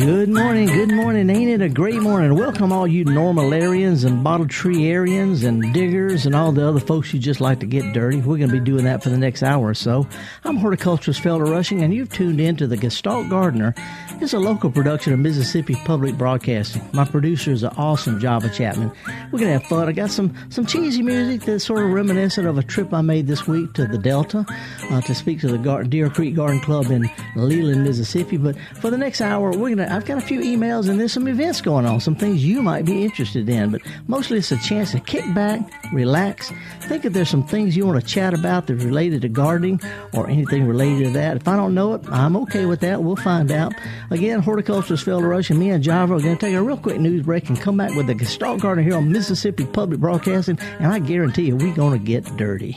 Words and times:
Good 0.00 0.30
morning, 0.30 0.66
good 0.68 0.92
morning. 0.94 1.28
Ain't 1.28 1.50
it 1.50 1.60
a 1.60 1.68
great 1.68 2.00
morning? 2.00 2.34
Welcome 2.34 2.72
all 2.72 2.86
you 2.86 3.04
normaliarians 3.04 4.06
and 4.06 4.24
bottle 4.24 4.48
tree 4.48 4.86
arians 4.88 5.44
and 5.44 5.74
diggers 5.74 6.24
and 6.24 6.34
all 6.34 6.52
the 6.52 6.66
other 6.66 6.80
folks 6.80 7.10
who 7.10 7.18
just 7.18 7.38
like 7.42 7.60
to 7.60 7.66
get 7.66 7.92
dirty. 7.92 8.16
We're 8.16 8.38
going 8.38 8.48
to 8.48 8.58
be 8.58 8.64
doing 8.64 8.84
that 8.84 9.02
for 9.02 9.10
the 9.10 9.18
next 9.18 9.42
hour 9.42 9.68
or 9.68 9.74
so. 9.74 10.08
I'm 10.44 10.56
horticulturist 10.56 11.22
Felder 11.22 11.50
Rushing, 11.50 11.82
and 11.82 11.92
you've 11.92 12.08
tuned 12.08 12.40
in 12.40 12.56
to 12.56 12.66
the 12.66 12.78
Gestalt 12.78 13.28
Gardener. 13.28 13.74
It's 14.22 14.32
a 14.32 14.38
local 14.38 14.70
production 14.70 15.12
of 15.12 15.18
Mississippi 15.18 15.74
Public 15.84 16.16
Broadcasting. 16.16 16.82
My 16.94 17.04
producer 17.04 17.50
is 17.50 17.62
an 17.62 17.74
awesome 17.76 18.18
Java 18.20 18.48
Chapman. 18.48 18.90
We're 19.30 19.38
going 19.38 19.52
to 19.52 19.58
have 19.58 19.64
fun. 19.64 19.86
I 19.86 19.92
got 19.92 20.10
some, 20.10 20.34
some 20.48 20.64
cheesy 20.64 21.02
music 21.02 21.42
that's 21.42 21.66
sort 21.66 21.82
of 21.84 21.90
reminiscent 21.90 22.46
of 22.46 22.56
a 22.56 22.62
trip 22.62 22.94
I 22.94 23.02
made 23.02 23.26
this 23.26 23.46
week 23.46 23.74
to 23.74 23.86
the 23.86 23.98
Delta 23.98 24.46
uh, 24.48 25.00
to 25.02 25.14
speak 25.14 25.40
to 25.40 25.48
the 25.48 25.58
Gar- 25.58 25.84
Deer 25.84 26.08
Creek 26.08 26.36
Garden 26.36 26.60
Club 26.60 26.86
in 26.90 27.10
Leland, 27.36 27.84
Mississippi. 27.84 28.38
But 28.38 28.56
for 28.80 28.88
the 28.88 28.96
next 28.96 29.20
hour, 29.20 29.50
we're 29.50 29.68
gonna. 29.76 29.89
I've 29.90 30.04
got 30.04 30.18
a 30.18 30.20
few 30.20 30.40
emails 30.40 30.88
and 30.88 31.00
there's 31.00 31.12
some 31.12 31.28
events 31.28 31.60
going 31.60 31.84
on, 31.84 32.00
some 32.00 32.14
things 32.14 32.44
you 32.44 32.62
might 32.62 32.84
be 32.84 33.04
interested 33.04 33.48
in. 33.48 33.70
But 33.70 33.82
mostly, 34.06 34.38
it's 34.38 34.52
a 34.52 34.58
chance 34.58 34.92
to 34.92 35.00
kick 35.00 35.24
back, 35.34 35.60
relax, 35.92 36.52
think 36.90 37.04
if 37.04 37.12
there's 37.12 37.28
some 37.28 37.46
things 37.46 37.76
you 37.76 37.86
want 37.86 38.00
to 38.00 38.06
chat 38.06 38.34
about 38.34 38.66
that's 38.66 38.82
related 38.82 39.22
to 39.22 39.28
gardening 39.28 39.80
or 40.12 40.28
anything 40.28 40.66
related 40.66 41.04
to 41.04 41.10
that. 41.10 41.36
If 41.36 41.46
I 41.46 41.54
don't 41.54 41.72
know 41.72 41.94
it, 41.94 42.02
I'm 42.10 42.36
okay 42.38 42.66
with 42.66 42.80
that. 42.80 43.00
We'll 43.00 43.14
find 43.14 43.52
out. 43.52 43.72
Again, 44.10 44.40
horticulturist 44.40 45.06
Felder 45.06 45.28
Rushing 45.28 45.56
me 45.56 45.70
and 45.70 45.84
Java 45.84 46.14
are 46.14 46.20
going 46.20 46.36
to 46.36 46.46
take 46.46 46.56
a 46.56 46.60
real 46.60 46.76
quick 46.76 46.98
news 46.98 47.22
break 47.22 47.48
and 47.48 47.60
come 47.60 47.76
back 47.76 47.94
with 47.94 48.08
the 48.08 48.14
Gestalt 48.14 48.60
Gardener 48.60 48.82
here 48.82 48.96
on 48.96 49.12
Mississippi 49.12 49.66
Public 49.66 50.00
Broadcasting, 50.00 50.58
and 50.80 50.92
I 50.92 50.98
guarantee 50.98 51.44
you, 51.44 51.56
we're 51.56 51.76
going 51.76 51.96
to 51.96 52.04
get 52.04 52.24
dirty. 52.36 52.76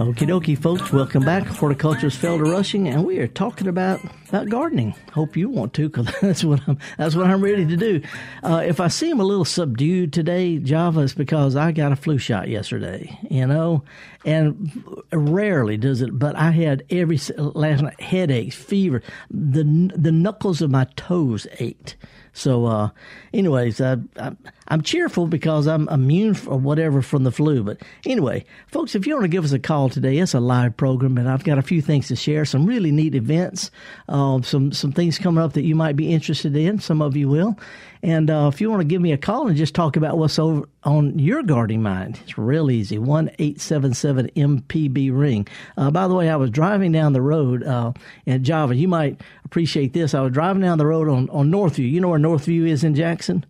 Okie 0.00 0.26
dokie, 0.26 0.56
folks. 0.56 0.90
Welcome 0.94 1.26
back. 1.26 1.46
Horticulturist 1.46 2.18
Felder 2.22 2.50
Rushing, 2.50 2.88
and 2.88 3.04
we 3.04 3.18
are 3.18 3.28
talking 3.28 3.68
about 3.68 4.00
about 4.30 4.48
gardening. 4.48 4.94
Hope 5.12 5.36
you 5.36 5.50
want 5.50 5.74
to, 5.74 5.90
because 5.90 6.06
that's 6.22 6.42
what 6.42 6.58
I'm 6.66 6.78
that's 6.96 7.14
what 7.14 7.26
I'm 7.26 7.42
ready 7.42 7.66
to 7.66 7.76
do. 7.76 8.00
Uh, 8.42 8.62
if 8.64 8.80
I 8.80 8.88
seem 8.88 9.20
a 9.20 9.24
little 9.24 9.44
subdued 9.44 10.14
today, 10.14 10.56
Java, 10.56 11.00
is 11.00 11.12
because 11.12 11.54
I 11.54 11.72
got 11.72 11.92
a 11.92 11.96
flu 11.96 12.16
shot 12.16 12.48
yesterday. 12.48 13.14
You 13.30 13.46
know, 13.46 13.84
and 14.24 15.04
rarely 15.12 15.76
does 15.76 16.00
it, 16.00 16.18
but 16.18 16.34
I 16.34 16.52
had 16.52 16.82
every 16.88 17.18
last 17.36 17.82
night 17.82 18.00
headaches, 18.00 18.56
fever, 18.56 19.02
the 19.30 19.92
the 19.94 20.12
knuckles 20.12 20.62
of 20.62 20.70
my 20.70 20.86
toes 20.96 21.46
ached. 21.58 21.96
So, 22.32 22.66
uh, 22.66 22.90
anyways, 23.34 23.80
I, 23.80 23.96
I, 24.16 24.32
am 24.68 24.82
cheerful 24.82 25.26
because 25.26 25.66
I'm 25.66 25.88
immune 25.88 26.36
or 26.46 26.58
whatever 26.58 27.02
from 27.02 27.24
the 27.24 27.32
flu. 27.32 27.62
But 27.62 27.82
anyway, 28.06 28.44
folks, 28.68 28.94
if 28.94 29.06
you 29.06 29.14
want 29.14 29.24
to 29.24 29.28
give 29.28 29.44
us 29.44 29.52
a 29.52 29.58
call 29.58 29.88
today, 29.88 30.18
it's 30.18 30.34
a 30.34 30.40
live 30.40 30.76
program, 30.76 31.18
and 31.18 31.28
I've 31.28 31.44
got 31.44 31.58
a 31.58 31.62
few 31.62 31.82
things 31.82 32.08
to 32.08 32.16
share. 32.16 32.44
Some 32.44 32.66
really 32.66 32.92
neat 32.92 33.14
events, 33.14 33.70
uh, 34.08 34.40
some 34.42 34.72
some 34.72 34.92
things 34.92 35.18
coming 35.18 35.42
up 35.42 35.54
that 35.54 35.64
you 35.64 35.74
might 35.74 35.96
be 35.96 36.12
interested 36.12 36.56
in. 36.56 36.78
Some 36.78 37.02
of 37.02 37.16
you 37.16 37.28
will. 37.28 37.56
And 38.02 38.30
uh, 38.30 38.50
if 38.52 38.60
you 38.60 38.70
want 38.70 38.80
to 38.80 38.86
give 38.86 39.02
me 39.02 39.12
a 39.12 39.18
call 39.18 39.48
and 39.48 39.56
just 39.56 39.74
talk 39.74 39.96
about 39.96 40.16
what's 40.16 40.38
over 40.38 40.66
on 40.84 41.18
your 41.18 41.42
gardening 41.42 41.82
mind, 41.82 42.18
it's 42.22 42.38
real 42.38 42.70
easy. 42.70 42.98
One 42.98 43.30
eight 43.38 43.60
seven 43.60 43.92
seven 43.92 44.30
MPB 44.36 45.10
ring. 45.12 45.46
Uh, 45.76 45.90
by 45.90 46.08
the 46.08 46.14
way, 46.14 46.30
I 46.30 46.36
was 46.36 46.50
driving 46.50 46.92
down 46.92 47.12
the 47.12 47.20
road 47.20 47.62
uh, 47.62 47.92
in 48.24 48.42
Java. 48.42 48.74
You 48.74 48.88
might 48.88 49.20
appreciate 49.50 49.92
this. 49.92 50.14
I 50.14 50.20
was 50.20 50.32
driving 50.32 50.62
down 50.62 50.78
the 50.78 50.86
road 50.86 51.08
on 51.08 51.28
on 51.30 51.50
Northview. 51.50 51.90
You 51.90 52.00
know 52.00 52.08
where 52.08 52.20
Northview 52.20 52.68
is 52.68 52.84
in 52.84 52.94
Jackson. 52.94 53.44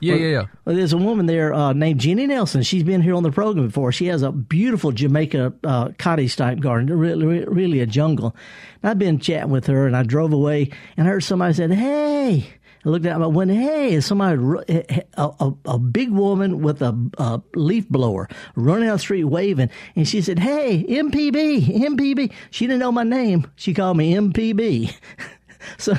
Yeah, 0.00 0.12
well, 0.12 0.22
yeah, 0.22 0.28
yeah. 0.28 0.46
Well, 0.64 0.76
there's 0.76 0.92
a 0.92 0.98
woman 0.98 1.26
there 1.26 1.54
uh, 1.54 1.72
named 1.72 2.00
Jenny 2.00 2.26
Nelson. 2.26 2.62
She's 2.62 2.82
been 2.82 3.00
here 3.00 3.14
on 3.14 3.22
the 3.22 3.30
program 3.30 3.66
before. 3.66 3.92
She 3.92 4.06
has 4.06 4.22
a 4.22 4.32
beautiful 4.32 4.92
Jamaica 4.92 5.54
uh, 5.64 5.90
cottage 5.98 6.36
type 6.36 6.60
garden, 6.60 6.96
really, 6.98 7.44
really 7.44 7.80
a 7.80 7.86
jungle. 7.86 8.36
And 8.82 8.90
I've 8.90 8.98
been 8.98 9.18
chatting 9.18 9.50
with 9.50 9.66
her, 9.66 9.86
and 9.86 9.96
I 9.96 10.02
drove 10.02 10.32
away 10.32 10.70
and 10.96 11.06
I 11.06 11.12
heard 11.12 11.24
somebody 11.24 11.54
said, 11.54 11.72
"Hey." 11.72 12.48
I 12.86 12.88
looked 12.88 13.04
out 13.04 13.18
my 13.18 13.26
window. 13.26 13.54
Hey, 13.54 14.00
somebody, 14.00 14.40
a, 14.68 15.04
a, 15.16 15.52
a 15.64 15.78
big 15.78 16.10
woman 16.10 16.62
with 16.62 16.80
a, 16.82 16.96
a, 17.18 17.42
leaf 17.56 17.88
blower 17.88 18.28
running 18.54 18.86
down 18.86 18.94
the 18.94 18.98
street 19.00 19.24
waving. 19.24 19.70
And 19.96 20.06
she 20.06 20.22
said, 20.22 20.38
Hey, 20.38 20.84
MPB, 20.84 21.66
MPB. 21.66 22.32
She 22.52 22.68
didn't 22.68 22.78
know 22.78 22.92
my 22.92 23.02
name. 23.02 23.50
She 23.56 23.74
called 23.74 23.96
me 23.96 24.14
MPB. 24.14 24.94
so, 25.78 25.94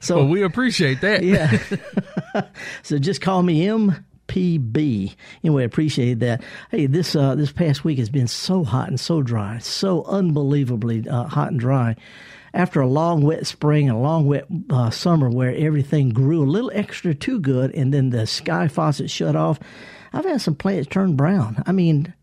so. 0.00 0.16
Well, 0.16 0.28
we 0.28 0.42
appreciate 0.42 1.00
that. 1.00 1.22
yeah. 1.22 1.58
so 2.82 2.98
just 2.98 3.20
call 3.20 3.42
me 3.42 3.66
MPB. 3.66 5.14
Anyway, 5.44 5.62
I 5.62 5.66
appreciate 5.66 6.20
that. 6.20 6.42
Hey, 6.70 6.86
this 6.86 7.16
uh, 7.16 7.34
this 7.34 7.52
past 7.52 7.84
week 7.84 7.98
has 7.98 8.10
been 8.10 8.28
so 8.28 8.64
hot 8.64 8.88
and 8.88 9.00
so 9.00 9.22
dry, 9.22 9.58
so 9.58 10.04
unbelievably 10.04 11.08
uh, 11.08 11.24
hot 11.24 11.50
and 11.50 11.60
dry 11.60 11.96
after 12.56 12.80
a 12.80 12.86
long 12.86 13.22
wet 13.22 13.46
spring 13.46 13.88
and 13.88 13.98
a 13.98 14.00
long 14.00 14.26
wet 14.26 14.46
uh, 14.70 14.88
summer 14.88 15.28
where 15.28 15.54
everything 15.54 16.08
grew 16.08 16.42
a 16.42 16.48
little 16.48 16.72
extra 16.74 17.14
too 17.14 17.38
good 17.38 17.72
and 17.74 17.92
then 17.92 18.08
the 18.10 18.26
sky 18.26 18.66
faucet 18.66 19.10
shut 19.10 19.36
off, 19.36 19.60
I've 20.14 20.24
had 20.24 20.40
some 20.40 20.54
plants 20.54 20.88
turn 20.88 21.16
brown. 21.16 21.62
I 21.66 21.72
mean, 21.72 22.14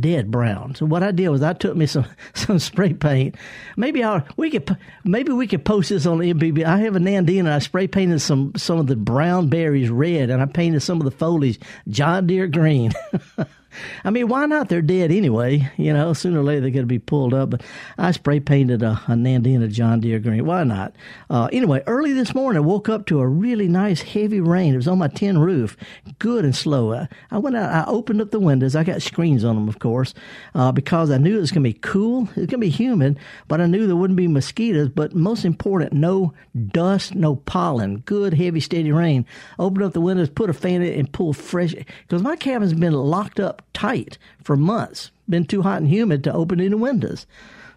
dead 0.00 0.30
brown. 0.30 0.74
So 0.74 0.86
what 0.86 1.02
I 1.02 1.10
did 1.10 1.28
was 1.28 1.42
I 1.42 1.52
took 1.52 1.76
me 1.76 1.86
some 1.86 2.06
some 2.34 2.58
spray 2.58 2.92
paint. 2.92 3.36
Maybe 3.76 4.04
I 4.04 4.22
we 4.36 4.50
could 4.50 4.76
maybe 5.04 5.32
we 5.32 5.46
could 5.46 5.64
post 5.64 5.90
this 5.90 6.06
on 6.06 6.18
MPB. 6.18 6.64
I 6.64 6.78
have 6.78 6.96
a 6.96 7.00
Nandina 7.00 7.40
and 7.40 7.48
I 7.48 7.58
spray 7.58 7.86
painted 7.86 8.20
some 8.20 8.52
some 8.56 8.78
of 8.78 8.86
the 8.86 8.96
brown 8.96 9.48
berries 9.48 9.90
red 9.90 10.30
and 10.30 10.42
I 10.42 10.46
painted 10.46 10.80
some 10.80 11.00
of 11.00 11.04
the 11.04 11.10
foliage 11.10 11.58
John 11.88 12.26
Deere 12.26 12.46
green. 12.46 12.92
I 14.04 14.10
mean, 14.10 14.28
why 14.28 14.46
not? 14.46 14.68
They're 14.68 14.82
dead 14.82 15.10
anyway. 15.10 15.70
You 15.76 15.92
know, 15.92 16.12
sooner 16.12 16.40
or 16.40 16.44
later 16.44 16.62
they're 16.62 16.70
going 16.70 16.84
to 16.84 16.86
be 16.86 16.98
pulled 16.98 17.34
up. 17.34 17.50
But 17.50 17.62
I 17.98 18.12
spray 18.12 18.40
painted 18.40 18.82
a, 18.82 18.92
a 19.06 19.12
Nandina 19.12 19.70
John 19.70 20.00
Deere 20.00 20.18
green. 20.18 20.44
Why 20.44 20.64
not? 20.64 20.94
Uh, 21.30 21.48
anyway, 21.52 21.82
early 21.86 22.12
this 22.12 22.34
morning, 22.34 22.62
I 22.62 22.66
woke 22.66 22.88
up 22.88 23.06
to 23.06 23.20
a 23.20 23.26
really 23.26 23.68
nice 23.68 24.02
heavy 24.02 24.40
rain. 24.40 24.74
It 24.74 24.78
was 24.78 24.88
on 24.88 24.98
my 24.98 25.08
tin 25.08 25.38
roof, 25.38 25.76
good 26.18 26.44
and 26.44 26.54
slow. 26.54 26.92
I, 26.92 27.08
I 27.30 27.38
went 27.38 27.56
out, 27.56 27.72
I 27.72 27.90
opened 27.90 28.20
up 28.20 28.30
the 28.30 28.40
windows. 28.40 28.76
I 28.76 28.84
got 28.84 29.02
screens 29.02 29.44
on 29.44 29.56
them, 29.56 29.68
of 29.68 29.78
course, 29.78 30.14
uh, 30.54 30.72
because 30.72 31.10
I 31.10 31.18
knew 31.18 31.36
it 31.36 31.40
was 31.40 31.50
going 31.50 31.64
to 31.64 31.70
be 31.70 31.78
cool. 31.78 32.22
It 32.30 32.36
was 32.36 32.46
going 32.46 32.48
to 32.48 32.58
be 32.58 32.70
humid, 32.70 33.18
but 33.48 33.60
I 33.60 33.66
knew 33.66 33.86
there 33.86 33.96
wouldn't 33.96 34.16
be 34.16 34.28
mosquitoes. 34.28 34.88
But 34.88 35.14
most 35.14 35.44
important, 35.44 35.92
no 35.92 36.32
dust, 36.68 37.14
no 37.14 37.36
pollen. 37.36 37.98
Good, 38.00 38.34
heavy, 38.34 38.60
steady 38.60 38.92
rain. 38.92 39.26
Opened 39.58 39.84
up 39.84 39.92
the 39.92 40.00
windows, 40.00 40.28
put 40.28 40.50
a 40.50 40.54
fan 40.54 40.82
in 40.82 40.98
and 40.98 41.12
pulled 41.12 41.36
fresh. 41.36 41.74
Because 41.74 42.22
my 42.22 42.36
cabin's 42.36 42.74
been 42.74 42.92
locked 42.92 43.40
up 43.40 43.62
tight 43.72 44.18
for 44.42 44.56
months. 44.56 45.10
Been 45.28 45.44
too 45.44 45.62
hot 45.62 45.78
and 45.78 45.88
humid 45.88 46.22
to 46.24 46.32
open 46.32 46.60
any 46.60 46.74
windows. 46.74 47.26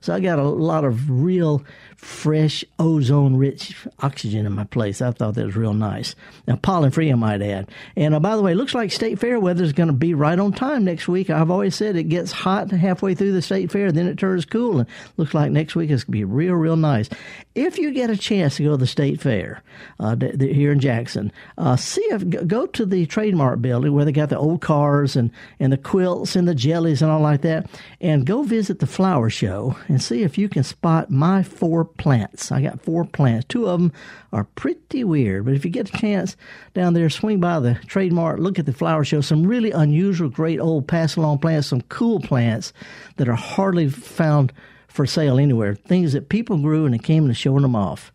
So 0.02 0.14
I 0.14 0.20
got 0.20 0.40
a 0.40 0.44
lot 0.44 0.84
of 0.84 1.10
real 1.10 1.64
fresh, 1.98 2.64
ozone 2.78 3.36
rich 3.36 3.76
oxygen 4.00 4.46
in 4.46 4.54
my 4.54 4.64
place. 4.64 5.02
I 5.02 5.12
thought 5.12 5.34
that 5.34 5.46
was 5.46 5.56
real 5.56 5.74
nice. 5.74 6.16
Now, 6.48 6.56
pollen 6.56 6.92
free, 6.92 7.12
I 7.12 7.16
might 7.16 7.42
add. 7.42 7.70
And 7.96 8.14
uh, 8.14 8.20
by 8.20 8.36
the 8.36 8.42
way, 8.44 8.52
it 8.52 8.56
looks 8.56 8.76
like 8.76 8.92
State 8.92 9.20
Fair 9.20 9.40
weather 9.40 9.64
is 9.64 9.74
going 9.74 9.88
to 9.88 9.94
be 9.94 10.14
right 10.14 10.38
on 10.38 10.54
time 10.54 10.86
next 10.86 11.08
week. 11.08 11.30
I've 11.30 11.50
always 11.50 11.76
said 11.76 11.96
it 11.96 12.04
gets 12.04 12.32
hot 12.32 12.72
halfway 12.72 13.16
through 13.16 13.34
the 13.34 13.42
State 13.42 13.72
Fair, 13.72 13.92
then 13.92 14.08
it 14.08 14.18
turns 14.18 14.46
cool. 14.46 14.80
And 14.80 14.90
looks 15.18 15.34
like 15.34 15.52
next 15.52 15.76
week 15.76 15.90
is 15.90 16.04
going 16.04 16.12
to 16.12 16.18
be 16.20 16.24
real, 16.24 16.54
real 16.54 16.76
nice. 16.76 17.10
If 17.56 17.80
you 17.80 17.92
get 17.92 18.12
a 18.12 18.18
chance 18.18 18.58
to 18.58 18.64
go 18.64 18.72
to 18.72 18.78
the 18.78 18.88
State 18.88 19.20
Fair 19.20 19.64
uh, 20.00 20.16
here 20.40 20.72
in 20.72 20.80
Jackson, 20.80 21.32
uh, 21.58 21.76
see 21.76 22.02
if 22.02 22.48
go 22.48 22.68
to 22.68 22.86
the 22.86 23.08
Trade 23.08 23.36
Mart 23.36 23.62
building 23.62 23.94
where 23.94 24.06
they 24.06 24.12
got 24.12 24.30
the 24.30 24.38
old 24.38 24.62
cars 24.62 25.16
and, 25.16 25.32
and 25.60 25.74
the 25.74 25.78
quilts 25.78 26.36
and 26.36 26.48
the 26.48 26.54
jellies 26.54 27.02
and 27.02 27.10
all 27.10 27.22
like 27.22 27.42
that, 27.42 27.68
and 28.00 28.26
go 28.26 28.44
visit 28.44 28.80
the 28.80 28.88
flower 28.88 29.32
show 29.32 29.76
and 29.88 30.02
see 30.02 30.22
if 30.22 30.38
you 30.38 30.48
can 30.48 30.64
spot 30.64 31.10
my 31.10 31.42
four 31.42 31.87
plants. 31.88 32.52
I 32.52 32.62
got 32.62 32.82
four 32.82 33.06
plants. 33.06 33.46
Two 33.48 33.68
of 33.68 33.80
them 33.80 33.92
are 34.32 34.44
pretty 34.44 35.04
weird, 35.04 35.46
but 35.46 35.54
if 35.54 35.66
you 35.66 35.72
get 35.72 35.90
a 35.90 35.98
chance 35.98 36.36
down 36.74 36.94
there, 36.94 37.10
swing 37.10 37.40
by 37.40 37.60
the 37.60 37.76
Trade 37.88 38.14
Mart, 38.14 38.40
look 38.40 38.60
at 38.60 38.66
the 38.66 38.74
flower 38.74 39.04
show. 39.04 39.22
Some 39.22 39.46
really 39.46 39.72
unusual, 39.72 40.30
great 40.30 40.60
old 40.60 40.88
pass 40.88 41.16
along 41.16 41.40
plants, 41.40 41.68
some 41.68 41.82
cool 41.82 42.20
plants 42.20 42.74
that 43.16 43.30
are 43.30 43.36
hardly 43.36 43.90
found 43.90 44.54
for 44.88 45.06
sale 45.06 45.38
anywhere. 45.38 45.76
Things 45.76 46.14
that 46.14 46.30
people 46.30 46.58
grew 46.58 46.86
and 46.86 46.94
they 46.94 47.00
came 47.00 47.26
and 47.26 47.38
showing 47.38 47.62
them 47.62 47.76
off. 47.76 48.12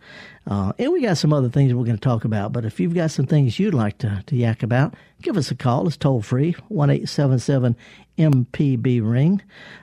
Uh, 0.46 0.72
and 0.78 0.92
we 0.92 1.02
got 1.02 1.16
some 1.16 1.32
other 1.32 1.48
things 1.48 1.72
we're 1.72 1.84
going 1.84 1.96
to 1.96 2.00
talk 2.00 2.24
about. 2.24 2.52
But 2.52 2.64
if 2.64 2.80
you've 2.80 2.94
got 2.94 3.12
some 3.12 3.26
things 3.26 3.58
you'd 3.58 3.74
like 3.74 3.98
to, 3.98 4.22
to 4.26 4.36
yak 4.36 4.62
about, 4.62 4.94
give 5.22 5.36
us 5.36 5.50
a 5.50 5.54
call. 5.54 5.86
It's 5.86 5.96
toll 5.96 6.20
free, 6.22 6.56
one 6.68 6.90
eight 6.90 7.08
seven 7.08 7.38
seven 7.38 7.76
MPB 8.18 9.00
ring. 9.08 9.40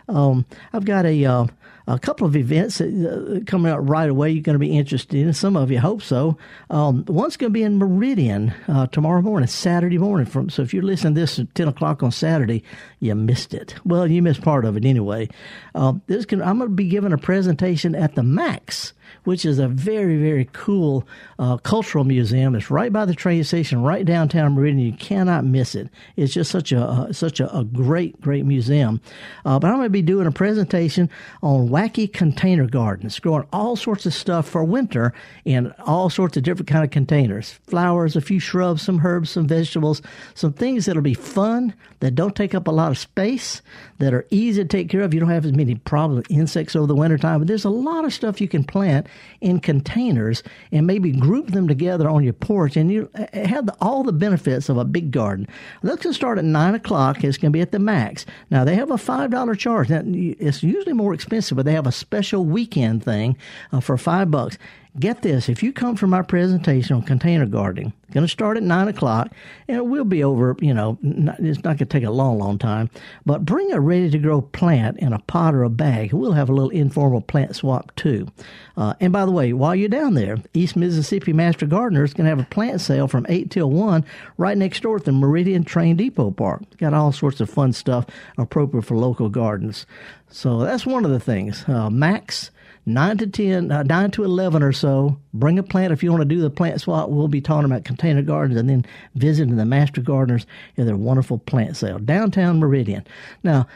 Um, 0.10 0.46
I've 0.74 0.86
got 0.86 1.06
a 1.06 1.26
uh, 1.26 1.48
a 1.90 2.00
couple 2.00 2.28
of 2.28 2.36
events 2.36 2.80
uh, 2.80 3.40
coming 3.48 3.72
out 3.72 3.88
right 3.88 4.10
away 4.10 4.30
you're 4.30 4.44
going 4.44 4.54
to 4.54 4.60
be 4.60 4.78
interested 4.78 5.20
in. 5.20 5.34
Some 5.34 5.58
of 5.58 5.72
you 5.72 5.80
hope 5.80 6.02
so. 6.02 6.38
Um, 6.70 7.04
one's 7.08 7.36
going 7.36 7.52
to 7.52 7.54
be 7.54 7.64
in 7.64 7.78
Meridian 7.78 8.54
uh, 8.68 8.88
tomorrow 8.88 9.22
morning, 9.22 9.48
Saturday 9.48 9.98
morning. 9.98 10.28
From 10.28 10.50
So 10.50 10.62
if 10.62 10.74
you're 10.74 10.84
listening 10.84 11.16
to 11.16 11.22
this 11.22 11.40
at 11.40 11.54
10 11.56 11.68
o'clock 11.68 12.04
on 12.04 12.12
Saturday, 12.12 12.64
you 13.00 13.16
missed 13.16 13.54
it. 13.54 13.76
Well, 13.86 14.08
you 14.08 14.22
missed 14.22 14.42
part 14.42 14.66
of 14.66 14.78
it 14.78 14.86
anyway. 14.86 15.30
Uh, 15.74 15.94
this 16.08 16.26
can, 16.26 16.42
I'm 16.42 16.60
going 16.60 16.70
to 16.70 16.76
be 16.76 16.88
giving 16.88 17.14
a 17.14 17.18
presentation 17.18 17.96
at 17.96 18.16
the 18.16 18.24
Max 18.24 18.94
which 19.24 19.46
is 19.46 19.60
a 19.60 19.68
very, 19.68 20.18
very 20.18 20.50
cool 20.54 21.08
uh, 21.38 21.58
cultural 21.58 22.04
museum. 22.04 22.56
It's 22.56 22.72
right 22.72 22.92
by 22.92 23.06
the 23.06 23.14
train 23.14 23.44
station, 23.44 23.82
right 23.82 24.06
downtown 24.06 24.54
Meridian. 24.54 24.80
You 24.80 24.94
cannot 24.94 25.46
miss 25.46 25.76
it. 25.76 25.90
It's 26.16 26.34
just 26.34 26.52
such 26.52 26.72
a 26.72 26.82
uh, 26.82 27.14
such 27.14 27.40
a, 27.40 27.56
a, 27.56 27.64
great, 27.64 28.20
great 28.22 28.46
museum. 28.46 29.02
Uh, 29.46 29.60
but 29.60 29.68
I'm 29.68 29.76
going 29.76 29.86
to 29.86 29.90
be 29.90 30.02
doing 30.02 30.28
a 30.28 30.32
presentation 30.32 31.10
on 31.42 31.70
wacky 31.70 32.12
container 32.12 32.68
gardens, 32.68 33.20
growing 33.20 33.48
all 33.54 33.76
sorts 33.76 34.06
of 34.06 34.14
stuff 34.14 34.48
for 34.48 34.64
winter 34.64 35.14
in 35.46 35.72
all 35.80 36.10
sorts 36.10 36.38
of 36.38 36.44
different 36.44 36.68
kind 36.68 36.84
of 36.84 36.92
containers: 36.92 37.54
flowers, 37.68 38.16
a 38.16 38.22
few 38.22 38.40
shrubs, 38.40 38.82
some 38.82 39.06
herbs, 39.06 39.30
some 39.30 39.48
vegetables, 39.48 40.02
some 40.34 40.54
things 40.54 40.86
that'll 40.86 41.02
be 41.02 41.14
fun 41.14 41.74
that 42.00 42.16
don't 42.16 42.36
take 42.36 42.56
up 42.56 42.68
a 42.68 42.72
lot 42.72 42.92
of 42.92 42.98
space, 42.98 43.62
that 43.98 44.14
are 44.14 44.26
easy 44.30 44.62
to 44.62 44.68
take 44.68 44.90
care 44.90 45.02
of. 45.02 45.14
You 45.14 45.20
don't 45.20 45.30
have 45.30 45.46
as 45.46 45.54
many 45.54 45.76
problems 45.76 46.28
with 46.28 46.38
insects 46.38 46.76
over 46.76 46.88
the 46.88 46.96
wintertime. 46.96 47.40
But 47.40 47.48
there's 47.48 47.66
a 47.66 47.70
lot 47.70 48.06
of 48.06 48.14
stuff 48.14 48.42
you 48.42 48.48
can 48.48 48.64
plant 48.64 48.99
in 49.42 49.60
containers 49.60 50.44
and 50.72 50.88
maybe 50.88 51.12
group 51.12 51.48
them 51.52 51.68
together 51.68 52.10
on 52.10 52.24
your 52.24 52.34
porch, 52.34 52.78
and 52.78 52.92
you 52.92 53.10
uh, 53.16 53.26
have 53.34 53.66
the, 53.66 53.76
all 53.82 54.04
the 54.04 54.12
benefits 54.12 54.70
of 54.70 54.78
a 54.78 54.86
big 54.86 55.12
garden. 55.12 55.48
Going 55.84 55.98
to 55.98 56.14
start 56.14 56.38
at 56.38 56.46
9 56.46 56.76
o'clock. 56.76 57.24
It's 57.24 57.38
going 57.38 57.52
to 57.52 57.58
be 57.58 57.62
at 57.62 57.72
the 57.72 57.80
max. 57.80 58.26
Now, 58.50 58.64
they 58.64 58.76
have 58.76 58.92
a 58.92 58.96
$5 58.96 59.58
charge. 59.58 59.90
Now, 59.90 60.02
it's 60.06 60.64
usually 60.64 60.94
more 60.94 61.14
expensive, 61.14 61.56
but 61.56 61.66
they 61.66 61.74
have 61.74 61.88
a 61.88 61.92
special 61.92 62.46
weekend 62.46 63.04
thing 63.04 63.38
uh, 63.72 63.80
for 63.80 63.98
5 63.98 64.32
bucks. 64.32 64.58
Get 65.00 65.22
this, 65.22 65.48
if 65.48 65.64
you 65.64 65.72
come 65.72 65.96
for 65.96 66.08
my 66.08 66.22
presentation 66.22 66.98
on 66.98 67.04
container 67.04 67.46
gardening, 67.46 67.94
going 68.12 68.26
to 68.26 68.28
start 68.28 68.58
at 68.58 68.64
9 68.64 68.88
o'clock, 68.90 69.32
and 69.68 69.78
it 69.78 69.86
will 69.86 70.04
be 70.04 70.24
over, 70.26 70.58
you 70.60 70.74
know, 70.74 70.98
not, 71.02 71.40
it's 71.40 71.64
not 71.64 71.78
going 71.78 71.78
to 71.78 71.86
take 71.86 72.04
a 72.04 72.12
long, 72.12 72.38
long 72.38 72.58
time, 72.58 72.90
but 73.26 73.46
bring 73.46 73.72
a 73.72 73.80
ready 73.80 74.10
to 74.10 74.18
grow 74.18 74.42
plant 74.42 74.98
in 74.98 75.14
a 75.14 75.20
pot 75.20 75.56
or 75.56 75.64
a 75.64 75.70
bag. 75.70 76.12
We'll 76.12 76.34
have 76.34 76.50
a 76.50 76.54
little 76.54 76.72
informal 76.72 77.22
plant 77.22 77.56
swap 77.56 77.96
too. 77.96 78.28
Uh, 78.76 78.94
and 79.00 79.14
by 79.14 79.26
the 79.26 79.32
way, 79.32 79.54
while 79.54 79.74
you're 79.74 79.88
down 79.88 80.16
there, 80.16 80.38
East 80.54 80.76
Mississippi 80.76 81.32
Master 81.32 81.66
Gardener 81.66 82.04
is 82.04 82.14
going 82.14 82.26
to 82.26 82.36
have 82.36 82.40
a 82.46 82.50
plant 82.50 82.82
sale 82.82 83.08
from 83.08 83.26
8 83.30 83.52
till 83.52 83.70
1 83.70 84.04
right 84.38 84.58
next 84.58 84.82
door 84.82 84.98
at 84.98 85.06
the 85.06 85.14
Meridian 85.14 85.64
Train 85.64 85.96
Depot 85.96 86.32
Park. 86.32 86.64
Got 86.78 86.94
all 86.94 87.14
sorts 87.14 87.40
of 87.40 87.50
fun 87.50 87.72
stuff 87.72 88.06
appropriate 88.38 88.84
for 88.84 88.98
local 88.98 89.30
gardens. 89.30 89.86
So 90.30 90.60
that's 90.60 90.86
one 90.86 91.06
of 91.06 91.12
the 91.12 91.20
things. 91.22 91.64
Uh, 91.70 91.90
Max 91.90 92.52
9 92.90 93.18
to 93.20 93.28
10, 93.28 93.72
uh, 93.72 93.84
9 93.84 94.12
to 94.12 94.24
11 94.24 94.64
or 94.64 94.74
so. 94.74 95.18
Bring 95.34 95.60
a 95.60 95.64
plant 95.64 95.94
if 95.94 96.04
you 96.04 96.12
want 96.12 96.22
to 96.22 96.26
do 96.26 96.42
the 96.42 96.50
plant 96.50 96.82
swap. 96.82 97.10
We'll 97.10 97.28
be 97.28 97.42
talking 97.42 97.66
about 97.66 97.86
container 97.86 98.22
gardens 98.22 98.60
and 98.60 98.70
then 98.70 98.86
visiting 99.16 99.56
the 99.56 99.66
master 99.66 100.02
gardeners 100.02 100.46
in 100.76 100.86
their 100.86 100.98
wonderful 100.98 101.38
plant 101.38 101.78
sale. 101.78 102.00
Downtown 102.00 102.60
Meridian. 102.60 103.06
Now, 103.44 103.68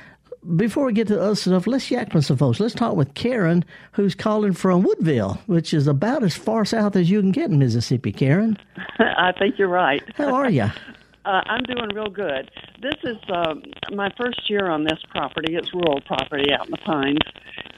before 0.56 0.86
we 0.86 0.94
get 0.94 1.08
to 1.08 1.16
the 1.16 1.22
other 1.22 1.36
stuff, 1.36 1.68
let's 1.68 1.90
yak 1.90 2.14
with 2.14 2.26
some 2.26 2.38
folks. 2.38 2.60
Let's 2.60 2.76
talk 2.76 2.96
with 2.96 3.14
Karen, 3.14 3.64
who's 3.94 4.16
calling 4.16 4.54
from 4.54 4.84
Woodville, 4.84 5.40
which 5.46 5.74
is 5.74 5.88
about 5.88 6.24
as 6.24 6.36
far 6.36 6.66
south 6.66 6.96
as 6.96 7.10
you 7.10 7.22
can 7.22 7.32
get 7.32 7.50
in 7.50 7.60
Mississippi. 7.60 8.12
Karen, 8.12 8.58
I 9.00 9.32
think 9.38 9.58
you're 9.58 9.70
right. 9.70 10.04
How 10.16 10.34
are 10.36 10.50
you? 10.50 10.70
Uh, 11.26 11.42
I'm 11.46 11.64
doing 11.64 11.90
real 11.96 12.10
good. 12.10 12.52
This 12.82 12.96
is 13.04 13.18
uh, 13.30 13.56
my 13.94 14.12
first 14.18 14.50
year 14.50 14.70
on 14.70 14.84
this 14.84 15.00
property. 15.10 15.56
It's 15.56 15.74
rural 15.74 16.02
property 16.02 16.52
out 16.52 16.66
in 16.66 16.72
the 16.72 16.78
pines, 16.78 17.20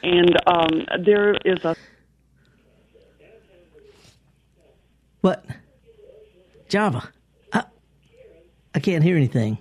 and 0.02 0.36
um, 0.48 1.04
there 1.06 1.36
is 1.46 1.64
a. 1.64 1.76
What? 5.22 5.46
Java. 6.70 7.10
I, 7.54 7.64
I 8.74 8.80
can't 8.80 9.04
hear 9.04 9.16
anything. 9.16 9.60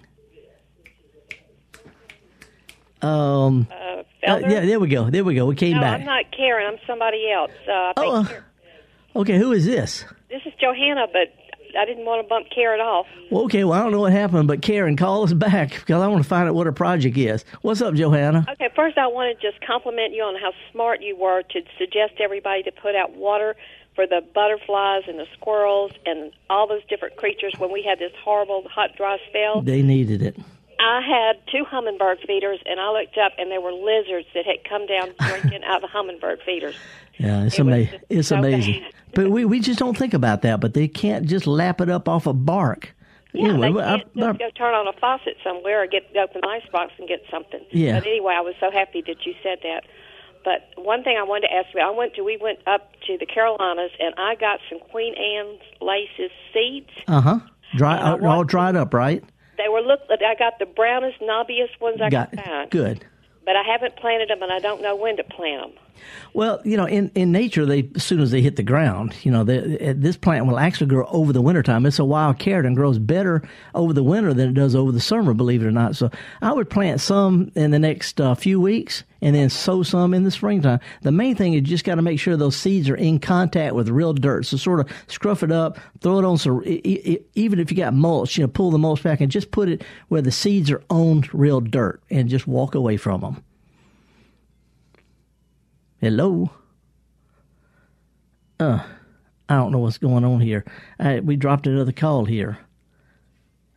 Um. 3.03 3.69
Uh, 3.71 4.03
uh, 4.27 4.39
yeah, 4.49 4.61
there 4.65 4.81
we 4.81 4.89
go. 4.89 5.11
There 5.11 5.23
we 5.25 5.35
go. 5.35 5.45
We 5.45 5.55
came 5.55 5.75
no, 5.75 5.81
back. 5.83 6.01
I'm 6.01 6.07
not 6.07 6.25
Karen. 6.35 6.67
I'm 6.73 6.79
somebody 6.87 7.31
else. 7.31 7.51
Uh, 7.69 7.93
Oh, 7.99 8.17
uh, 8.23 9.21
okay. 9.21 9.37
Who 9.37 9.53
is 9.53 9.67
this? 9.67 10.07
this 10.31 10.41
is 10.47 10.55
Johanna, 10.59 11.07
but 11.13 11.29
I 11.77 11.85
didn't 11.85 12.05
want 12.05 12.23
to 12.23 12.29
bump 12.29 12.47
Karen 12.55 12.81
off. 12.81 13.07
Well, 13.31 13.45
okay. 13.45 13.65
Well, 13.65 13.79
I 13.79 13.83
don't 13.83 13.93
know 13.93 14.01
what 14.01 14.13
happened, 14.13 14.49
but 14.49 14.63
Karen, 14.63 14.97
call 14.97 15.25
us 15.25 15.33
back 15.33 15.71
because 15.71 16.03
I 16.03 16.07
want 16.09 16.23
to 16.23 16.29
find 16.29 16.49
out 16.49 16.55
what 16.55 16.67
her 16.67 16.73
project 16.73 17.17
is. 17.17 17.45
What's 17.63 17.83
up, 17.83 17.95
Johanna? 17.95 18.47
Okay, 18.53 18.69
first 18.75 18.99
I 18.99 19.07
want 19.07 19.39
to 19.39 19.51
just 19.51 19.65
compliment 19.65 20.13
you 20.15 20.23
on 20.23 20.41
how 20.41 20.53
smart 20.73 21.03
you 21.03 21.17
were 21.17 21.43
to 21.43 21.61
suggest 21.79 22.15
everybody 22.21 22.63
to 22.63 22.73
put 22.73 22.95
out 22.95 23.15
water 23.17 23.57
for 23.95 24.07
the 24.07 24.23
butterflies 24.35 25.03
and 25.07 25.19
the 25.19 25.27
squirrels 25.35 25.93
and 26.05 26.33
all 26.51 26.67
those 26.67 26.85
different 26.89 27.17
creatures 27.17 27.55
when 27.59 27.73
we 27.73 27.83
had 27.83 27.99
this 27.99 28.13
horrible 28.25 28.67
hot 28.69 28.91
dry 28.97 29.19
spell. 29.29 29.63
They 29.63 29.83
needed 29.83 30.23
it. 30.23 30.37
I 30.85 31.01
had 31.01 31.37
two 31.51 31.65
hummingbird 31.65 32.19
feeders, 32.27 32.61
and 32.67 32.79
I 32.81 32.91
looked 32.93 33.17
up, 33.19 33.33
and 33.39 33.51
there 33.51 33.61
were 33.61 33.73
lizards 33.73 34.27
that 34.35 34.45
had 34.47 34.65
come 34.69 34.87
down 34.87 35.11
drinking 35.29 35.65
out 35.65 35.77
of 35.77 35.83
the 35.83 35.89
hummingbird 35.89 36.41
feeders. 36.45 36.75
Yeah, 37.19 37.45
it's 37.45 37.55
It 37.59 37.63
amazing. 37.63 38.01
It's 38.11 38.29
so 38.29 38.37
amazing. 38.39 38.81
bad. 38.83 38.93
but 39.15 39.31
we, 39.31 39.45
we 39.45 39.61
just 39.61 39.79
don't 39.79 39.97
think 39.97 40.15
about 40.15 40.43
that. 40.43 40.61
But 40.61 40.75
they 40.75 40.89
can't 40.89 41.27
just 41.27 41.47
lap 41.47 41.81
it 41.81 41.89
up 41.89 42.09
off 42.09 42.27
a 42.27 42.33
bark. 42.33 42.95
Yeah, 43.33 43.49
anyway, 43.51 43.67
they 43.69 43.73
well, 43.73 43.85
I- 43.89 43.99
can't 43.99 44.15
just 44.17 44.39
go 44.39 44.51
turn 44.57 44.75
on 44.75 44.87
a 44.89 44.93
faucet 45.01 45.37
somewhere 45.43 45.83
or 45.83 45.87
get 45.87 46.03
open 46.17 46.41
the 46.43 46.49
icebox 46.49 46.93
and 46.99 47.09
get 47.09 47.23
something. 47.31 47.61
Yeah. 47.71 47.99
But 47.99 48.07
anyway, 48.07 48.35
I 48.37 48.41
was 48.43 48.55
so 48.61 48.71
happy 48.71 49.03
that 49.07 49.25
you 49.27 49.35
said 49.43 49.59
that. 49.63 49.85
But 50.45 50.69
one 50.77 51.03
thing 51.03 51.17
I 51.19 51.23
wanted 51.23 51.49
to 51.49 51.55
ask 51.55 51.69
you, 51.75 51.81
I 51.81 51.91
went 51.91 52.15
to 52.15 52.23
we 52.23 52.37
went 52.37 52.59
up 52.67 52.93
to 53.07 53.17
the 53.19 53.25
Carolinas 53.27 53.91
and 53.99 54.15
I 54.19 54.35
got 54.35 54.61
some 54.69 54.79
Queen 54.91 55.15
Anne's 55.15 55.61
laces 55.81 56.31
seeds. 56.53 56.91
uh 57.09 57.21
huh. 57.21 57.39
Dry, 57.77 57.97
uh, 57.97 58.19
all 58.25 58.45
dried 58.45 58.77
up, 58.77 58.93
right? 58.95 59.25
Look. 59.85 60.01
I 60.11 60.35
got 60.39 60.59
the 60.59 60.67
brownest, 60.67 61.21
knobbiest 61.21 61.81
ones 61.81 62.01
I 62.01 62.11
Got 62.11 62.31
could 62.31 62.41
find. 62.41 62.71
good. 62.71 63.05
But 63.45 63.57
I 63.57 63.63
haven't 63.63 63.97
planted 63.97 64.31
them, 64.31 64.43
and 64.43 64.51
I 64.53 64.59
don't 64.59 64.81
know 64.83 64.97
when 64.97 65.17
to 65.19 65.25
plant 65.25 65.75
them. 65.75 65.84
Well, 66.33 66.61
you 66.65 66.77
know, 66.77 66.87
in, 66.87 67.11
in 67.15 67.33
nature, 67.33 67.65
they 67.65 67.89
as 67.95 68.05
soon 68.05 68.21
as 68.21 68.31
they 68.31 68.43
hit 68.43 68.57
the 68.57 68.63
ground, 68.63 69.15
you 69.23 69.31
know, 69.31 69.45
they, 69.45 69.93
this 69.93 70.17
plant 70.17 70.47
will 70.47 70.59
actually 70.59 70.89
grow 70.89 71.07
over 71.07 71.33
the 71.33 71.41
wintertime. 71.41 71.87
It's 71.87 71.99
a 71.99 72.05
wild 72.05 72.39
carrot 72.39 72.67
and 72.67 72.77
grows 72.77 72.99
better 72.99 73.43
over 73.75 73.93
the 73.93 74.03
winter 74.03 74.35
than 74.35 74.51
it 74.51 74.55
does 74.55 74.75
over 74.75 74.91
the 74.91 75.01
summer, 75.01 75.35
believe 75.35 75.63
it 75.63 75.67
or 75.67 75.71
not. 75.71 75.97
So 75.97 76.11
I 76.43 76.53
would 76.53 76.71
plant 76.71 77.01
some 77.01 77.53
in 77.55 77.71
the 77.71 77.79
next 77.79 78.21
uh, 78.21 78.35
few 78.35 78.61
weeks 78.61 79.05
and 79.23 79.35
then 79.35 79.49
sow 79.49 79.83
some 79.83 80.13
in 80.13 80.25
the 80.25 80.31
springtime. 80.31 80.81
The 81.03 81.13
main 81.13 81.35
thing 81.35 81.55
is 81.55 81.63
just 81.63 81.85
got 81.85 81.95
to 81.95 82.03
make 82.03 82.21
sure 82.21 82.37
those 82.37 82.57
seeds 82.57 82.91
are 82.91 82.97
in 82.97 83.21
contact 83.21 83.75
with 83.75 83.89
real 83.89 84.13
dirt. 84.13 84.47
So 84.47 84.57
sort 84.57 84.81
of 84.81 84.91
scruff 85.07 85.43
it 85.43 85.53
up, 85.53 85.79
throw 86.01 86.19
it 86.19 86.25
on 86.25 86.37
some, 86.37 86.63
even 86.65 87.59
if 87.59 87.71
you 87.71 87.77
got 87.77 87.95
mulch, 87.95 88.37
you 88.37 88.45
know, 88.45 88.49
pull 88.49 88.71
the 88.71 88.79
mulch 88.79 89.03
back 89.03 89.21
and 89.21 89.31
just 89.33 89.51
put 89.51 89.69
it 89.69 89.83
where 90.09 90.23
the 90.23 90.33
seeds 90.33 90.71
are 90.71 90.83
on 90.91 91.25
real 91.33 91.61
dirt 91.61 92.03
and 92.11 92.29
just 92.29 92.47
walk 92.47 92.75
away 92.75 92.97
from 92.97 93.21
them. 93.21 93.43
Hello. 96.05 96.51
Uh, 98.61 98.81
I 99.49 99.55
don't 99.55 99.73
know 99.73 99.79
what's 99.79 99.97
going 99.97 100.23
on 100.23 100.39
here. 100.39 100.63
Uh, 101.01 101.21
we 101.25 101.35
dropped 101.35 101.67
another 101.67 101.93
call 101.93 102.27
here. 102.27 102.59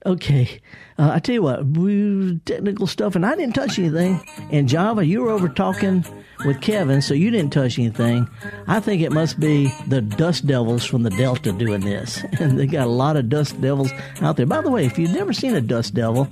Okay, 0.06 0.60
uh, 1.00 1.12
I 1.13 1.20
tell 1.20 1.36
you 1.36 1.42
what, 1.42 1.66
we, 1.66 2.38
technical 2.44 2.86
stuff, 2.86 3.16
and 3.16 3.25
I 3.25 3.34
didn't 3.38 3.56
touch 3.56 3.80
anything. 3.80 4.22
And 4.51 4.68
Java, 4.68 5.06
you 5.06 5.22
were 5.22 5.30
over 5.30 5.48
talking 5.48 6.04
with 6.44 6.60
Kevin, 6.60 7.01
so 7.01 7.13
you 7.13 7.32
didn't 7.32 7.54
touch 7.54 7.80
anything. 7.80 8.28
I 8.68 8.82
think 8.82 9.01
it 9.01 9.13
must 9.13 9.40
be 9.40 9.72
the 9.88 10.01
dust 10.01 10.46
devils 10.46 10.84
from 10.84 11.04
the 11.04 11.12
Delta 11.12 11.54
doing 11.54 11.80
this, 11.80 12.22
and 12.42 12.60
they 12.60 12.68
got 12.68 12.88
a 12.88 12.92
lot 12.92 13.16
of 13.16 13.30
dust 13.30 13.62
devils 13.62 13.94
out 14.20 14.36
there. 14.36 14.46
By 14.46 14.60
the 14.60 14.70
way, 14.70 14.86
if 14.86 15.00
you've 15.00 15.13
never 15.13 15.32
seen 15.32 15.56
a 15.56 15.62
dust 15.62 15.94
devil, 15.94 16.28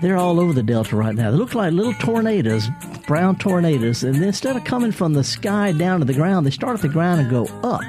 they're 0.00 0.16
all 0.16 0.38
over 0.38 0.52
the 0.52 0.62
Delta 0.62 0.96
right 0.96 1.14
now. 1.14 1.30
They 1.30 1.36
look 1.36 1.54
like 1.54 1.72
little 1.72 1.94
tornadoes, 1.94 2.68
brown 3.06 3.36
tornadoes, 3.36 4.02
and 4.02 4.22
instead 4.22 4.56
of 4.56 4.64
coming 4.64 4.92
from 4.92 5.14
the 5.14 5.24
sky 5.24 5.72
down 5.72 6.00
to 6.00 6.04
the 6.04 6.14
ground, 6.14 6.46
they 6.46 6.50
start 6.50 6.74
at 6.74 6.82
the 6.82 6.88
ground 6.88 7.20
and 7.20 7.30
go 7.30 7.46
up. 7.62 7.82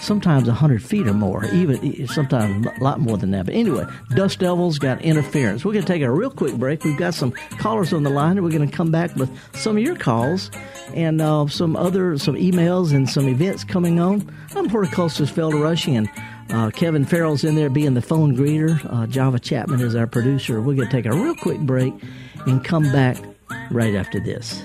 Sometimes 0.00 0.46
100 0.46 0.82
feet 0.82 1.06
or 1.06 1.14
more, 1.14 1.46
even 1.46 2.06
sometimes 2.06 2.66
a 2.66 2.84
lot 2.84 3.00
more 3.00 3.16
than 3.16 3.30
that. 3.30 3.46
But 3.46 3.54
anyway, 3.54 3.86
dust 4.14 4.40
devils 4.40 4.78
got 4.78 5.00
interference. 5.00 5.64
We're 5.64 5.72
going 5.72 5.86
to 5.86 5.92
take 5.92 6.02
a 6.02 6.10
real 6.10 6.30
quick 6.30 6.54
break. 6.54 6.84
We've 6.84 6.98
got 6.98 7.14
some 7.14 7.32
callers 7.58 7.92
on 7.94 8.02
the 8.02 8.10
line, 8.10 8.36
and 8.36 8.44
we're 8.44 8.52
going 8.52 8.68
to 8.68 8.76
come 8.76 8.90
back 8.90 9.16
with 9.16 9.30
some 9.54 9.78
of 9.78 9.82
your 9.82 9.96
calls 9.96 10.50
and 10.94 11.20
uh, 11.22 11.46
some 11.48 11.76
other 11.76 12.18
some 12.18 12.34
emails 12.34 12.92
and 12.92 13.08
some 13.08 13.26
events 13.26 13.64
coming 13.64 13.98
on. 13.98 14.30
I'm 14.54 14.68
horticulturist 14.68 15.34
Felder 15.34 15.62
Rushing, 15.62 15.96
and 15.96 16.08
uh, 16.50 16.70
Kevin 16.70 17.04
Farrell's 17.04 17.44
in 17.44 17.54
there 17.54 17.70
being 17.70 17.94
the 17.94 18.02
phone 18.02 18.36
greeter. 18.36 18.80
Uh, 18.92 19.06
Java 19.06 19.38
Chapman 19.38 19.80
is 19.80 19.94
our 19.94 20.06
producer. 20.06 20.60
We're 20.60 20.74
going 20.74 20.88
to 20.88 20.92
take 20.92 21.06
a 21.06 21.16
real 21.16 21.34
quick 21.34 21.60
break 21.60 21.92
and 22.46 22.64
come 22.64 22.84
back 22.92 23.16
right 23.70 23.94
after 23.94 24.20
this. 24.20 24.64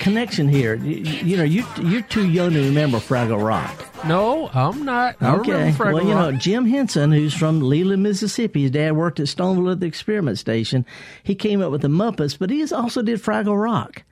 Connection 0.00 0.48
here. 0.48 0.74
You, 0.74 0.96
you 0.96 1.36
know, 1.36 1.44
you, 1.44 1.64
you're 1.82 2.02
too 2.02 2.28
young 2.28 2.52
to 2.54 2.60
remember 2.60 2.98
Fraggle 2.98 3.40
Rock. 3.46 3.86
No, 4.06 4.48
I'm 4.52 4.84
not. 4.84 5.16
I 5.20 5.36
Okay. 5.36 5.72
Fraggle 5.72 5.94
Well, 5.94 6.04
you 6.04 6.14
Rock. 6.14 6.32
know, 6.32 6.38
Jim 6.38 6.66
Henson, 6.66 7.12
who's 7.12 7.34
from 7.34 7.60
Leland, 7.60 8.02
Mississippi, 8.02 8.62
his 8.62 8.70
dad 8.72 8.96
worked 8.96 9.20
at 9.20 9.26
Stoneville 9.26 9.70
at 9.72 9.80
the 9.80 9.86
experiment 9.86 10.38
station. 10.38 10.84
He 11.22 11.34
came 11.34 11.62
up 11.62 11.70
with 11.70 11.82
the 11.82 11.88
Muppets, 11.88 12.36
but 12.38 12.50
he 12.50 12.64
also 12.72 13.02
did 13.02 13.22
Fraggle 13.22 13.62
Rock. 13.62 14.02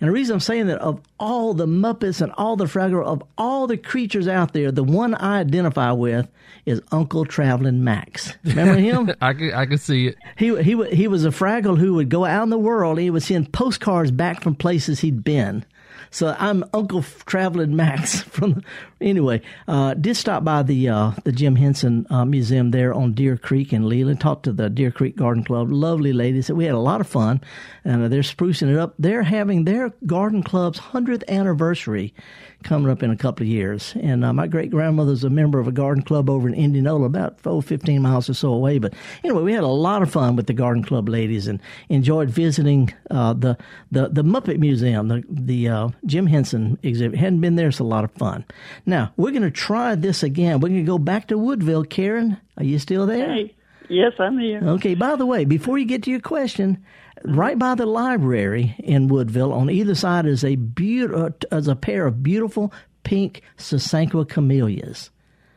And 0.00 0.08
the 0.08 0.12
reason 0.12 0.34
I'm 0.34 0.40
saying 0.40 0.66
that 0.66 0.78
of 0.78 1.00
all 1.18 1.54
the 1.54 1.66
Muppets 1.66 2.20
and 2.20 2.32
all 2.32 2.56
the 2.56 2.66
Fraggle, 2.66 3.04
of 3.04 3.22
all 3.38 3.66
the 3.66 3.76
creatures 3.76 4.28
out 4.28 4.52
there, 4.52 4.70
the 4.70 4.84
one 4.84 5.14
I 5.14 5.40
identify 5.40 5.92
with 5.92 6.28
is 6.66 6.80
Uncle 6.92 7.24
Traveling 7.24 7.84
Max. 7.84 8.34
Remember 8.44 8.74
him? 8.78 9.10
I 9.20 9.32
can 9.32 9.54
I 9.54 9.66
can 9.66 9.78
see 9.78 10.08
it. 10.08 10.16
He 10.36 10.54
he 10.62 10.84
he 10.94 11.08
was 11.08 11.24
a 11.24 11.30
Fraggle 11.30 11.78
who 11.78 11.94
would 11.94 12.08
go 12.08 12.24
out 12.24 12.42
in 12.42 12.50
the 12.50 12.58
world. 12.58 12.98
And 12.98 13.04
he 13.04 13.10
would 13.10 13.22
send 13.22 13.52
postcards 13.52 14.10
back 14.10 14.42
from 14.42 14.54
places 14.54 15.00
he'd 15.00 15.24
been. 15.24 15.64
So 16.10 16.34
I'm 16.38 16.64
Uncle 16.72 17.04
Traveling 17.26 17.76
Max 17.76 18.20
from. 18.22 18.62
Anyway, 19.00 19.42
uh, 19.68 19.92
did 19.92 20.16
stop 20.16 20.42
by 20.42 20.62
the 20.62 20.88
uh, 20.88 21.10
the 21.24 21.32
Jim 21.32 21.56
Henson 21.56 22.06
uh, 22.08 22.24
Museum 22.24 22.70
there 22.70 22.94
on 22.94 23.12
Deer 23.12 23.36
Creek 23.36 23.72
in 23.72 23.88
Leland. 23.88 24.20
Talked 24.20 24.44
to 24.44 24.52
the 24.52 24.70
Deer 24.70 24.90
Creek 24.90 25.16
Garden 25.16 25.44
Club. 25.44 25.70
Lovely 25.70 26.14
ladies. 26.14 26.50
We 26.50 26.64
had 26.64 26.74
a 26.74 26.78
lot 26.78 27.02
of 27.02 27.06
fun, 27.06 27.42
and 27.84 28.04
uh, 28.04 28.08
they're 28.08 28.22
sprucing 28.22 28.72
it 28.72 28.78
up. 28.78 28.94
They're 28.98 29.22
having 29.22 29.64
their 29.64 29.92
garden 30.06 30.42
club's 30.42 30.78
hundredth 30.78 31.24
anniversary 31.28 32.14
coming 32.62 32.90
up 32.90 33.02
in 33.02 33.10
a 33.10 33.16
couple 33.16 33.44
of 33.44 33.48
years. 33.48 33.94
And 34.00 34.24
uh, 34.24 34.32
my 34.32 34.46
great 34.46 34.70
grandmother's 34.70 35.24
a 35.24 35.30
member 35.30 35.58
of 35.58 35.68
a 35.68 35.72
garden 35.72 36.02
club 36.02 36.28
over 36.28 36.48
in 36.48 36.54
Indianola, 36.54 37.06
about 37.06 37.38
oh, 37.44 37.60
15 37.60 38.02
miles 38.02 38.28
or 38.28 38.34
so 38.34 38.52
away. 38.52 38.78
But 38.78 38.94
anyway, 39.22 39.42
we 39.42 39.52
had 39.52 39.62
a 39.62 39.68
lot 39.68 40.02
of 40.02 40.10
fun 40.10 40.36
with 40.36 40.46
the 40.46 40.52
garden 40.52 40.82
club 40.82 41.08
ladies 41.08 41.46
and 41.46 41.60
enjoyed 41.88 42.30
visiting 42.30 42.92
uh, 43.10 43.34
the, 43.34 43.56
the 43.90 44.08
the 44.08 44.24
Muppet 44.24 44.58
Museum, 44.58 45.08
the 45.08 45.24
the 45.28 45.68
uh, 45.68 45.88
Jim 46.04 46.26
Henson 46.26 46.78
exhibit. 46.82 47.18
Hadn't 47.18 47.40
been 47.40 47.56
there; 47.56 47.68
it's 47.68 47.78
a 47.78 47.84
lot 47.84 48.04
of 48.04 48.10
fun. 48.12 48.44
Now 48.86 49.12
we're 49.16 49.32
going 49.32 49.42
to 49.42 49.50
try 49.50 49.94
this 49.96 50.22
again. 50.22 50.60
We're 50.60 50.68
going 50.68 50.84
to 50.84 50.86
go 50.86 50.98
back 50.98 51.28
to 51.28 51.36
Woodville. 51.38 51.84
Karen, 51.84 52.38
are 52.56 52.64
you 52.64 52.78
still 52.78 53.04
there? 53.06 53.28
Hey, 53.34 53.54
yes, 53.88 54.12
I'm 54.18 54.38
here. 54.38 54.60
Okay, 54.62 54.94
by 54.94 55.16
the 55.16 55.26
way, 55.26 55.44
before 55.44 55.76
you 55.76 55.84
get 55.84 56.04
to 56.04 56.10
your 56.10 56.20
question, 56.20 56.84
right 57.24 57.58
by 57.58 57.74
the 57.74 57.86
library 57.86 58.76
in 58.78 59.08
Woodville, 59.08 59.52
on 59.52 59.68
either 59.70 59.94
side 59.94 60.26
is 60.26 60.44
a 60.44 60.54
beautiful, 60.56 61.30
is 61.52 61.68
a 61.68 61.74
pair 61.76 62.06
of 62.06 62.22
beautiful 62.22 62.72
pink 63.02 63.42
Sasanqua 63.58 64.28
camellias. 64.28 65.10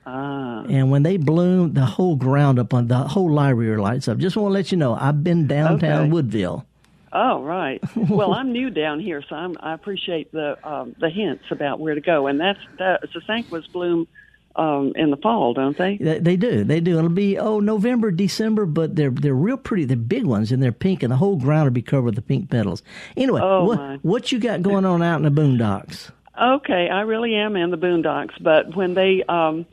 Ah, 0.05 0.63
And 0.67 0.89
when 0.89 1.03
they 1.03 1.17
bloom, 1.17 1.73
the 1.73 1.85
whole 1.85 2.15
ground 2.15 2.57
up 2.57 2.73
on 2.73 2.87
the 2.87 2.97
whole 2.97 3.31
library 3.31 3.77
lights 3.77 4.07
up. 4.07 4.17
Just 4.17 4.35
want 4.35 4.49
to 4.49 4.53
let 4.53 4.71
you 4.71 4.77
know, 4.77 4.95
I've 4.95 5.23
been 5.23 5.45
downtown 5.45 6.01
Okay. 6.05 6.09
Woodville. 6.11 6.65
Oh, 7.13 7.41
right. 7.43 7.81
well, 7.95 8.33
I'm 8.33 8.51
new 8.51 8.69
down 8.69 8.99
here, 8.99 9.23
so 9.27 9.35
I'm, 9.35 9.55
I 9.59 9.73
appreciate 9.73 10.31
the 10.31 10.57
um, 10.67 10.95
the 10.99 11.09
hints 11.09 11.45
about 11.51 11.79
where 11.79 11.95
to 11.95 12.01
go. 12.01 12.27
And 12.27 12.39
that's 12.39 12.59
that. 12.77 13.01
Sasanquas 13.13 13.71
bloom 13.71 14.07
um, 14.55 14.93
in 14.95 15.09
the 15.11 15.17
fall, 15.17 15.53
don't 15.53 15.77
they? 15.77 15.97
They, 15.97 16.19
they 16.19 16.35
do, 16.35 16.63
they 16.63 16.79
do. 16.79 16.97
It'll 16.97 17.09
be 17.09 17.37
oh 17.37 17.59
November, 17.59 18.11
December, 18.11 18.65
but 18.65 18.95
they're 18.95 19.11
they're 19.11 19.33
real 19.33 19.57
pretty. 19.57 19.85
They're 19.85 19.95
big 19.97 20.25
ones 20.25 20.51
and 20.51 20.61
they're 20.61 20.71
pink, 20.71 21.03
and 21.03 21.11
the 21.11 21.17
whole 21.17 21.37
ground 21.37 21.65
will 21.65 21.71
be 21.73 21.81
covered 21.81 22.05
with 22.05 22.15
the 22.15 22.21
pink 22.21 22.49
petals. 22.49 22.83
Anyway, 23.15 23.41
Oh, 23.43 23.65
what 23.65 23.77
my. 23.77 23.95
what 24.01 24.31
you 24.31 24.39
got 24.39 24.61
going 24.61 24.85
on 24.85 25.01
out 25.01 25.17
in 25.23 25.23
the 25.33 25.41
boondocks? 25.41 26.11
Okay, 26.41 26.87
I 26.89 27.01
really 27.01 27.35
am 27.35 27.55
in 27.57 27.69
the 27.69 27.77
boondocks, 27.77 28.31
but 28.41 28.73
when 28.75 28.93
they 28.93 29.23
um, 29.27 29.65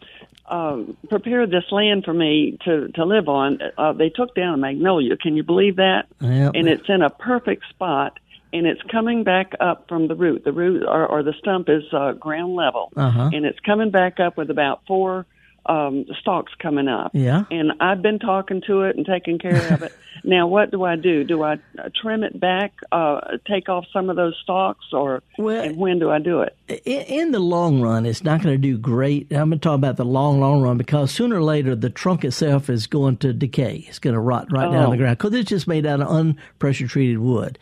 um, 0.48 0.96
prepared 1.08 1.50
this 1.50 1.64
land 1.70 2.04
for 2.04 2.12
me 2.14 2.58
to 2.64 2.88
to 2.88 3.04
live 3.04 3.28
on, 3.28 3.58
uh, 3.76 3.92
they 3.92 4.08
took 4.10 4.34
down 4.34 4.54
a 4.54 4.56
magnolia. 4.56 5.16
Can 5.16 5.36
you 5.36 5.42
believe 5.42 5.76
that? 5.76 6.06
Well, 6.20 6.52
and 6.54 6.68
it's 6.68 6.88
in 6.88 7.02
a 7.02 7.10
perfect 7.10 7.64
spot, 7.70 8.18
and 8.52 8.66
it's 8.66 8.82
coming 8.90 9.24
back 9.24 9.52
up 9.60 9.88
from 9.88 10.08
the 10.08 10.14
root. 10.14 10.44
The 10.44 10.52
root 10.52 10.84
or, 10.86 11.06
or 11.06 11.22
the 11.22 11.34
stump 11.38 11.68
is 11.68 11.84
uh, 11.92 12.12
ground 12.12 12.54
level, 12.54 12.92
Uh-huh. 12.96 13.30
and 13.32 13.44
it's 13.44 13.60
coming 13.60 13.90
back 13.90 14.20
up 14.20 14.36
with 14.36 14.50
about 14.50 14.82
four 14.86 15.26
um, 15.68 16.04
stalks 16.20 16.52
coming 16.60 16.88
up. 16.88 17.10
Yeah. 17.14 17.44
And 17.50 17.72
I've 17.80 18.02
been 18.02 18.18
talking 18.18 18.62
to 18.66 18.82
it 18.82 18.96
and 18.96 19.04
taking 19.06 19.38
care 19.38 19.72
of 19.74 19.82
it. 19.82 19.92
now, 20.24 20.46
what 20.46 20.70
do 20.70 20.84
I 20.84 20.96
do? 20.96 21.24
Do 21.24 21.42
I 21.42 21.58
trim 22.00 22.22
it 22.24 22.38
back, 22.38 22.72
uh, 22.92 23.20
take 23.46 23.68
off 23.68 23.84
some 23.92 24.08
of 24.10 24.16
those 24.16 24.34
stalks, 24.42 24.86
or 24.92 25.22
Well- 25.38 25.62
and 25.64 25.76
when 25.76 25.98
do 25.98 26.10
I 26.10 26.18
do 26.18 26.40
it? 26.40 26.56
in, 26.84 27.02
in 27.02 27.30
the 27.32 27.38
long 27.40 27.80
run, 27.80 28.06
it's 28.06 28.24
not 28.24 28.42
going 28.42 28.54
to 28.54 28.58
do 28.58 28.78
great. 28.78 29.30
I'm 29.32 29.50
going 29.50 29.52
to 29.52 29.58
talk 29.58 29.74
about 29.76 29.96
the 29.96 30.04
long, 30.04 30.40
long 30.40 30.62
run 30.62 30.76
because 30.78 31.10
sooner 31.10 31.36
or 31.36 31.42
later 31.42 31.74
the 31.76 31.90
trunk 31.90 32.24
itself 32.24 32.68
is 32.70 32.86
going 32.86 33.16
to 33.18 33.32
decay. 33.32 33.84
It's 33.88 33.98
going 33.98 34.14
to 34.14 34.20
rot 34.20 34.48
right 34.50 34.70
down 34.70 34.86
Oh. 34.86 34.90
the 34.90 34.96
ground 34.96 35.18
because 35.18 35.34
it's 35.34 35.48
just 35.48 35.66
made 35.68 35.86
out 35.86 36.00
of 36.00 36.08
unpressure 36.08 36.88
treated 36.88 37.18
wood. 37.18 37.58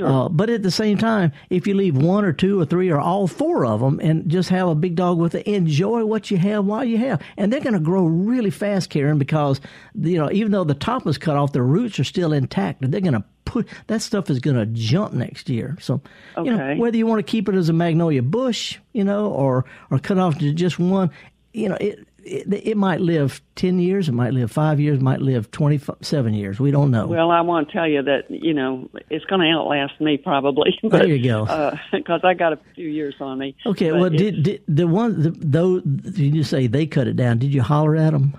Sure. 0.00 0.08
Uh, 0.08 0.28
but 0.30 0.48
at 0.48 0.62
the 0.62 0.70
same 0.70 0.96
time, 0.96 1.30
if 1.50 1.66
you 1.66 1.74
leave 1.74 1.94
one 1.94 2.24
or 2.24 2.32
two 2.32 2.58
or 2.58 2.64
three 2.64 2.90
or 2.90 2.98
all 2.98 3.26
four 3.26 3.66
of 3.66 3.80
them 3.80 4.00
and 4.00 4.30
just 4.30 4.48
have 4.48 4.66
a 4.68 4.74
big 4.74 4.94
dog 4.94 5.18
with 5.18 5.34
it, 5.34 5.46
enjoy 5.46 6.06
what 6.06 6.30
you 6.30 6.38
have 6.38 6.64
while 6.64 6.84
you 6.84 6.96
have. 6.96 7.20
And 7.36 7.52
they're 7.52 7.60
going 7.60 7.74
to 7.74 7.80
grow 7.80 8.06
really 8.06 8.48
fast, 8.50 8.88
Karen, 8.88 9.18
because 9.18 9.60
you 9.94 10.16
know 10.16 10.32
even 10.32 10.52
though 10.52 10.64
the 10.64 10.72
top 10.72 11.06
is 11.06 11.18
cut 11.18 11.36
off, 11.36 11.52
the 11.52 11.62
roots 11.62 12.00
are 12.00 12.04
still 12.04 12.32
intact. 12.32 12.82
And 12.82 12.94
they're 12.94 13.02
going 13.02 13.12
to 13.12 13.24
put 13.44 13.68
that 13.88 14.00
stuff 14.00 14.30
is 14.30 14.38
going 14.38 14.56
to 14.56 14.66
jump 14.66 15.12
next 15.12 15.50
year. 15.50 15.76
So 15.80 16.00
you 16.38 16.56
know 16.56 16.76
whether 16.76 16.96
you 16.96 17.06
want 17.06 17.18
to 17.18 17.30
keep 17.30 17.46
it 17.50 17.54
as 17.54 17.68
a 17.68 17.74
magnolia 17.74 18.22
bush, 18.22 18.78
you 18.94 19.04
know, 19.04 19.26
or 19.26 19.66
or 19.90 19.98
cut 19.98 20.18
off 20.18 20.38
to 20.38 20.54
just 20.54 20.78
one, 20.78 21.10
you 21.52 21.68
know, 21.68 21.76
it. 21.78 22.06
It, 22.24 22.52
it 22.52 22.76
might 22.76 23.00
live 23.00 23.40
10 23.56 23.78
years, 23.78 24.08
it 24.08 24.12
might 24.12 24.32
live 24.32 24.50
five 24.50 24.80
years, 24.80 24.98
it 24.98 25.02
might 25.02 25.20
live 25.20 25.50
27 25.50 26.34
years. 26.34 26.60
We 26.60 26.70
don't 26.70 26.90
know. 26.90 27.06
Well, 27.06 27.30
I 27.30 27.40
want 27.40 27.68
to 27.68 27.72
tell 27.72 27.88
you 27.88 28.02
that 28.02 28.30
you 28.30 28.54
know 28.54 28.88
it's 29.08 29.24
going 29.26 29.40
to 29.40 29.48
outlast 29.48 30.00
me 30.00 30.16
probably. 30.16 30.78
But, 30.90 31.02
There 31.02 31.08
you 31.08 31.22
go. 31.22 31.44
Uh, 31.44 31.76
because 31.92 32.20
I 32.24 32.34
got 32.34 32.52
a 32.52 32.58
few 32.74 32.88
years 32.88 33.14
on 33.20 33.38
me. 33.38 33.54
Okay, 33.64 33.90
But 33.90 34.00
well, 34.00 34.10
did, 34.10 34.42
did 34.42 34.62
the 34.66 34.86
one 34.86 35.22
the, 35.22 35.30
though 35.30 35.82
you 36.14 36.42
say 36.42 36.66
they 36.66 36.86
cut 36.86 37.06
it 37.06 37.16
down? 37.16 37.38
Did 37.38 37.54
you 37.54 37.62
holler 37.62 37.96
at 37.96 38.12
them? 38.12 38.36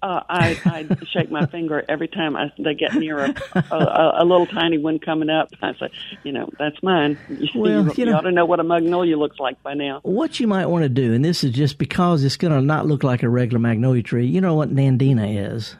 Uh, 0.00 0.20
I 0.28 0.60
I 0.64 0.86
shake 1.10 1.30
my 1.30 1.46
finger 1.46 1.84
every 1.88 2.06
time 2.08 2.36
I, 2.36 2.52
they 2.58 2.74
get 2.74 2.94
near 2.94 3.18
a, 3.18 3.34
a 3.72 4.12
a 4.20 4.24
little 4.24 4.46
tiny 4.46 4.78
one 4.78 4.98
coming 5.00 5.28
up. 5.28 5.48
I 5.60 5.74
say, 5.74 5.88
you 6.22 6.30
know, 6.32 6.48
that's 6.58 6.80
mine. 6.82 7.18
Well, 7.54 7.86
you, 7.86 7.92
you 7.96 8.04
know- 8.06 8.16
ought 8.18 8.20
to 8.22 8.30
know 8.32 8.44
what 8.46 8.60
a 8.60 8.64
magnolia 8.64 9.16
looks 9.18 9.38
like 9.40 9.60
by 9.62 9.74
now. 9.74 10.00
What 10.02 10.38
you 10.38 10.46
might 10.46 10.66
want 10.66 10.84
to 10.84 10.88
do, 10.88 11.12
and 11.14 11.24
this 11.24 11.42
is 11.42 11.50
just 11.50 11.78
because 11.78 12.22
it's 12.22 12.36
going 12.36 12.52
to 12.52 12.60
not 12.60 12.86
look 12.86 13.02
like 13.02 13.22
a 13.22 13.28
regular 13.28 13.58
magnolia 13.58 14.02
tree. 14.02 14.26
You 14.26 14.40
know 14.40 14.54
what 14.54 14.72
nandina 14.74 15.52
is? 15.54 15.76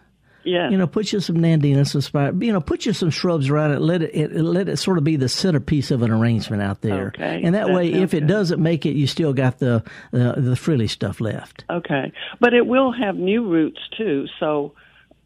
Yeah. 0.49 0.71
You 0.71 0.77
know, 0.79 0.87
put 0.87 1.13
you 1.13 1.21
some 1.21 1.37
nandina, 1.37 1.87
some 1.87 2.01
spire. 2.01 2.33
You 2.35 2.53
know, 2.53 2.61
put 2.61 2.87
you 2.87 2.93
some 2.93 3.11
shrubs 3.11 3.51
around 3.51 3.73
it. 3.73 3.81
Let 3.81 4.03
it, 4.03 4.15
it 4.15 4.33
let 4.43 4.69
it 4.69 4.79
sort 4.79 4.99
of 4.99 5.05
be 5.05 5.17
the 5.17 5.29
centerpiece 5.29 5.91
of 5.91 6.03
an 6.03 6.11
arrangement 6.11 6.63
out 6.63 6.81
there. 6.81 7.09
Okay, 7.09 7.43
And 7.45 7.55
that, 7.55 7.67
that 7.67 7.75
way, 7.75 7.93
if 7.93 8.15
it 8.15 8.21
good. 8.21 8.29
doesn't 8.29 8.63
make 8.63 8.87
it, 8.87 8.93
you 8.93 9.07
still 9.07 9.33
got 9.33 9.59
the 9.59 9.83
uh, 10.13 10.33
the 10.37 10.57
frilly 10.57 10.89
stuff 10.89 11.21
left. 11.21 11.65
Okay, 11.69 12.13
but 12.41 12.55
it 12.55 12.67
will 12.67 12.93
have 12.93 13.17
new 13.17 13.49
roots 13.49 13.81
too. 13.97 14.27
So 14.41 14.75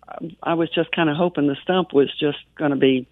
um, 0.08 0.36
I 0.42 0.54
was 0.54 0.68
just 0.70 0.90
kind 0.92 1.08
of 1.08 1.16
hoping 1.16 1.46
the 1.46 1.56
stump 1.62 1.92
was 1.92 2.10
just 2.18 2.38
going 2.56 2.70
to 2.72 2.76
be 2.76 3.06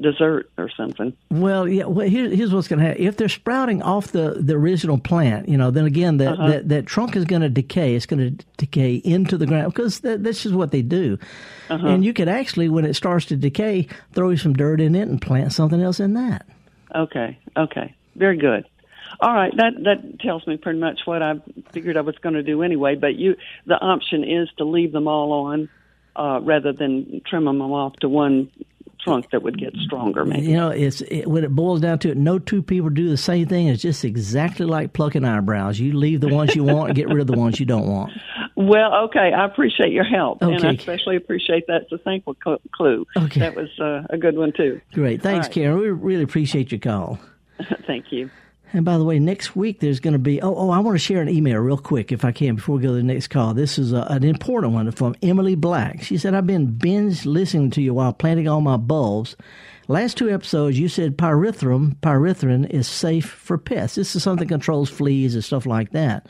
dessert 0.00 0.50
or 0.58 0.68
something. 0.76 1.12
Well, 1.30 1.68
yeah. 1.68 1.84
Well, 1.84 2.08
here, 2.08 2.28
here's 2.28 2.52
what's 2.52 2.68
going 2.68 2.80
to 2.80 2.86
happen. 2.86 3.02
If 3.02 3.16
they're 3.16 3.28
sprouting 3.28 3.82
off 3.82 4.08
the, 4.08 4.34
the 4.40 4.54
original 4.54 4.98
plant, 4.98 5.48
you 5.48 5.56
know, 5.56 5.70
then 5.70 5.84
again, 5.84 6.16
that, 6.16 6.32
Uh-huh. 6.32 6.48
that, 6.48 6.68
that 6.68 6.86
trunk 6.86 7.14
is 7.16 7.24
going 7.24 7.42
to 7.42 7.48
decay. 7.48 7.94
It's 7.94 8.06
going 8.06 8.36
to 8.36 8.44
decay 8.56 8.94
into 8.96 9.38
the 9.38 9.46
ground 9.46 9.72
because 9.72 10.00
that, 10.00 10.24
that's 10.24 10.42
just 10.42 10.54
what 10.54 10.72
they 10.72 10.82
do. 10.82 11.18
Uh-huh. 11.70 11.86
And 11.86 12.04
you 12.04 12.12
could 12.12 12.28
actually, 12.28 12.68
when 12.68 12.84
it 12.84 12.94
starts 12.94 13.26
to 13.26 13.36
decay, 13.36 13.86
throw 14.12 14.34
some 14.34 14.52
dirt 14.54 14.80
in 14.80 14.94
it 14.94 15.08
and 15.08 15.22
plant 15.22 15.52
something 15.52 15.80
else 15.80 16.00
in 16.00 16.14
that. 16.14 16.46
Okay, 16.94 17.38
okay, 17.56 17.94
very 18.16 18.36
good. 18.36 18.66
All 19.20 19.32
right, 19.32 19.52
that 19.56 19.72
that 19.84 20.18
tells 20.20 20.44
me 20.46 20.56
pretty 20.56 20.80
much 20.80 21.00
what 21.04 21.22
I 21.22 21.34
figured 21.72 21.96
I 21.96 22.00
was 22.00 22.16
going 22.18 22.34
to 22.34 22.42
do 22.42 22.62
anyway. 22.62 22.96
But 22.96 23.14
you, 23.14 23.36
the 23.64 23.76
option 23.80 24.24
is 24.24 24.48
to 24.58 24.64
leave 24.64 24.90
them 24.90 25.06
all 25.06 25.32
on, 25.46 25.68
uh, 26.16 26.40
rather 26.42 26.72
than 26.72 27.22
trim 27.24 27.44
them 27.44 27.60
off 27.62 27.94
to 27.96 28.08
one 28.08 28.50
trunk 29.04 29.30
that 29.30 29.42
would 29.42 29.58
get 29.58 29.74
stronger. 29.84 30.24
Maybe. 30.24 30.46
You 30.46 30.56
know, 30.56 30.70
it's 30.70 31.02
it, 31.02 31.26
when 31.26 31.44
it 31.44 31.54
boils 31.54 31.80
down 31.80 31.98
to 32.00 32.10
it, 32.10 32.16
no 32.16 32.38
two 32.38 32.62
people 32.62 32.90
do 32.90 33.08
the 33.08 33.16
same 33.16 33.46
thing. 33.46 33.68
It's 33.68 33.82
just 33.82 34.04
exactly 34.04 34.66
like 34.66 34.92
plucking 34.92 35.24
eyebrows. 35.24 35.78
You 35.78 35.92
leave 35.92 36.20
the 36.20 36.28
ones 36.28 36.54
you 36.54 36.64
want 36.64 36.90
and 36.90 36.96
get 36.96 37.08
rid 37.08 37.20
of 37.20 37.26
the 37.26 37.38
ones 37.38 37.60
you 37.60 37.66
don't 37.66 37.86
want. 37.86 38.12
Well, 38.56 38.94
okay, 39.06 39.32
I 39.32 39.44
appreciate 39.44 39.92
your 39.92 40.04
help, 40.04 40.40
and 40.40 40.64
I 40.64 40.72
especially 40.72 41.16
appreciate 41.16 41.66
that 41.66 41.86
thankful 42.04 42.34
clue. 42.34 43.06
Okay. 43.16 43.40
that 43.40 43.56
was 43.56 43.68
uh, 43.80 44.02
a 44.10 44.16
good 44.16 44.36
one 44.36 44.52
too. 44.52 44.80
Great. 44.92 45.22
Thanks, 45.22 45.46
right. 45.46 45.54
Karen. 45.54 45.78
We 45.78 45.90
really 45.90 46.22
appreciate 46.22 46.70
your 46.70 46.80
call. 46.80 47.18
Thank 47.86 48.12
you. 48.12 48.30
And 48.72 48.84
by 48.84 48.98
the 48.98 49.04
way, 49.04 49.18
next 49.20 49.54
week 49.54 49.80
there's 49.80 50.00
going 50.00 50.14
to 50.14 50.18
be. 50.18 50.42
Oh, 50.42 50.54
oh, 50.54 50.70
I 50.70 50.80
want 50.80 50.96
to 50.96 50.98
share 50.98 51.20
an 51.20 51.28
email 51.28 51.58
real 51.60 51.78
quick 51.78 52.10
if 52.10 52.24
I 52.24 52.32
can 52.32 52.56
before 52.56 52.76
we 52.76 52.82
go 52.82 52.88
to 52.88 52.94
the 52.94 53.02
next 53.02 53.28
call. 53.28 53.54
This 53.54 53.78
is 53.78 53.92
a, 53.92 54.02
an 54.10 54.24
important 54.24 54.72
one 54.72 54.90
from 54.90 55.14
Emily 55.22 55.54
Black. 55.54 56.02
She 56.02 56.18
said, 56.18 56.34
"I've 56.34 56.46
been 56.46 56.66
binge 56.66 57.24
listening 57.24 57.70
to 57.72 57.82
you 57.82 57.94
while 57.94 58.12
planting 58.12 58.48
all 58.48 58.60
my 58.60 58.76
bulbs. 58.76 59.36
Last 59.86 60.16
two 60.16 60.30
episodes, 60.30 60.78
you 60.78 60.88
said 60.88 61.18
pyrethrum, 61.18 61.96
pyrethrin 61.96 62.68
is 62.70 62.88
safe 62.88 63.26
for 63.26 63.58
pests. 63.58 63.96
This 63.96 64.16
is 64.16 64.22
something 64.22 64.48
that 64.48 64.54
controls 64.54 64.88
fleas 64.88 65.34
and 65.34 65.44
stuff 65.44 65.66
like 65.66 65.90
that. 65.90 66.26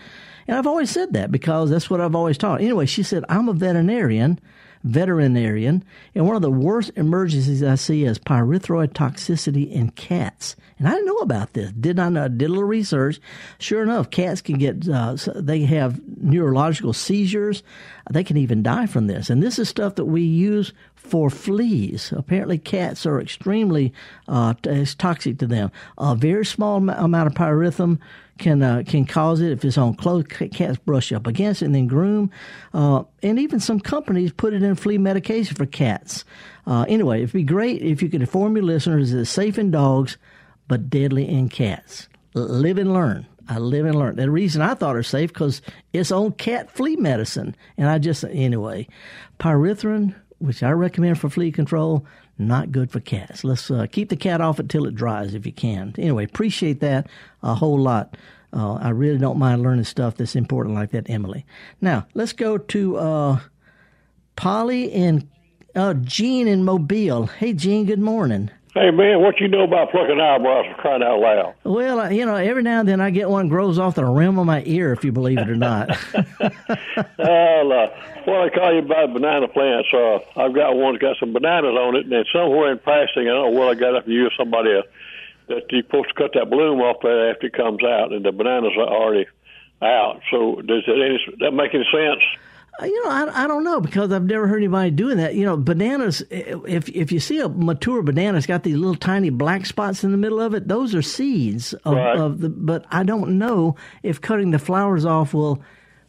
And 0.47 0.59
I've 0.59 0.67
always 0.67 0.91
said 0.91 1.13
that 1.13 1.31
because 1.31 1.71
that's 1.71 1.89
what 1.89 2.01
I've 2.01 2.17
always 2.17 2.37
taught. 2.37 2.61
Anyway, 2.61 2.87
she 2.87 3.03
said, 3.03 3.25
I'm 3.29 3.49
a 3.49 3.55
veterinarian." 3.55 4.39
Veterinarian, 4.85 5.83
and 6.15 6.27
one 6.27 6.37
of 6.37 6.43
the 6.43 6.51
worst 6.51 6.93
emergencies 6.95 7.63
I 7.63 7.75
see 7.75 8.05
is 8.05 8.19
pyrethroid 8.19 8.93
toxicity 8.93 9.71
in 9.71 9.91
cats. 9.91 10.57
And 10.79 10.87
I 10.87 10.93
didn't 10.93 11.07
know 11.07 11.19
about 11.19 11.55
this. 11.55 11.73
Did 11.73 11.97
not 11.97 12.13
know. 12.13 12.29
Did 12.29 12.47
a 12.47 12.49
little 12.49 12.65
research. 12.65 13.21
Sure 13.59 13.83
enough, 13.83 14.11
cats 14.11 14.43
can 14.43 14.59
get. 14.59 14.89
Uh, 14.89 15.17
they 15.35 15.63
have 15.63 16.01
neurological 16.21 16.93
seizures. 16.93 17.63
They 18.11 18.25
can 18.25 18.37
even 18.37 18.63
die 18.63 18.87
from 18.87 19.07
this. 19.07 19.31
And 19.31 19.43
this 19.43 19.59
is 19.59 19.69
stuff 19.69 19.95
that 19.95 20.05
we 20.05 20.23
use 20.23 20.73
for 20.95 21.31
fleas. 21.31 22.13
Apparently, 22.17 22.59
cats 22.59 23.07
are 23.07 23.21
extremely 23.21 23.93
uh, 24.29 24.55
toxic 24.99 25.39
to 25.39 25.47
them. 25.47 25.71
A 25.97 26.15
very 26.15 26.45
small 26.45 26.77
amount 26.89 27.27
of 27.27 27.35
pyrethrum 27.35 27.99
can 28.39 28.63
uh, 28.63 28.83
can 28.87 29.05
cause 29.05 29.41
it 29.41 29.53
if 29.53 29.65
it's 29.65 29.79
on 29.79 29.95
clothes. 29.95 30.27
Cats 30.27 30.79
brush 30.79 31.13
up 31.13 31.27
against 31.27 31.63
it 31.63 31.67
and 31.67 31.75
then 31.75 31.87
groom. 31.87 32.31
Uh, 32.73 33.05
and 33.23 33.39
even 33.39 33.61
some 33.61 33.81
companies 33.81 34.33
put 34.33 34.53
it 34.53 34.63
in 34.63 34.75
flea 34.75 34.99
medication 34.99 35.55
for 35.57 35.67
cats. 35.67 36.25
Uh, 36.67 36.85
anyway, 36.89 37.19
it'd 37.19 37.33
be 37.33 37.43
great 37.43 37.83
if 37.83 38.03
you 38.03 38.09
could 38.09 38.21
inform 38.21 38.57
your 38.57 38.65
listeners 38.65 39.13
that 39.13 39.21
it's 39.21 39.31
safe 39.31 39.59
in 39.59 39.71
dogs, 39.71 40.17
but 40.69 40.91
deadly 40.91 41.29
in 41.29 41.49
cats. 41.49 42.09
Live 42.35 42.79
and 42.79 42.93
learn. 42.93 43.27
I 43.49 43.59
live 43.59 43.87
and 43.87 43.99
learn. 43.99 44.17
The 44.17 44.31
reason 44.31 44.63
I 44.63 44.75
thought 44.75 44.95
it 44.95 44.99
was 44.99 45.09
safe 45.09 45.33
because 45.33 45.61
it's 45.93 46.11
on 46.11 46.33
cat 46.33 46.71
flea 46.71 46.97
medicine, 46.97 47.55
and 47.77 47.89
I 47.89 47.99
just 47.99 48.25
anyway, 48.25 48.89
pyrethrin, 49.39 50.15
which 50.39 50.63
I 50.63 50.71
recommend 50.71 51.21
for 51.21 51.29
flea 51.29 51.53
control, 51.53 52.07
not 52.39 52.73
good 52.73 52.91
for 52.91 53.01
cats. 53.01 53.45
Let's 53.45 53.71
uh, 53.71 53.87
keep 53.91 54.09
the 54.09 54.17
cat 54.17 54.41
off 54.41 54.59
it 54.59 54.69
till 54.69 54.87
it 54.87 54.95
dries 54.95 55.35
if 55.35 55.47
you 55.47 55.53
can. 55.53 55.95
Anyway, 55.99 56.25
appreciate 56.25 56.81
that 56.81 57.09
a 57.43 57.55
whole 57.55 57.79
lot. 57.79 58.17
Uh, 58.53 58.75
I 58.75 58.91
really 58.91 59.19
don't 59.19 59.39
mind 59.39 59.63
learning 59.63 59.85
stuff 59.85 60.17
that's 60.17 60.37
important 60.37 60.75
like 60.75 60.93
that, 60.93 61.11
Emily. 61.11 61.45
Now, 61.81 62.07
let's 62.15 62.33
go 62.33 62.57
to 62.57 62.97
uh, 62.97 63.41
Polly 64.37 64.93
and 64.93 65.29
uh, 65.75 65.95
Gene 65.95 66.47
in 66.47 66.65
Mobile. 66.65 67.27
Hey, 67.27 67.53
Gene, 67.53 67.85
good 67.85 67.99
morning. 67.99 68.51
Hey 68.75 68.91
man, 68.91 69.21
what 69.21 69.39
you 69.39 69.47
know 69.47 69.63
about 69.63 69.93
plucking 69.93 70.21
eyebrows 70.21 70.67
for 70.67 70.75
crying 70.83 71.03
out 71.05 71.21
loud? 71.21 71.55
Well, 71.63 72.01
uh, 72.01 72.09
you 72.09 72.27
know, 72.27 72.35
every 72.35 72.65
now 72.65 72.81
and 72.81 72.89
then 72.89 73.01
I 73.01 73.11
get 73.11 73.31
one 73.31 73.47
grows 73.47 73.79
off 73.79 73.95
the 73.95 74.05
rim 74.05 74.37
of 74.37 74.47
my 74.47 74.65
ear, 74.67 74.93
if 74.93 75.05
you 75.05 75.13
believe 75.13 75.39
it 75.39 75.49
or 75.49 75.55
not. 75.55 75.91
well, 77.17 77.73
uh, 77.73 77.87
what 78.25 78.41
I 78.41 78.51
call 78.51 78.73
you 78.73 78.81
about 78.81 79.13
banana 79.13 79.47
plants, 79.47 79.89
uh, 79.95 80.19
I've 80.37 80.57
got 80.57 80.75
one 80.75 80.95
that's 80.95 81.03
got 81.03 81.17
some 81.21 81.33
bananas 81.33 81.71
on 81.71 81.95
it, 81.95 82.03
and 82.03 82.11
then 82.11 82.25
somewhere 82.33 82.73
in 82.73 82.81
passing, 82.81 83.29
I 83.29 83.35
don't 83.35 83.53
know 83.55 83.61
where 83.61 83.69
I 83.69 83.75
got 83.75 83.95
it 83.95 84.05
from 84.05 84.13
you 84.13 84.27
or 84.27 84.33
somebody 84.37 84.75
else, 84.75 84.87
that 85.47 85.71
you're 85.71 85.83
supposed 85.83 86.09
to 86.09 86.15
cut 86.15 86.33
that 86.35 86.51
bloom 86.51 86.81
off 86.81 86.97
there 87.01 87.31
after 87.31 87.47
it 87.47 87.53
comes 87.53 87.85
out, 87.85 88.13
and 88.13 88.25
the 88.25 88.33
bananas 88.33 88.73
are 88.77 88.89
already 88.89 89.27
out. 89.83 90.21
So 90.33 90.57
does 90.63 90.83
that, 90.87 90.99
any, 90.99 91.37
that 91.39 91.53
make 91.53 91.75
any 91.75 91.87
sense? 91.93 92.23
Uh, 92.83 92.87
you 92.87 93.05
know, 93.05 93.11
I, 93.11 93.45
I 93.45 93.47
don't 93.47 93.63
know 93.63 93.81
because 93.81 94.11
I've 94.11 94.25
never 94.25 94.49
heard 94.49 94.59
anybody 94.59 94.91
doing 94.91 95.17
that. 95.19 95.35
You 95.35 95.45
know, 95.45 95.57
bananas. 95.57 96.23
If 96.31 96.89
if 96.89 97.13
you 97.13 97.21
see 97.21 97.39
a 97.41 97.49
mature 97.49 98.03
banana, 98.03 98.37
it's 98.39 98.47
got 98.47 98.63
these 98.65 98.77
little 98.77 98.97
tiny 98.97 99.31
black 99.31 99.65
spots 99.67 100.03
in 100.03 100.11
the 100.11 100.17
middle 100.17 100.41
of 100.41 100.55
it. 100.55 100.67
Those 100.67 100.95
are 100.95 101.03
seeds 101.03 101.73
of, 101.85 101.95
Right. 101.95 102.17
of 102.17 102.41
the. 102.41 102.49
But 102.49 102.85
I 102.91 103.05
don't 103.05 103.39
know 103.39 103.77
if 104.03 104.21
cutting 104.21 104.51
the 104.51 104.59
flowers 104.59 105.05
off 105.05 105.35
will, 105.35 105.63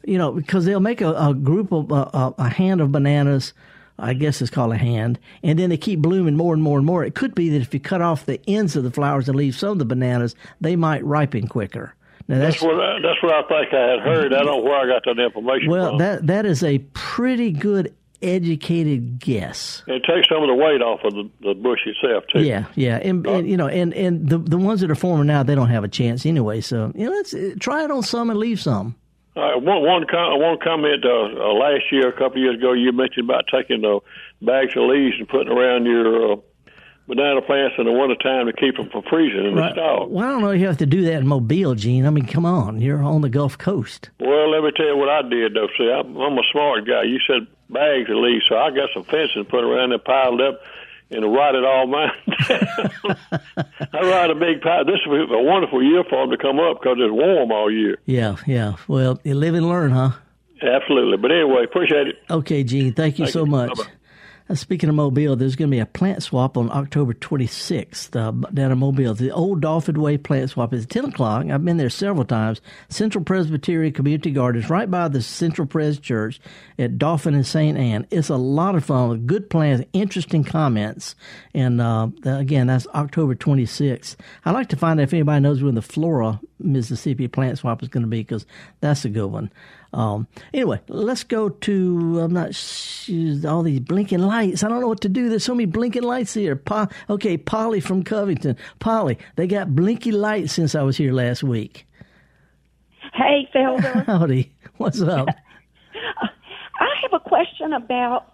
you 0.03 0.17
know, 0.17 0.31
because 0.31 0.65
they'll 0.65 0.79
make 0.79 1.01
a, 1.01 1.13
a 1.13 1.33
group 1.35 1.71
of 1.71 1.91
a, 1.91 2.09
a, 2.17 2.33
a 2.39 2.49
hand 2.49 2.81
of 2.81 2.91
bananas. 2.91 3.53
I 3.97 4.13
guess 4.13 4.41
it's 4.41 4.51
called 4.51 4.73
a 4.73 4.77
hand, 4.77 5.19
and 5.41 5.57
then 5.57 5.69
they 5.69 5.77
keep 5.77 6.01
blooming 6.01 6.35
more 6.35 6.53
and 6.53 6.61
more 6.61 6.77
and 6.77 6.85
more. 6.85 7.05
It 7.05 7.15
could 7.15 7.33
be 7.33 7.47
that 7.51 7.61
if 7.61 7.73
you 7.73 7.79
cut 7.79 8.01
off 8.01 8.25
the 8.25 8.41
ends 8.45 8.75
of 8.75 8.83
the 8.83 8.91
flowers 8.91 9.29
and 9.29 9.37
leave 9.37 9.55
some 9.55 9.69
of 9.69 9.79
the 9.79 9.85
bananas, 9.85 10.35
they 10.59 10.75
might 10.75 11.01
ripen 11.05 11.47
quicker. 11.47 11.95
Now 12.27 12.39
That's 12.39 12.61
what 12.61 12.73
I, 12.79 12.99
that's 13.01 13.21
what 13.21 13.33
I 13.33 13.41
think 13.47 13.73
I 13.73 13.89
had 13.91 13.99
heard. 13.99 14.33
I 14.33 14.37
don't 14.37 14.45
know 14.47 14.57
where 14.63 14.79
I 14.79 14.87
got 14.87 15.03
that 15.05 15.21
information 15.21 15.69
Well, 15.69 15.89
from. 15.89 15.97
that 15.99 16.27
that 16.27 16.45
is 16.45 16.63
a 16.63 16.79
pretty 16.93 17.51
good 17.51 17.93
educated 18.21 19.19
guess. 19.19 19.83
it 19.87 20.03
takes 20.03 20.27
some 20.29 20.41
of 20.41 20.47
the 20.47 20.55
weight 20.55 20.81
off 20.81 21.01
of 21.03 21.13
the, 21.13 21.29
the 21.41 21.53
bush 21.53 21.81
itself 21.85 22.23
too. 22.33 22.41
Yeah, 22.43 22.65
yeah, 22.75 22.97
and, 22.97 23.25
and 23.27 23.47
you 23.47 23.57
know, 23.57 23.67
and 23.67 23.93
and 23.93 24.27
the 24.27 24.39
the 24.39 24.57
ones 24.57 24.81
that 24.81 24.89
are 24.89 24.95
forming 24.95 25.27
now, 25.27 25.43
they 25.43 25.53
don't 25.55 25.69
have 25.69 25.83
a 25.83 25.87
chance 25.87 26.25
anyway. 26.25 26.61
So 26.61 26.91
you 26.95 27.05
know, 27.05 27.11
let's 27.11 27.33
uh, 27.33 27.53
try 27.59 27.83
it 27.83 27.91
on 27.91 28.01
some 28.03 28.29
and 28.31 28.39
leave 28.39 28.59
some. 28.59 28.95
Right, 29.35 29.61
one 29.61 29.83
one 29.83 30.05
com- 30.09 30.39
one 30.39 30.57
comment. 30.63 31.05
Uh, 31.05 31.09
uh, 31.09 31.53
last 31.53 31.83
year, 31.91 32.07
a 32.07 32.13
couple 32.13 32.37
of 32.37 32.37
years 32.37 32.55
ago, 32.57 32.73
you 32.73 32.91
mentioned 32.91 33.29
about 33.29 33.43
taking 33.53 33.81
the 33.81 33.99
bags 34.41 34.75
of 34.75 34.83
leaves 34.83 35.15
and 35.19 35.27
putting 35.27 35.49
around 35.51 35.85
your 35.85 36.33
uh, 36.33 36.35
banana 37.07 37.41
plants 37.41 37.75
in 37.77 37.85
the 37.85 37.91
wintertime 37.91 38.47
to 38.47 38.53
keep 38.53 38.77
them 38.77 38.89
from 38.89 39.03
freezing 39.03 39.45
in 39.45 39.55
the 39.55 39.71
stall. 39.71 40.07
Well, 40.09 40.25
I 40.25 40.31
don't 40.31 40.41
know 40.41 40.51
if 40.51 40.59
you 40.59 40.67
have 40.67 40.77
to 40.79 40.85
do 40.85 41.03
that 41.03 41.13
in 41.13 41.27
Mobile, 41.27 41.75
Gene. 41.75 42.05
I 42.05 42.09
mean, 42.09 42.25
come 42.25 42.45
on, 42.45 42.81
you're 42.81 43.03
on 43.03 43.21
the 43.21 43.29
Gulf 43.29 43.57
Coast. 43.57 44.09
Well, 44.19 44.49
let 44.49 44.63
me 44.63 44.71
tell 44.75 44.87
you 44.87 44.97
what 44.97 45.09
I 45.09 45.21
did 45.21 45.53
though. 45.53 45.67
See, 45.77 45.91
I'm, 45.91 46.15
I'm 46.17 46.37
a 46.37 46.43
smart 46.51 46.87
guy. 46.87 47.03
You 47.03 47.19
said 47.27 47.47
bags 47.69 48.09
at 48.09 48.15
least, 48.15 48.45
so 48.49 48.57
I 48.57 48.71
got 48.71 48.89
some 48.93 49.03
fencing 49.03 49.45
put 49.45 49.63
around 49.63 49.89
there, 49.89 49.99
piled 49.99 50.41
up, 50.41 50.61
and 51.11 51.31
rotted 51.33 51.63
all 51.63 51.87
mine. 51.87 52.11
I 53.93 54.01
ride 54.01 54.31
a 54.31 54.35
big 54.35 54.61
pile. 54.61 54.85
This 54.85 54.99
is 55.05 55.29
a 55.31 55.41
wonderful 55.41 55.83
year 55.83 56.03
for 56.09 56.25
them 56.25 56.31
to 56.31 56.37
come 56.37 56.59
up 56.59 56.79
because 56.81 56.97
it's 56.99 57.11
warm 57.11 57.51
all 57.51 57.71
year. 57.71 57.97
Yeah, 58.05 58.37
yeah. 58.47 58.75
Well, 58.87 59.19
you 59.23 59.35
live 59.35 59.55
and 59.55 59.67
learn, 59.69 59.91
huh? 59.91 60.11
Absolutely. 60.61 61.17
But 61.17 61.31
anyway, 61.31 61.63
appreciate 61.63 62.07
it. 62.07 62.15
Okay, 62.29 62.63
Gene. 62.63 62.93
Thank 62.93 63.19
you 63.19 63.25
Thank 63.25 63.33
so 63.33 63.45
you. 63.45 63.51
much. 63.51 63.77
Bye-bye. 63.77 63.91
Uh, 64.47 64.53
speaking 64.53 64.89
of 64.89 64.95
Mobile, 64.95 65.35
there's 65.35 65.55
going 65.55 65.71
to 65.71 65.75
be 65.75 65.79
a 65.79 65.87
plant 65.87 66.21
swap 66.21 66.55
on 66.55 66.71
October 66.71 67.13
26th 67.13 68.15
uh, 68.15 68.31
down 68.51 68.71
in 68.71 68.77
Mobile. 68.77 69.15
The 69.15 69.31
old 69.31 69.61
Dauphin 69.61 69.99
Way 69.99 70.17
plant 70.17 70.51
swap 70.51 70.71
is 70.71 70.85
10 70.85 71.05
o'clock. 71.05 71.47
I've 71.47 71.65
been 71.65 71.77
there 71.77 71.89
several 71.89 72.25
times. 72.25 72.61
Central 72.87 73.23
Presbyterian 73.23 73.91
Community 73.91 74.29
Gardens, 74.29 74.69
right 74.69 74.89
by 74.89 75.07
the 75.07 75.23
Central 75.23 75.67
Pres 75.67 75.99
Church 75.99 76.39
at 76.77 76.99
Dolphin 76.99 77.33
and 77.33 77.45
St. 77.45 77.75
Anne. 77.75 78.05
It's 78.11 78.29
a 78.29 78.35
lot 78.35 78.75
of 78.75 78.85
fun 78.85 79.25
good 79.25 79.49
plans, 79.49 79.83
interesting 79.93 80.43
comments. 80.43 81.15
And 81.55 81.81
uh, 81.81 82.09
again, 82.23 82.67
that's 82.67 82.85
October 82.93 83.33
26th. 83.33 84.15
I'd 84.45 84.51
like 84.51 84.69
to 84.69 84.75
find 84.75 84.99
out 84.99 85.05
if 85.05 85.13
anybody 85.13 85.41
knows 85.41 85.63
when 85.63 85.73
the 85.73 85.81
Flora, 85.81 86.39
Mississippi 86.59 87.27
plant 87.27 87.57
swap 87.57 87.81
is 87.81 87.89
going 87.89 88.03
to 88.03 88.09
be 88.09 88.19
because 88.19 88.45
that's 88.79 89.05
a 89.05 89.09
good 89.09 89.27
one. 89.27 89.51
Um, 89.95 90.27
anyway, 90.53 90.81
let's 90.89 91.23
go 91.23 91.47
to 91.47 92.19
I'm 92.19 92.33
not 92.33 92.47
all 93.47 93.63
these 93.63 93.79
blinking 93.79 94.19
lights. 94.19 94.61
I 94.61 94.67
don't 94.67 94.81
know 94.81 94.89
what 94.89 94.99
to 95.01 95.09
do. 95.09 95.29
There's 95.29 95.45
so 95.45 95.55
many 95.55 95.65
blinking 95.65 96.03
lights 96.03 96.33
here. 96.33 96.57
Po- 96.57 96.89
okay, 97.09 97.37
Polly 97.37 97.79
from 97.79 98.03
Covington. 98.03 98.57
Polly, 98.79 99.17
they 99.37 99.47
got 99.47 99.73
blinky 99.73 100.11
lights 100.11 100.51
since 100.51 100.75
I 100.75 100.81
was 100.83 100.97
here 100.97 101.13
last 101.13 101.43
week. 101.43 101.87
Hey, 103.13 103.47
Felder. 103.55 104.05
Howdy, 104.05 104.51
what's 104.75 105.01
up? 105.01 105.29
I 106.77 106.87
have 107.01 107.13
a 107.13 107.19
question 107.19 107.71
about 107.71 108.33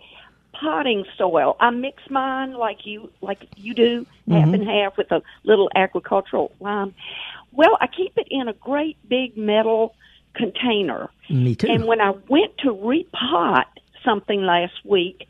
potting 0.60 1.06
soil. 1.16 1.58
I 1.60 1.70
mix 1.70 2.02
mine 2.10 2.54
like 2.54 2.88
you 2.88 3.12
like 3.22 3.48
you 3.56 3.76
do, 3.76 4.08
half 4.28 4.52
and 4.52 4.68
half 4.68 4.98
with 4.98 5.12
a 5.12 5.22
little 5.44 5.70
agricultural 5.76 6.52
lime. 6.60 6.96
Well, 7.52 7.78
I 7.80 7.86
keep 7.86 8.18
it 8.18 8.28
in 8.32 8.48
a 8.48 8.54
great 8.54 8.98
big 9.08 9.38
metal 9.38 9.94
container. 10.36 11.10
Me 11.30 11.56
too. 11.56 11.68
And 11.68 11.86
when 11.86 12.02
I 12.02 12.12
went 12.30 12.58
to 12.60 12.70
repot 12.70 13.66
something 14.04 14.42
last 14.42 14.74
week, 14.84 15.28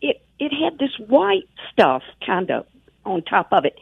it 0.00 0.22
it 0.38 0.52
had 0.52 0.78
this 0.78 0.96
white 0.98 1.48
stuff 1.72 2.02
kind 2.24 2.50
of 2.50 2.66
on 3.04 3.22
top 3.22 3.48
of 3.52 3.64
it. 3.64 3.76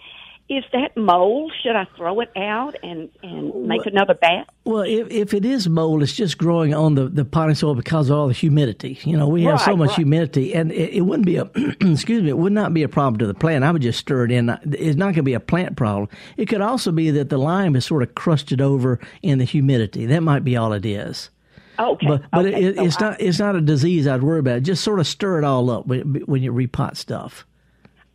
Is 0.50 0.64
that 0.72 0.96
mold? 0.96 1.52
Should 1.62 1.76
I 1.76 1.86
throw 1.96 2.18
it 2.18 2.30
out 2.36 2.74
and 2.82 3.08
and 3.22 3.68
make 3.68 3.86
another 3.86 4.14
bat? 4.14 4.48
Well, 4.64 4.82
if, 4.82 5.08
if 5.08 5.32
it 5.32 5.44
is 5.44 5.68
mold, 5.68 6.02
it's 6.02 6.12
just 6.12 6.38
growing 6.38 6.74
on 6.74 6.96
the, 6.96 7.08
the 7.08 7.24
potting 7.24 7.54
soil 7.54 7.76
because 7.76 8.10
of 8.10 8.18
all 8.18 8.26
the 8.26 8.34
humidity. 8.34 8.98
You 9.04 9.16
know, 9.16 9.28
we 9.28 9.44
have 9.44 9.60
so 9.60 9.76
much 9.76 9.90
right. 9.90 9.98
humidity, 9.98 10.52
and 10.52 10.72
it, 10.72 10.94
it 10.94 11.00
wouldn't 11.02 11.24
be 11.24 11.36
a 11.36 11.44
excuse 11.80 12.24
me, 12.24 12.30
it 12.30 12.36
would 12.36 12.52
not 12.52 12.74
be 12.74 12.82
a 12.82 12.88
problem 12.88 13.18
to 13.20 13.28
the 13.28 13.34
plant. 13.34 13.62
I 13.62 13.70
would 13.70 13.82
just 13.82 14.00
stir 14.00 14.24
it 14.24 14.32
in. 14.32 14.50
It's 14.72 14.96
not 14.96 15.06
going 15.06 15.14
to 15.14 15.22
be 15.22 15.34
a 15.34 15.40
plant 15.40 15.76
problem. 15.76 16.08
It 16.36 16.46
could 16.46 16.62
also 16.62 16.90
be 16.90 17.12
that 17.12 17.28
the 17.28 17.38
lime 17.38 17.76
is 17.76 17.84
sort 17.84 18.02
of 18.02 18.16
crusted 18.16 18.60
over 18.60 18.98
in 19.22 19.38
the 19.38 19.44
humidity. 19.44 20.04
That 20.06 20.24
might 20.24 20.42
be 20.42 20.56
all 20.56 20.72
it 20.72 20.84
is. 20.84 21.30
Okay, 21.78 22.06
But 22.08 22.22
but 22.32 22.46
okay, 22.46 22.64
it, 22.64 22.76
so 22.76 22.84
it's 22.84 23.00
I- 23.00 23.10
not 23.10 23.20
it's 23.20 23.38
not 23.38 23.54
a 23.54 23.60
disease 23.60 24.08
I'd 24.08 24.24
worry 24.24 24.40
about. 24.40 24.64
Just 24.64 24.82
sort 24.82 24.98
of 24.98 25.06
stir 25.06 25.38
it 25.38 25.44
all 25.44 25.70
up 25.70 25.86
when, 25.86 26.24
when 26.26 26.42
you 26.42 26.52
repot 26.52 26.96
stuff. 26.96 27.46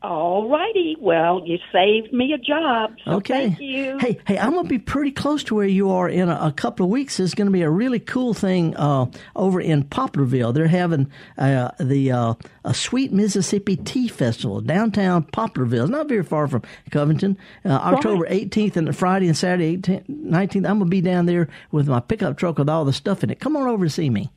All 0.05 0.47
righty. 0.47 0.95
Well, 0.99 1.41
you 1.45 1.57
saved 1.71 2.13
me 2.13 2.31
a 2.33 2.37
job. 2.37 2.95
So 3.03 3.11
Okay. 3.13 3.47
Thank 3.47 3.59
you. 3.59 3.97
Hey, 3.97 4.19
hey, 4.27 4.37
I'm 4.37 4.53
gonna 4.53 4.67
be 4.69 4.77
pretty 4.77 5.11
close 5.11 5.43
to 5.45 5.55
where 5.55 5.65
you 5.65 5.89
are 5.89 6.07
in 6.07 6.29
a, 6.29 6.37
a 6.39 6.51
couple 6.51 6.85
of 6.85 6.91
weeks. 6.91 7.17
There's 7.17 7.33
gonna 7.33 7.49
be 7.49 7.63
a 7.63 7.69
really 7.69 7.99
cool 7.99 8.35
thing 8.35 8.75
uh, 8.77 9.07
over 9.35 9.59
in 9.59 9.83
Poplarville. 9.85 10.53
They're 10.53 10.67
having 10.67 11.09
uh, 11.39 11.71
the 11.79 12.11
uh, 12.11 12.33
a 12.63 12.73
Sweet 12.75 13.11
Mississippi 13.11 13.77
Tea 13.77 14.07
Festival 14.07 14.61
downtown 14.61 15.23
Poplarville. 15.23 15.81
It's 15.83 15.89
not 15.89 16.07
very 16.07 16.23
far 16.23 16.47
from 16.47 16.61
Covington. 16.91 17.37
Uh, 17.65 17.69
October 17.69 18.27
18th 18.27 18.75
and 18.75 18.95
Friday 18.95 19.27
and 19.27 19.35
Saturday 19.35 19.77
18th, 19.77 20.07
19th. 20.07 20.55
I'm 20.69 20.77
gonna 20.79 20.85
be 20.85 21.01
down 21.01 21.25
there 21.25 21.47
with 21.71 21.87
my 21.87 21.99
pickup 21.99 22.37
truck 22.37 22.59
with 22.59 22.69
all 22.69 22.85
the 22.85 22.93
stuff 22.93 23.23
in 23.23 23.31
it. 23.31 23.39
Come 23.39 23.57
on 23.57 23.67
over 23.67 23.85
and 23.85 23.91
see 23.91 24.11
me. 24.11 24.31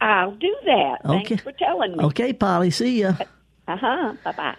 I'll 0.00 0.32
do 0.32 0.54
that. 0.66 0.98
Okay. 1.06 1.24
Thanks 1.36 1.42
for 1.42 1.52
telling 1.52 1.96
me. 1.96 2.04
Okay, 2.04 2.34
Polly. 2.34 2.70
See 2.70 3.00
ya. 3.00 3.14
Uh 3.66 3.76
huh. 3.76 4.14
Bye 4.22 4.32
bye. 4.32 4.56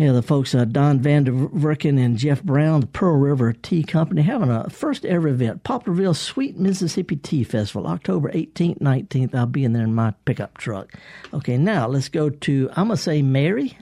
Yeah, 0.00 0.12
the 0.12 0.22
folks, 0.22 0.54
uh, 0.54 0.64
Don 0.64 0.98
Van 1.00 1.24
der 1.24 1.32
Verken 1.32 2.02
and 2.02 2.16
Jeff 2.16 2.42
Brown, 2.42 2.80
the 2.80 2.86
Pearl 2.86 3.18
River 3.18 3.52
Tea 3.52 3.82
Company, 3.82 4.22
having 4.22 4.48
a 4.48 4.70
first 4.70 5.04
ever 5.04 5.28
event, 5.28 5.62
Poplarville 5.62 6.16
Sweet 6.16 6.56
Mississippi 6.56 7.16
Tea 7.16 7.44
Festival, 7.44 7.86
October 7.86 8.30
18th, 8.30 8.80
19th. 8.80 9.34
I'll 9.34 9.44
be 9.44 9.62
in 9.62 9.74
there 9.74 9.84
in 9.84 9.94
my 9.94 10.14
pickup 10.24 10.56
truck. 10.56 10.94
Okay, 11.34 11.58
now 11.58 11.86
let's 11.86 12.08
go 12.08 12.30
to, 12.30 12.70
I'm 12.70 12.86
going 12.86 12.96
to 12.96 13.02
say 13.02 13.20
Mary 13.20 13.76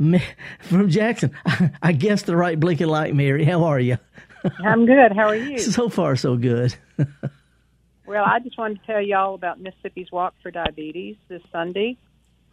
Ma- 0.00 0.18
from 0.58 0.90
Jackson. 0.90 1.30
I 1.82 1.92
guessed 1.92 2.26
the 2.26 2.36
right 2.36 2.58
blinking 2.58 2.88
light, 2.88 3.14
Mary. 3.14 3.44
How 3.44 3.62
are 3.62 3.78
you? 3.78 3.96
I'm 4.64 4.86
good. 4.86 5.12
How 5.14 5.28
are 5.28 5.36
you? 5.36 5.60
So 5.60 5.88
far, 5.88 6.16
so 6.16 6.36
good. 6.36 6.74
Well, 8.06 8.24
I 8.26 8.40
just 8.40 8.58
wanted 8.58 8.80
to 8.80 8.86
tell 8.86 9.00
you 9.00 9.14
all 9.14 9.34
about 9.34 9.60
Mississippi's 9.60 10.10
Walk 10.10 10.34
for 10.42 10.50
Diabetes 10.50 11.14
this 11.28 11.42
Sunday 11.52 11.96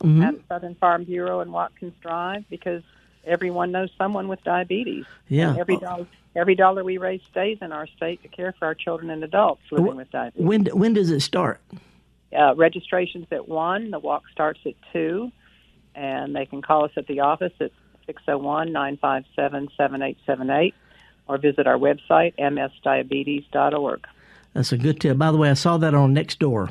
Mhm. 0.03 0.23
at 0.27 0.35
Southern 0.47 0.75
Farm 0.75 1.03
Bureau 1.05 1.39
and 1.39 1.51
Watkins 1.53 1.93
Drive 2.01 2.43
because 2.49 2.83
everyone 3.25 3.71
knows 3.71 3.89
someone 3.97 4.27
with 4.27 4.43
diabetes. 4.43 5.05
Yeah. 5.29 5.49
And 5.51 5.59
every 5.59 5.77
dollar, 5.77 6.05
every 6.35 6.55
dollar 6.55 6.83
we 6.83 6.97
raise 6.97 7.21
stays 7.31 7.57
in 7.61 7.71
our 7.71 7.87
state 7.87 8.21
to 8.23 8.27
care 8.27 8.53
for 8.59 8.65
our 8.65 8.75
children 8.75 9.09
and 9.09 9.23
adults 9.23 9.61
living 9.71 9.95
with 9.95 10.11
diabetes. 10.11 10.45
When 10.45 10.65
when 10.67 10.93
does 10.93 11.09
it 11.09 11.21
start? 11.21 11.61
Uh, 12.37 12.53
registration's 12.55 13.27
at 13.31 13.47
one. 13.47 13.91
The 13.91 13.99
walk 13.99 14.23
starts 14.31 14.59
at 14.65 14.73
two, 14.91 15.31
and 15.95 16.35
they 16.35 16.45
can 16.45 16.61
call 16.61 16.83
us 16.85 16.91
at 16.97 17.07
the 17.07 17.21
office 17.21 17.53
at 17.61 17.71
six 18.05 18.21
zero 18.25 18.37
one 18.39 18.71
nine 18.73 18.97
five 18.97 19.23
seven 19.35 19.69
seven 19.77 20.01
eight 20.01 20.17
seven 20.25 20.49
eight, 20.49 20.75
or 21.27 21.37
visit 21.37 21.65
our 21.65 21.77
website 21.77 22.33
msdiabetes.org. 22.37 24.05
That's 24.53 24.71
a 24.71 24.77
good 24.77 24.99
tip. 24.99 25.17
By 25.17 25.31
the 25.31 25.37
way, 25.37 25.49
I 25.49 25.53
saw 25.53 25.77
that 25.77 25.93
on 25.93 26.13
next 26.13 26.39
door. 26.39 26.69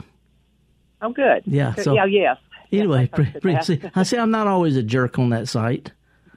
Oh, 1.02 1.10
good. 1.10 1.42
Yeah, 1.46 1.74
so- 1.74 1.94
yeah, 1.94 2.04
yes. 2.06 2.38
Anyway, 2.72 3.02
Yes, 3.02 3.08
I 3.12 3.16
pre- 3.16 3.40
pre- 3.40 3.62
see, 3.62 3.80
I 3.94 4.02
say 4.02 4.18
I'm 4.18 4.30
not 4.30 4.46
always 4.46 4.76
a 4.76 4.82
jerk 4.82 5.18
on 5.18 5.30
that 5.30 5.48
site. 5.48 5.92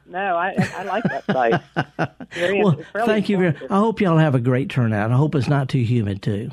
No, 0.05 0.19
I, 0.37 0.53
I 0.75 0.83
like 0.83 1.03
that 1.03 1.25
site. 1.25 1.61
Very 2.33 2.63
Well, 2.63 2.79
really 2.93 3.07
thank 3.07 3.27
you. 3.29 3.37
Very, 3.37 3.47
informative. 3.49 3.71
I 3.71 3.79
hope 3.79 3.99
y'all 4.01 4.17
have 4.17 4.35
a 4.35 4.39
great 4.39 4.69
turnout. 4.69 5.11
I 5.11 5.15
hope 5.15 5.35
it's 5.35 5.49
not 5.49 5.67
too 5.69 5.79
humid 5.81 6.21
too. 6.21 6.49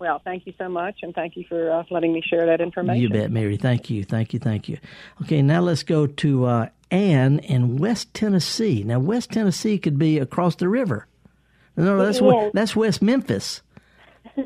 Well, 0.00 0.20
thank 0.24 0.46
you 0.48 0.52
so 0.58 0.68
much, 0.68 0.96
and 1.02 1.14
thank 1.14 1.36
you 1.36 1.44
for 1.48 1.70
uh, 1.70 1.84
letting 1.90 2.12
me 2.12 2.22
share 2.28 2.44
that 2.46 2.60
information. 2.60 3.00
You 3.00 3.08
bet, 3.08 3.30
Mary. 3.30 3.56
Thank 3.56 3.88
you, 3.88 4.02
thank 4.02 4.32
you, 4.34 4.40
thank 4.40 4.68
you. 4.68 4.78
Okay, 5.22 5.42
now 5.42 5.60
let's 5.60 5.84
go 5.84 6.08
to 6.08 6.44
uh, 6.46 6.68
Ann 6.90 7.38
in 7.38 7.76
West 7.76 8.12
Tennessee. 8.12 8.82
Now, 8.82 8.98
West 8.98 9.30
Tennessee 9.30 9.78
could 9.78 9.98
be 9.98 10.18
across 10.18 10.56
the 10.56 10.68
river. 10.68 11.06
No, 11.76 12.04
that's 12.04 12.18
It 12.18 12.24
we- 12.24 12.50
that's 12.52 12.74
West 12.74 13.00
Memphis. 13.00 13.62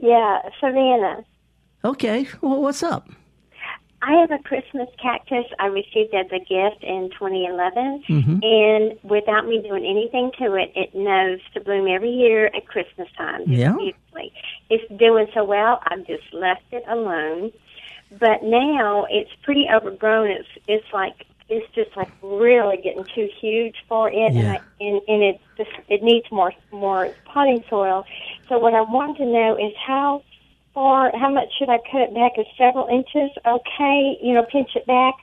yeah, 0.00 0.38
Savannah. 0.60 1.24
Okay, 1.84 2.28
well, 2.40 2.62
what's 2.62 2.82
up? 2.84 3.08
I 4.06 4.12
have 4.20 4.30
a 4.30 4.38
Christmas 4.38 4.88
cactus 5.02 5.46
I 5.58 5.66
received 5.66 6.14
as 6.14 6.26
a 6.30 6.38
gift 6.38 6.84
in 6.84 7.10
2011, 7.10 8.04
Mhm. 8.08 8.38
and 8.40 8.98
without 9.02 9.48
me 9.48 9.58
doing 9.60 9.84
anything 9.84 10.30
to 10.38 10.54
it, 10.54 10.70
it 10.76 10.94
knows 10.94 11.40
to 11.54 11.60
bloom 11.60 11.88
every 11.88 12.10
year 12.12 12.46
at 12.54 12.68
Christmas 12.68 13.08
time. 13.16 13.42
Yeah. 13.46 13.72
Beautifully. 13.72 14.32
It's 14.70 14.88
doing 14.96 15.26
so 15.34 15.42
well, 15.42 15.82
I've 15.88 16.06
just 16.06 16.32
left 16.32 16.62
it 16.70 16.84
alone. 16.86 17.52
But 18.20 18.44
now 18.44 19.06
it's 19.10 19.34
pretty 19.42 19.68
overgrown. 19.68 20.30
It's 20.30 20.48
it's 20.68 20.92
like 20.92 21.26
it's 21.48 21.66
just 21.74 21.96
like 21.96 22.10
really 22.22 22.76
getting 22.76 23.04
too 23.12 23.28
huge 23.40 23.74
for 23.88 24.08
it, 24.08 24.14
and, 24.32 24.48
I, 24.48 24.60
and 24.80 25.00
and 25.08 25.22
it 25.24 25.40
just 25.56 25.70
it 25.88 26.04
needs 26.04 26.30
more 26.30 26.52
more 26.70 27.08
potting 27.24 27.64
soil. 27.68 28.06
So 28.48 28.58
what 28.58 28.74
I 28.74 28.82
want 28.82 29.16
to 29.16 29.24
know 29.26 29.56
is 29.56 29.72
how 29.84 30.22
far, 30.76 31.10
how 31.18 31.32
much 31.32 31.48
should 31.58 31.70
I 31.70 31.78
cut 31.90 32.02
it 32.02 32.14
back? 32.14 32.32
Is 32.38 32.44
several 32.58 32.86
inches 32.86 33.34
okay? 33.46 34.18
You 34.22 34.34
know, 34.34 34.44
pinch 34.44 34.70
it 34.76 34.86
back. 34.86 35.14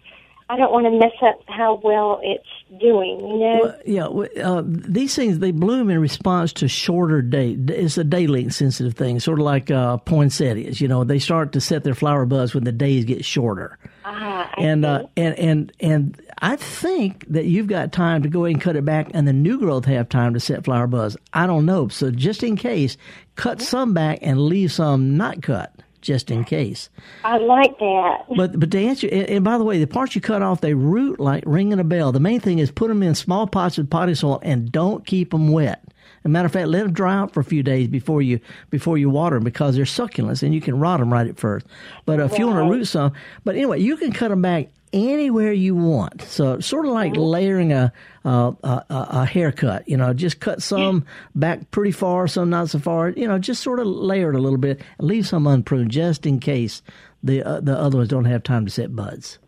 I 0.50 0.58
don't 0.58 0.72
want 0.72 0.86
to 0.86 0.92
mess 0.92 1.14
up 1.22 1.40
how 1.48 1.80
well 1.84 2.20
it's 2.24 2.82
doing. 2.82 3.20
You 3.20 3.38
know. 3.38 3.60
Well, 3.62 4.28
yeah, 4.36 4.44
uh, 4.44 4.64
these 4.66 5.16
things 5.16 5.40
they 5.40 5.52
bloom 5.52 5.90
in 5.90 6.00
response 6.00 6.52
to 6.54 6.68
shorter 6.68 7.22
day. 7.22 7.52
It's 7.52 7.98
a 7.98 8.04
day 8.04 8.26
length 8.28 8.56
sensitive 8.56 8.96
thing, 8.96 9.20
sort 9.20 9.40
of 9.40 9.46
like 9.46 9.70
uh, 9.70 9.98
poinsettias. 9.98 10.82
You 10.82 10.88
know, 10.88 11.04
they 11.04 11.20
start 11.20 11.54
to 11.54 11.62
set 11.62 11.84
their 11.84 11.96
flower 11.96 12.26
buds 12.26 12.56
when 12.56 12.64
the 12.64 12.72
days 12.72 13.06
get 13.06 13.24
shorter. 13.24 13.78
Ah, 14.06 14.52
and 14.58 14.86
uh, 14.86 15.06
and 15.16 15.38
and 15.40 15.72
and 15.80 16.22
I 16.40 16.56
think 16.56 17.26
that 17.30 17.46
you've 17.46 17.68
got 17.68 17.92
time 17.92 18.24
to 18.24 18.30
go 18.30 18.46
ahead 18.46 18.56
and 18.56 18.62
cut 18.62 18.76
it 18.76 18.86
back, 18.86 19.10
and 19.14 19.28
the 19.28 19.34
new 19.34 19.58
growth 19.60 19.86
have 19.86 20.10
time 20.10 20.34
to 20.34 20.40
set 20.40 20.66
flower 20.66 20.88
buds. 20.88 21.16
I 21.34 21.48
don't 21.48 21.66
know, 21.66 21.88
so 21.88 22.12
just 22.12 22.44
in 22.44 22.56
case, 22.56 22.98
cut 23.36 23.62
some 23.62 23.94
back 23.94 24.20
and 24.22 24.42
leave 24.42 24.72
some 24.72 25.16
not 25.16 25.42
cut, 25.42 25.74
just 26.02 26.32
in 26.32 26.44
case. 26.44 26.90
I 27.24 27.38
like 27.38 27.80
that. 27.80 28.26
But 28.36 28.60
but 28.60 28.72
to 28.72 28.86
answer, 28.86 29.08
and, 29.12 29.30
and 29.30 29.44
by 29.44 29.58
the 29.58 29.64
way, 29.64 29.80
the 29.80 29.88
parts 29.88 30.16
you 30.16 30.22
cut 30.22 30.42
off 30.42 30.62
they 30.62 30.74
root 30.74 31.20
like 31.20 31.44
ringing 31.46 31.80
a 31.80 31.84
bell. 31.86 32.12
The 32.12 32.20
main 32.20 32.40
thing 32.40 32.60
is 32.60 32.72
put 32.72 32.90
them 32.90 33.04
in 33.04 33.16
small 33.16 33.48
pots 33.48 33.78
with 33.78 33.90
potting 33.90 34.16
soil 34.16 34.40
and 34.44 34.72
don't 34.72 35.06
keep 35.06 35.32
them 35.32 35.52
wet. 35.52 35.82
A 36.26 36.30
matter 36.30 36.46
of 36.46 36.52
fact, 36.52 36.68
let 36.68 36.84
them 36.84 36.94
dry 36.94 37.16
out 37.16 37.34
for 37.34 37.40
a 37.40 37.44
few 37.44 37.64
days 37.64 37.88
before 37.88 38.22
you 38.22 38.40
before 38.70 38.98
you 38.98 39.10
water 39.10 39.38
them 39.38 39.44
because 39.44 39.76
they're 39.76 39.86
succulents 39.86 40.44
and 40.44 40.54
you 40.54 40.62
can 40.62 40.80
rot 40.80 41.00
them 41.00 41.12
right 41.12 41.28
at 41.28 41.38
first. 41.38 41.66
But 42.06 42.20
uh, 42.20 42.26
if 42.26 42.38
you 42.38 42.48
want 42.48 42.60
to 42.60 42.70
root 42.70 42.86
some, 42.86 43.14
but 43.44 43.56
anyway, 43.56 43.80
you 43.82 43.98
can 43.98 44.12
cut 44.12 44.30
them 44.30 44.42
back 44.42 44.70
anywhere 44.94 45.52
you 45.52 45.76
want. 45.76 46.22
So 46.22 46.60
sort 46.60 46.86
of 46.86 46.94
like 46.94 47.16
layering 47.16 47.74
a 47.74 47.92
a, 48.24 48.30
a 48.64 48.86
a 48.90 49.26
haircut. 49.26 49.88
You 49.88 49.98
know, 49.98 50.14
just 50.14 50.40
cut 50.40 50.62
some 50.62 51.06
back 51.36 51.72
pretty 51.72 51.92
far, 51.92 52.28
some 52.28 52.50
not 52.50 52.70
so 52.70 52.80
far. 52.80 53.10
You 53.10 53.28
know, 53.28 53.38
just 53.40 53.62
sort 53.62 53.80
of 53.80 53.88
layer 53.88 54.30
it 54.30 54.36
a 54.36 54.42
little 54.42 54.58
bit 54.58 54.82
and 55.00 55.08
leave 55.08 55.28
some 55.28 55.46
unpruned 55.46 55.92
just 55.92 56.26
in 56.26 56.40
case 56.40 56.82
the 57.22 57.44
uh, 57.44 57.60
the 57.60 57.78
other 57.78 57.98
ones 57.98 58.10
don't 58.10 58.26
have 58.26 58.44
time 58.44 58.66
to 58.66 58.72
set 58.72 58.96
buds. 58.96 59.40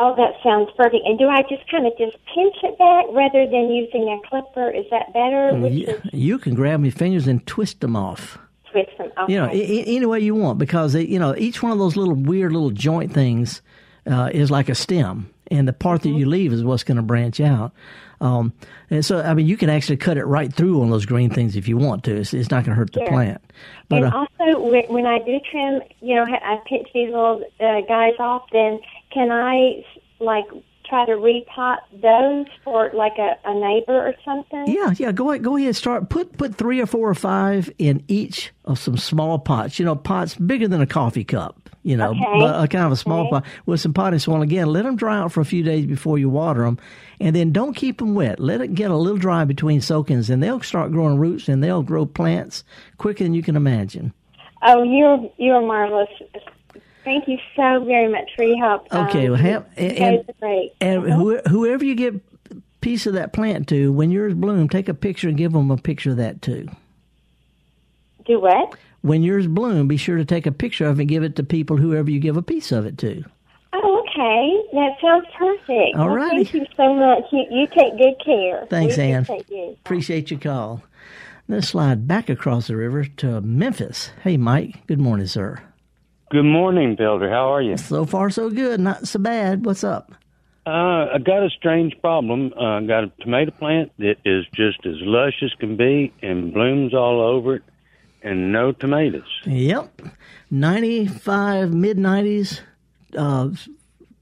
Oh, 0.00 0.14
that 0.16 0.34
sounds 0.44 0.68
perfect. 0.76 1.04
And 1.04 1.18
do 1.18 1.26
I 1.28 1.42
just 1.42 1.68
kind 1.70 1.84
of 1.86 1.92
just 1.98 2.16
pinch 2.34 2.54
it 2.62 2.78
back 2.78 3.06
rather 3.10 3.46
than 3.46 3.68
using 3.70 4.04
a 4.08 4.28
clipper? 4.28 4.70
Is 4.70 4.84
that 4.92 5.12
better? 5.12 5.58
You, 5.68 5.86
is 5.88 6.00
you 6.12 6.38
can 6.38 6.54
grab 6.54 6.84
your 6.84 6.92
fingers 6.92 7.26
and 7.26 7.44
twist 7.46 7.80
them 7.80 7.96
off. 7.96 8.38
twist 8.70 8.90
them. 8.96 9.10
Okay. 9.18 9.32
You 9.32 9.38
know, 9.40 9.48
a- 9.50 9.84
any 9.96 10.06
way 10.06 10.20
you 10.20 10.34
want 10.36 10.58
because 10.58 10.92
they, 10.92 11.04
you 11.04 11.18
know 11.18 11.34
each 11.36 11.62
one 11.64 11.72
of 11.72 11.78
those 11.78 11.96
little 11.96 12.14
weird 12.14 12.52
little 12.52 12.70
joint 12.70 13.12
things 13.12 13.60
uh, 14.06 14.30
is 14.32 14.50
like 14.52 14.68
a 14.68 14.74
stem, 14.76 15.28
and 15.50 15.66
the 15.66 15.72
part 15.72 16.02
that 16.02 16.10
you 16.10 16.26
leave 16.26 16.52
is 16.52 16.62
what's 16.62 16.84
going 16.84 16.96
to 16.96 17.02
branch 17.02 17.40
out. 17.40 17.72
Um, 18.20 18.52
and 18.90 19.04
so, 19.04 19.20
I 19.20 19.34
mean, 19.34 19.46
you 19.46 19.56
can 19.56 19.70
actually 19.70 19.96
cut 19.98 20.16
it 20.16 20.24
right 20.24 20.52
through 20.52 20.80
on 20.82 20.90
those 20.90 21.06
green 21.06 21.30
things 21.30 21.54
if 21.54 21.68
you 21.68 21.76
want 21.76 22.02
to. 22.04 22.16
It's, 22.16 22.34
it's 22.34 22.50
not 22.50 22.64
going 22.64 22.74
to 22.74 22.78
hurt 22.78 22.92
the 22.92 23.00
Sure. 23.00 23.08
plant. 23.08 23.40
But 23.88 24.02
and 24.02 24.12
uh, 24.14 24.26
also, 24.40 24.60
when 24.60 24.84
when 24.88 25.06
I 25.06 25.18
do 25.18 25.38
trim, 25.50 25.80
you 26.00 26.14
know, 26.16 26.24
I 26.24 26.58
pinch 26.66 26.88
these 26.94 27.08
little 27.10 27.42
uh, 27.60 27.80
guys 27.88 28.14
off. 28.18 28.44
Then 28.52 28.80
can 29.12 29.30
I 29.30 29.84
like 30.20 30.44
try 30.88 31.04
to 31.04 31.12
repot 31.12 31.76
those 32.00 32.46
for 32.64 32.90
like 32.94 33.18
a, 33.18 33.36
a 33.44 33.54
neighbor 33.54 34.06
or 34.08 34.14
something? 34.24 34.66
Yeah, 34.68 34.94
yeah. 34.96 35.12
Go 35.12 35.30
ahead, 35.30 35.44
go 35.44 35.56
ahead. 35.56 35.76
Start 35.76 36.08
put 36.08 36.36
put 36.38 36.54
three 36.54 36.80
or 36.80 36.86
four 36.86 37.08
or 37.08 37.14
five 37.14 37.70
in 37.78 38.02
each 38.08 38.52
of 38.64 38.78
some 38.78 38.96
small 38.96 39.38
pots. 39.38 39.78
You 39.78 39.84
know, 39.84 39.96
pots 39.96 40.34
bigger 40.34 40.68
than 40.68 40.80
a 40.80 40.86
coffee 40.86 41.24
cup. 41.24 41.56
You 41.84 41.96
know, 41.96 42.10
Okay. 42.10 42.38
but 42.40 42.64
a 42.64 42.68
kind 42.68 42.84
of 42.84 42.92
a 42.92 42.96
small 42.96 43.20
Okay. 43.20 43.30
pot 43.30 43.44
with 43.64 43.80
some 43.80 43.94
potting 43.94 44.18
soil. 44.18 44.42
Again, 44.42 44.66
let 44.66 44.84
them 44.84 44.96
dry 44.96 45.16
out 45.18 45.32
for 45.32 45.40
a 45.40 45.44
few 45.44 45.62
days 45.62 45.86
before 45.86 46.18
you 46.18 46.28
water 46.28 46.62
them, 46.64 46.78
and 47.20 47.34
then 47.36 47.50
don't 47.52 47.74
keep 47.74 47.98
them 47.98 48.14
wet. 48.14 48.40
Let 48.40 48.60
it 48.60 48.74
get 48.74 48.90
a 48.90 48.96
little 48.96 49.16
dry 49.16 49.44
between 49.44 49.80
soakings, 49.80 50.28
and 50.28 50.42
they'll 50.42 50.60
start 50.60 50.90
growing 50.92 51.18
roots 51.18 51.48
and 51.48 51.62
they'll 51.62 51.82
grow 51.82 52.04
plants 52.04 52.64
quicker 52.98 53.24
than 53.24 53.32
you 53.32 53.42
can 53.42 53.56
imagine. 53.56 54.12
Oh, 54.62 54.82
you're 54.82 55.30
you're 55.38 55.60
marvelous. 55.62 56.08
Thank 57.04 57.28
you 57.28 57.38
so 57.56 57.84
very 57.84 58.08
much 58.08 58.30
for 58.36 58.44
your 58.44 58.58
help. 58.58 58.86
Okay, 58.92 59.26
Um, 59.26 59.32
well, 59.32 59.40
have, 59.40 59.66
and 59.76 60.24
great. 60.40 60.72
and 60.80 61.02
who, 61.10 61.38
whoever 61.48 61.84
you 61.84 61.94
get 61.94 62.14
a 62.50 62.56
piece 62.80 63.06
of 63.06 63.14
that 63.14 63.32
plant 63.32 63.68
to, 63.68 63.92
when 63.92 64.10
yours 64.10 64.34
bloom, 64.34 64.68
take 64.68 64.88
a 64.88 64.94
picture 64.94 65.28
and 65.28 65.36
give 65.38 65.52
them 65.52 65.70
a 65.70 65.76
picture 65.76 66.10
of 66.10 66.16
that 66.18 66.42
too. 66.42 66.68
Do 68.26 68.40
what? 68.40 68.74
when 69.02 69.22
yours 69.22 69.46
bloom, 69.46 69.88
be 69.88 69.96
sure 69.96 70.16
to 70.16 70.24
take 70.24 70.44
a 70.46 70.52
picture 70.52 70.86
of 70.86 70.98
it 70.98 71.02
and 71.02 71.08
give 71.08 71.22
it 71.22 71.36
to 71.36 71.42
people, 71.44 71.76
whoever 71.76 72.10
you 72.10 72.18
give 72.20 72.36
a 72.36 72.42
piece 72.42 72.72
of 72.72 72.84
it 72.84 72.98
to. 72.98 73.24
Oh, 73.72 74.00
okay. 74.00 74.76
That 74.76 74.96
sounds 75.00 75.26
perfect. 75.38 75.96
All 75.96 76.06
well, 76.06 76.16
righty. 76.16 76.44
Thank 76.44 76.54
you 76.54 76.66
so 76.76 76.94
much. 76.94 77.22
You, 77.32 77.44
you 77.50 77.66
take 77.68 77.96
good 77.96 78.14
care. 78.24 78.66
Thanks, 78.68 78.96
we 78.96 79.04
Ann. 79.04 79.22
appreciate 79.22 79.50
you. 79.50 79.76
Appreciate 79.84 80.30
your 80.32 80.40
call. 80.40 80.82
Let's 81.46 81.68
slide 81.68 82.06
back 82.08 82.28
across 82.28 82.66
the 82.66 82.76
river 82.76 83.04
to 83.04 83.40
Memphis. 83.40 84.10
Hey, 84.22 84.36
Mike. 84.36 84.86
Good 84.86 84.98
morning, 85.00 85.26
sir. 85.26 85.62
Good 86.30 86.44
morning, 86.44 86.94
Felder. 86.96 87.30
How 87.30 87.54
are 87.54 87.62
you? 87.62 87.78
So 87.78 88.04
far, 88.04 88.28
so 88.28 88.50
good. 88.50 88.80
Not 88.80 89.08
so 89.08 89.18
bad. 89.18 89.64
What's 89.64 89.82
up? 89.82 90.12
Uh, 90.66 91.06
I 91.14 91.18
got 91.24 91.42
a 91.42 91.48
strange 91.48 91.98
problem. 92.02 92.52
Uh, 92.54 92.62
I 92.62 92.84
got 92.84 93.04
a 93.04 93.12
tomato 93.20 93.50
plant 93.50 93.92
that 93.98 94.16
is 94.26 94.44
just 94.52 94.84
as 94.84 94.96
lush 95.00 95.42
as 95.42 95.52
can 95.54 95.78
be 95.78 96.12
and 96.20 96.52
blooms 96.52 96.92
all 96.92 97.22
over 97.22 97.56
it, 97.56 97.62
and 98.22 98.52
no 98.52 98.72
tomatoes. 98.72 99.22
Yep. 99.46 100.02
95, 100.50 101.72
mid 101.72 101.96
90s, 101.96 102.60
uh, 103.16 103.48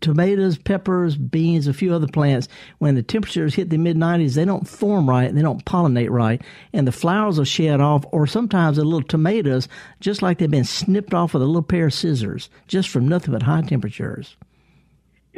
tomatoes, 0.00 0.58
peppers, 0.58 1.16
beans, 1.16 1.66
a 1.66 1.72
few 1.72 1.94
other 1.94 2.06
plants. 2.06 2.48
When 2.78 2.94
the 2.94 3.02
temperatures 3.02 3.54
hit 3.54 3.70
the 3.70 3.78
mid 3.78 3.96
90s, 3.96 4.34
they 4.34 4.44
don't 4.44 4.68
form 4.68 5.08
right 5.08 5.28
and 5.28 5.36
they 5.36 5.42
don't 5.42 5.64
pollinate 5.64 6.10
right, 6.10 6.42
and 6.72 6.86
the 6.86 6.92
flowers 6.92 7.38
will 7.38 7.44
shed 7.44 7.80
off, 7.80 8.04
or 8.12 8.26
sometimes 8.26 8.76
the 8.76 8.84
little 8.84 9.02
tomatoes, 9.02 9.68
just 10.00 10.22
like 10.22 10.38
they've 10.38 10.50
been 10.50 10.64
snipped 10.64 11.14
off 11.14 11.32
with 11.34 11.42
a 11.42 11.46
little 11.46 11.62
pair 11.62 11.86
of 11.86 11.94
scissors, 11.94 12.50
just 12.68 12.88
from 12.88 13.08
nothing 13.08 13.32
but 13.32 13.42
high 13.42 13.62
temperatures. 13.62 14.36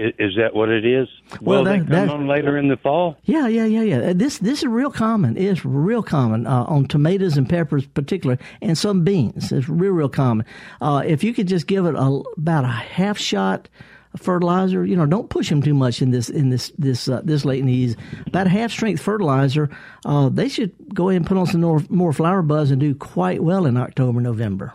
Is 0.00 0.36
that 0.36 0.54
what 0.54 0.68
it 0.68 0.84
is? 0.86 1.08
Well, 1.40 1.64
Will 1.64 1.70
they 1.72 1.78
come 1.78 1.86
that- 1.88 2.08
on 2.08 2.28
later 2.28 2.56
in 2.56 2.68
the 2.68 2.76
fall? 2.76 3.16
Yeah, 3.24 3.48
yeah, 3.48 3.64
yeah, 3.64 3.82
yeah. 3.82 4.10
Uh, 4.10 4.12
This 4.14 4.38
this 4.38 4.60
is 4.60 4.66
real 4.68 4.92
common. 4.92 5.36
It's 5.36 5.64
real 5.64 6.04
common 6.04 6.46
uh, 6.46 6.62
on 6.68 6.86
tomatoes 6.86 7.36
and 7.36 7.48
peppers, 7.48 7.84
particular, 7.84 8.38
and 8.62 8.78
some 8.78 9.02
beans. 9.02 9.50
It's 9.50 9.68
real, 9.68 9.90
real 9.90 10.08
common. 10.08 10.46
Uh, 10.80 11.02
if 11.04 11.24
you 11.24 11.34
could 11.34 11.48
just 11.48 11.66
give 11.66 11.84
it 11.84 11.96
a, 11.96 12.22
about 12.36 12.62
a 12.62 12.68
half 12.68 13.18
shot 13.18 13.68
fertilizer, 14.20 14.84
you 14.84 14.96
know, 14.96 15.06
don't 15.06 15.30
push 15.30 15.48
them 15.48 15.62
too 15.62 15.74
much 15.74 16.02
in 16.02 16.10
this 16.10 16.28
in 16.28 16.50
this 16.50 16.72
this 16.78 17.08
uh, 17.08 17.20
this 17.24 17.44
late 17.44 17.60
in 17.60 17.66
the 17.66 17.72
season. 17.72 18.00
About 18.26 18.46
half 18.46 18.70
strength 18.70 19.00
fertilizer, 19.00 19.70
uh, 20.04 20.28
they 20.28 20.48
should 20.48 20.72
go 20.94 21.08
ahead 21.08 21.22
and 21.22 21.26
put 21.26 21.36
on 21.36 21.46
some 21.46 21.60
more, 21.60 21.82
more 21.88 22.12
flower 22.12 22.42
buds 22.42 22.70
and 22.70 22.80
do 22.80 22.94
quite 22.94 23.42
well 23.42 23.66
in 23.66 23.76
October, 23.76 24.20
November. 24.20 24.72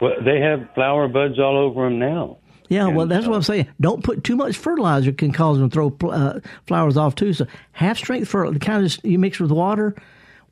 Well, 0.00 0.14
they 0.24 0.40
have 0.40 0.68
flower 0.74 1.08
buds 1.08 1.38
all 1.38 1.56
over 1.56 1.84
them 1.84 1.98
now. 1.98 2.38
Yeah, 2.68 2.88
well, 2.88 3.06
that's 3.06 3.26
what 3.26 3.36
I'm 3.36 3.42
saying. 3.42 3.68
Don't 3.80 4.02
put 4.02 4.24
too 4.24 4.36
much 4.36 4.56
fertilizer; 4.56 5.12
can 5.12 5.32
cause 5.32 5.58
them 5.58 5.68
to 5.68 5.74
throw 5.74 6.10
uh, 6.10 6.40
flowers 6.66 6.96
off 6.96 7.14
too. 7.14 7.32
So, 7.32 7.46
half 7.72 7.98
strength 7.98 8.28
fertilizer, 8.28 8.58
kind 8.58 8.84
of 8.84 8.98
you 9.04 9.18
mix 9.18 9.38
with 9.38 9.50
water, 9.50 9.94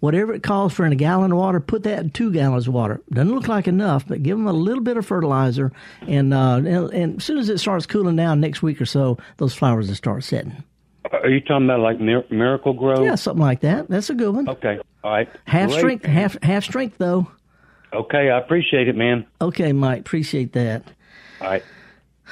whatever 0.02 0.34
it 0.34 0.42
calls 0.42 0.74
for 0.74 0.84
in 0.84 0.92
a 0.92 0.96
gallon 0.96 1.30
of 1.30 1.38
water. 1.38 1.60
Put 1.60 1.84
that 1.84 2.00
in 2.00 2.10
two 2.10 2.32
gallons 2.32 2.66
of 2.66 2.74
water. 2.74 3.00
Doesn't 3.12 3.32
look 3.32 3.46
like 3.46 3.68
enough, 3.68 4.06
but 4.06 4.22
give 4.22 4.36
them 4.36 4.48
a 4.48 4.52
little 4.52 4.82
bit 4.82 4.96
of 4.96 5.06
fertilizer, 5.06 5.72
and 6.06 6.34
uh, 6.34 6.56
and, 6.56 6.66
and 6.92 7.16
as 7.18 7.24
soon 7.24 7.38
as 7.38 7.48
it 7.48 7.58
starts 7.58 7.86
cooling 7.86 8.16
down 8.16 8.40
next 8.40 8.62
week 8.62 8.80
or 8.80 8.86
so, 8.86 9.16
those 9.38 9.54
flowers 9.54 9.88
will 9.88 9.94
start 9.94 10.24
setting. 10.24 10.62
Are 11.12 11.28
you 11.28 11.40
talking 11.40 11.66
about 11.66 11.80
like 11.80 12.00
Mir- 12.00 12.24
Miracle-Gro? 12.30 13.04
Yeah, 13.04 13.14
something 13.14 13.42
like 13.42 13.60
that. 13.60 13.88
That's 13.88 14.10
a 14.10 14.14
good 14.14 14.34
one. 14.34 14.48
Okay. 14.48 14.80
All 15.04 15.12
right. 15.12 15.28
Half 15.46 15.70
Great. 15.70 15.78
strength, 15.78 16.04
half 16.04 16.42
half 16.42 16.64
strength 16.64 16.98
though. 16.98 17.28
Okay, 17.92 18.30
I 18.30 18.38
appreciate 18.38 18.88
it, 18.88 18.96
man. 18.96 19.26
Okay, 19.40 19.72
Mike, 19.72 20.00
appreciate 20.00 20.52
that. 20.54 20.82
All 21.40 21.48
right. 21.48 21.62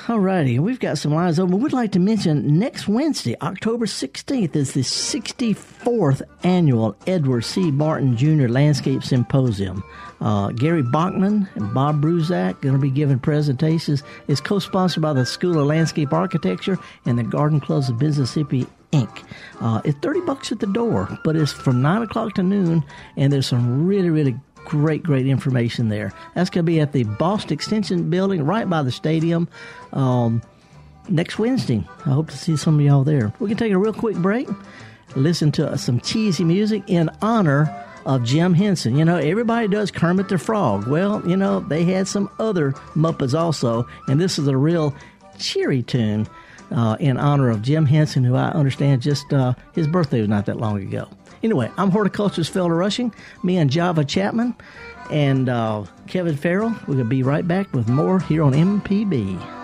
All 0.09 0.19
righty, 0.19 0.59
we've 0.59 0.81
got 0.81 0.97
some 0.97 1.13
lines 1.13 1.39
open. 1.39 1.61
We'd 1.61 1.75
like 1.75 1.93
to 1.93 1.99
mention 1.99 2.59
next 2.59 2.89
Wednesday, 2.89 3.37
October 3.43 3.85
16th, 3.85 4.57
is 4.57 4.73
the 4.73 4.81
64th 4.81 6.23
annual 6.43 6.97
Edward 7.07 7.43
C. 7.43 7.71
Martin 7.71 8.17
Jr. 8.17 8.49
Landscape 8.49 9.05
Symposium. 9.05 9.85
Uh, 10.21 10.49
Gary 10.53 10.83
Bachman 10.83 11.49
and 11.55 11.75
Bob 11.75 12.03
Brzuszek 12.03 12.63
going 12.63 12.75
to 12.75 12.81
be 12.81 12.91
giving 12.91 13.19
presentations. 13.19 14.03
It's 14.27 14.41
co-sponsored 14.41 15.03
by 15.03 15.13
the 15.13 15.27
School 15.27 15.59
of 15.61 15.67
Landscape 15.67 16.13
Architecture 16.13 16.79
and 17.05 17.19
the 17.19 17.23
Garden 17.23 17.61
Clubs 17.61 17.91
of 17.91 18.01
Mississippi 18.01 18.67
Inc. 18.93 19.25
Uh, 19.61 19.81
it's 19.85 19.99
30 19.99 20.23
bucks 20.23 20.51
at 20.51 20.61
the 20.61 20.67
door, 20.67 21.09
but 21.25 21.37
it's 21.37 21.53
from 21.53 21.83
9 21.83 22.03
o'clock 22.03 22.35
to 22.35 22.43
noon, 22.43 22.85
and 23.17 23.33
there's 23.33 23.47
some 23.47 23.87
really, 23.87 24.11
really 24.11 24.37
great, 24.71 25.03
great 25.03 25.27
information 25.27 25.89
there. 25.89 26.13
That's 26.37 26.49
going 26.49 26.65
to 26.65 26.71
be 26.71 26.79
at 26.79 26.93
the 26.93 27.03
Bost 27.03 27.51
Extension 27.51 28.09
Building 28.09 28.45
right 28.45 28.71
by 28.71 28.85
the 28.85 28.93
stadium 28.93 29.49
um, 29.93 30.41
next 31.09 31.41
Wednesday. 31.41 31.85
I 32.07 32.11
hope 32.11 32.31
to 32.31 32.39
see 32.39 32.57
some 32.57 32.79
of 32.79 32.81
y'all 32.81 33.03
there. 33.03 33.33
We 33.41 33.49
can 33.49 33.59
take 33.59 33.73
a 33.73 33.79
real 33.79 33.93
quick 33.93 34.17
break, 34.17 34.49
listen 35.17 35.51
to 35.53 35.77
some 35.77 35.99
cheesy 36.01 36.45
music 36.45 36.85
in 36.87 37.11
honor 37.21 37.69
of 38.07 38.23
Jim 38.23 38.55
Henson. 38.55 38.97
You 38.97 39.05
know, 39.05 39.17
everybody 39.17 39.67
does 39.67 39.91
Kermit 39.91 40.29
the 40.29 40.39
Frog. 40.39 40.87
Well, 40.87 41.21
you 41.29 41.37
know, 41.37 41.59
they 41.59 41.83
had 41.83 42.07
some 42.07 42.31
other 42.39 42.71
Muppets 42.95 43.37
also, 43.37 43.89
and 44.07 44.21
this 44.21 44.39
is 44.39 44.47
a 44.47 44.57
real 44.57 44.95
cheery 45.39 45.83
tune. 45.83 46.29
Uh, 46.73 46.97
in 47.01 47.17
honor 47.17 47.51
of 47.51 47.63
Jim 47.63 47.85
Henson, 47.85 48.23
who 48.23 48.37
I 48.37 48.51
understand 48.51 49.03
just 49.03 49.33
uh, 49.33 49.55
his 49.73 49.89
birthday 49.89 50.21
was 50.21 50.29
not 50.29 50.47
that 50.47 50.59
long 50.59 50.81
ago. 50.81 51.09
Anyway, 51.43 51.71
I'm 51.77 51.91
horticulturist 51.91 52.53
Felder 52.53 52.79
Rushing, 52.79 53.15
me 53.43 53.57
and 53.57 53.71
Java 53.71 54.05
Chapman, 54.05 54.55
and 55.11 55.49
uh, 55.49 55.85
Kevin 56.07 56.37
Farrell. 56.37 56.71
We're 56.81 56.95
going 56.95 56.99
to 56.99 57.05
be 57.05 57.23
right 57.23 57.47
back 57.47 57.73
with 57.73 57.89
more 57.89 58.21
here 58.21 58.43
on 58.43 58.53
MPB. 58.53 59.60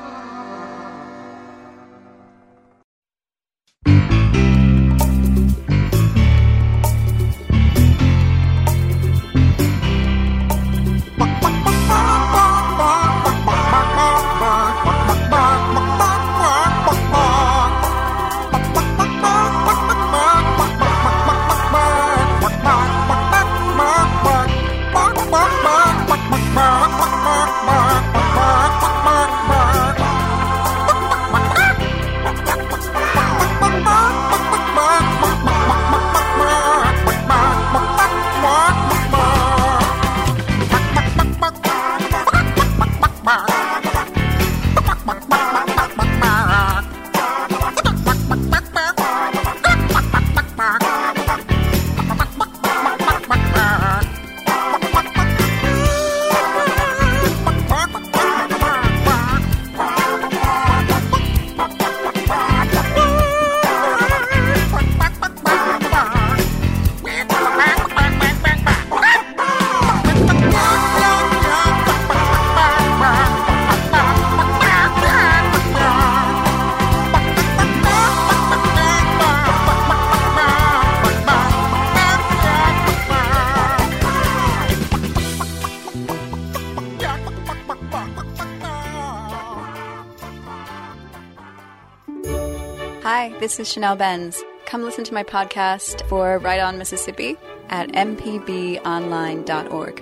This 93.46 93.60
is 93.60 93.68
Chanelle 93.68 93.96
Benz. 93.96 94.42
Come 94.64 94.82
listen 94.82 95.04
to 95.04 95.14
my 95.14 95.22
podcast 95.22 96.04
for 96.08 96.38
Write 96.38 96.58
On 96.58 96.78
Mississippi 96.78 97.36
at 97.68 97.90
mpbonline.org. 97.90 100.00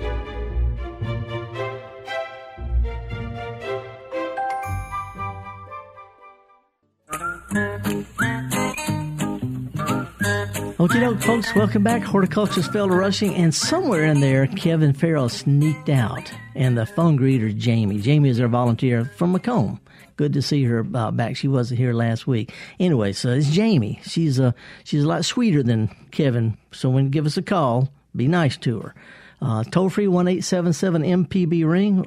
Okay, 10.81 11.01
doke, 11.01 11.21
folks, 11.21 11.55
welcome 11.55 11.83
back. 11.83 12.01
Horticulturist 12.01 12.71
Felder 12.71 12.99
Rushing, 12.99 13.35
and 13.35 13.55
somewhere 13.55 14.05
in 14.05 14.21
there, 14.21 14.47
Kevin 14.47 14.95
Farrell 14.95 15.29
sneaked 15.29 15.91
out, 15.91 16.33
and 16.55 16.79
the 16.79 16.87
phone 16.87 17.19
greeter, 17.19 17.55
Jamie. 17.55 18.01
Jamie 18.01 18.31
is 18.31 18.41
our 18.41 18.49
volunteer 18.49 19.13
from 19.19 19.37
McComb. 19.37 19.81
Good 20.17 20.33
to 20.35 20.43
see 20.43 20.65
her 20.65 20.87
uh, 20.95 21.11
back. 21.11 21.37
She 21.37 21.49
wasn't 21.49 21.79
here 21.79 21.93
last 21.93 22.27
week. 22.27 22.53
Anyway, 22.79 23.13
so 23.13 23.31
it's 23.31 23.51
Jamie. 23.51 24.01
She's 24.05 24.39
uh, 24.39 24.53
she's 24.85 25.03
a 25.03 25.09
lot 25.09 25.25
sweeter 25.25 25.63
than 25.63 25.89
Kevin. 26.13 26.57
So 26.73 26.89
when 26.89 27.05
you 27.05 27.11
give 27.11 27.27
us 27.27 27.37
a 27.37 27.43
call, 27.43 27.89
be 28.15 28.29
nice 28.29 28.57
to 28.59 28.81
her. 28.81 28.95
Uh, 29.43 29.63
toll 29.65 29.91
free 29.91 30.09
one 30.09 30.29
eight 30.29 30.43
seven 30.43 30.73
seven 30.73 31.03
MPB 31.03 31.69
ring. 31.69 32.05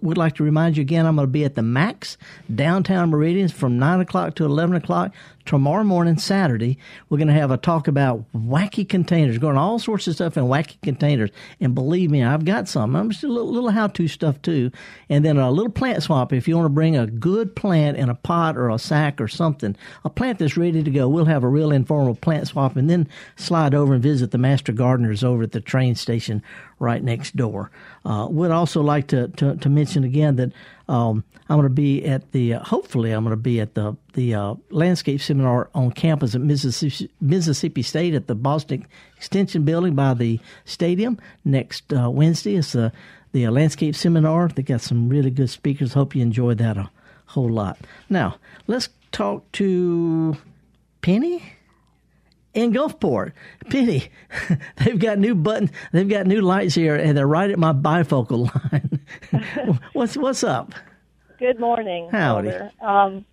Would 0.00 0.16
like 0.16 0.36
to 0.36 0.44
remind 0.44 0.76
you 0.76 0.82
again. 0.82 1.04
I'm 1.04 1.16
going 1.16 1.26
to 1.26 1.30
be 1.30 1.44
at 1.44 1.54
the 1.54 1.62
Max 1.62 2.16
downtown 2.54 3.10
Meridians 3.10 3.52
from 3.52 3.78
nine 3.78 4.00
o'clock 4.00 4.36
to 4.36 4.44
eleven 4.44 4.76
o'clock 4.76 5.12
tomorrow 5.48 5.82
morning, 5.82 6.18
Saturday. 6.18 6.76
We're 7.08 7.16
going 7.16 7.28
to 7.28 7.34
have 7.34 7.50
a 7.50 7.56
talk 7.56 7.88
about 7.88 8.22
wacky 8.36 8.86
containers, 8.86 9.38
going 9.38 9.56
all 9.56 9.78
sorts 9.78 10.06
of 10.06 10.14
stuff 10.14 10.36
in 10.36 10.44
wacky 10.44 10.78
containers. 10.82 11.30
And 11.58 11.74
believe 11.74 12.10
me, 12.10 12.22
I've 12.22 12.44
got 12.44 12.68
some. 12.68 12.94
I'm 12.94 13.08
just 13.08 13.24
a 13.24 13.28
little, 13.28 13.50
little 13.50 13.70
how 13.70 13.86
to 13.86 14.08
stuff 14.08 14.42
too. 14.42 14.70
And 15.08 15.24
then 15.24 15.38
a 15.38 15.50
little 15.50 15.72
plant 15.72 16.02
swap 16.02 16.34
if 16.34 16.46
you 16.46 16.54
want 16.54 16.66
to 16.66 16.74
bring 16.74 16.98
a 16.98 17.06
good 17.06 17.56
plant 17.56 17.96
in 17.96 18.10
a 18.10 18.14
pot 18.14 18.58
or 18.58 18.68
a 18.68 18.78
sack 18.78 19.22
or 19.22 19.26
something, 19.26 19.74
a 20.04 20.10
plant 20.10 20.38
that's 20.38 20.58
ready 20.58 20.82
to 20.82 20.90
go. 20.90 21.08
We'll 21.08 21.24
have 21.24 21.44
a 21.44 21.48
real 21.48 21.72
informal 21.72 22.14
plant 22.14 22.46
swap 22.48 22.76
and 22.76 22.90
then 22.90 23.08
slide 23.36 23.74
over 23.74 23.94
and 23.94 24.02
visit 24.02 24.32
the 24.32 24.38
master 24.38 24.72
gardeners 24.72 25.24
over 25.24 25.44
at 25.44 25.52
the 25.52 25.62
train 25.62 25.94
station 25.94 26.42
right 26.78 27.02
next 27.02 27.36
door. 27.36 27.70
Uh, 28.04 28.26
would 28.30 28.50
also 28.50 28.82
like 28.82 29.06
to, 29.06 29.28
to, 29.28 29.56
to 29.56 29.68
mention 29.70 30.04
again 30.04 30.36
that 30.36 30.52
um, 30.88 31.24
I'm 31.48 31.56
going 31.56 31.68
to 31.68 31.74
be 31.74 32.04
at 32.04 32.32
the, 32.32 32.54
uh, 32.54 32.64
hopefully, 32.64 33.12
I'm 33.12 33.24
going 33.24 33.36
to 33.36 33.36
be 33.36 33.60
at 33.60 33.74
the 33.74 33.96
the 34.14 34.34
uh, 34.34 34.54
landscape 34.70 35.20
seminar 35.20 35.70
on 35.74 35.92
campus 35.92 36.34
at 36.34 36.40
Mississippi, 36.40 37.10
Mississippi 37.20 37.82
State 37.82 38.14
at 38.14 38.26
the 38.26 38.34
Bost 38.34 38.72
Extension 39.16 39.64
Building 39.64 39.94
by 39.94 40.14
the 40.14 40.40
stadium 40.64 41.18
next 41.44 41.92
uh, 41.92 42.10
Wednesday. 42.10 42.56
It's 42.56 42.74
uh, 42.74 42.90
the 43.32 43.46
uh, 43.46 43.50
landscape 43.50 43.94
seminar. 43.94 44.48
They 44.48 44.62
got 44.62 44.80
some 44.80 45.08
really 45.08 45.30
good 45.30 45.50
speakers. 45.50 45.92
Hope 45.92 46.14
you 46.14 46.22
enjoy 46.22 46.54
that 46.54 46.76
a 46.76 46.90
whole 47.26 47.50
lot. 47.50 47.78
Now, 48.08 48.36
let's 48.66 48.88
talk 49.12 49.50
to 49.52 50.36
Penny 51.02 51.42
in 52.58 52.72
Gulfport. 52.72 53.32
Penny, 53.70 54.08
they've 54.84 54.98
got 54.98 55.18
new 55.18 55.34
buttons. 55.34 55.70
They've 55.92 56.08
got 56.08 56.26
new 56.26 56.40
lights 56.40 56.74
here, 56.74 56.96
and 56.96 57.16
they're 57.16 57.26
right 57.26 57.50
at 57.50 57.58
my 57.58 57.72
bifocal 57.72 58.52
line. 58.52 59.78
what's 59.92 60.16
what's 60.16 60.42
up? 60.42 60.74
Good 61.38 61.60
morning. 61.60 62.08
Howdy. 62.10 62.50
Um, 62.80 63.24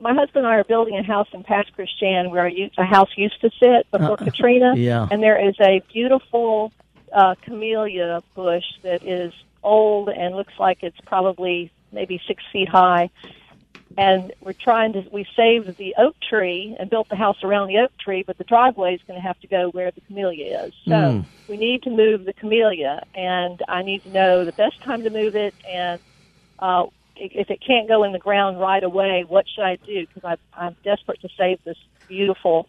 my 0.00 0.14
husband 0.14 0.44
and 0.44 0.46
I 0.46 0.56
are 0.56 0.64
building 0.64 0.96
a 0.96 1.02
house 1.02 1.28
in 1.32 1.42
Pass 1.42 1.66
Christian 1.74 2.30
where 2.30 2.46
a 2.46 2.84
house 2.84 3.10
used 3.16 3.40
to 3.42 3.50
sit 3.60 3.90
before 3.90 4.12
Uh, 4.20 4.24
Katrina. 4.24 4.74
yeah. 4.76 5.06
And 5.10 5.22
there 5.22 5.38
is 5.48 5.54
a 5.60 5.82
beautiful 5.92 6.72
uh, 7.12 7.34
camellia 7.42 8.22
bush 8.34 8.64
that 8.82 9.02
is 9.06 9.32
old 9.62 10.08
and 10.08 10.34
looks 10.36 10.52
like 10.58 10.78
it's 10.82 11.00
probably 11.06 11.70
maybe 11.92 12.20
six 12.26 12.42
feet 12.52 12.68
high. 12.68 13.10
And 13.98 14.32
we're 14.40 14.52
trying 14.52 14.92
to, 14.94 15.02
we 15.12 15.26
saved 15.36 15.76
the 15.78 15.94
oak 15.98 16.16
tree 16.28 16.76
and 16.78 16.90
built 16.90 17.08
the 17.08 17.16
house 17.16 17.36
around 17.42 17.68
the 17.68 17.78
oak 17.78 17.92
tree, 17.98 18.24
but 18.26 18.36
the 18.38 18.44
driveway 18.44 18.94
is 18.94 19.00
going 19.06 19.20
to 19.20 19.26
have 19.26 19.38
to 19.40 19.46
go 19.46 19.70
where 19.70 19.90
the 19.90 20.00
camellia 20.02 20.64
is. 20.66 20.74
So 20.84 20.92
Mm. 20.92 21.24
we 21.48 21.56
need 21.56 21.82
to 21.84 21.90
move 21.90 22.24
the 22.24 22.32
camellia, 22.32 23.02
and 23.14 23.62
I 23.68 23.82
need 23.82 24.02
to 24.02 24.10
know 24.10 24.44
the 24.44 24.52
best 24.52 24.82
time 24.84 25.02
to 25.04 25.10
move 25.10 25.34
it 25.34 25.54
and 25.70 26.00
uh, 26.58 26.84
if 27.16 27.50
it 27.50 27.60
can't 27.66 27.88
go 27.88 28.04
in 28.04 28.12
the 28.12 28.18
ground 28.18 28.60
right 28.60 28.82
away, 28.82 29.24
what 29.26 29.46
should 29.48 29.64
I 29.64 29.78
do? 29.86 30.06
Because 30.12 30.38
I'm 30.52 30.76
desperate 30.84 31.20
to 31.22 31.28
save 31.38 31.58
this 31.64 31.76
beautiful 32.08 32.68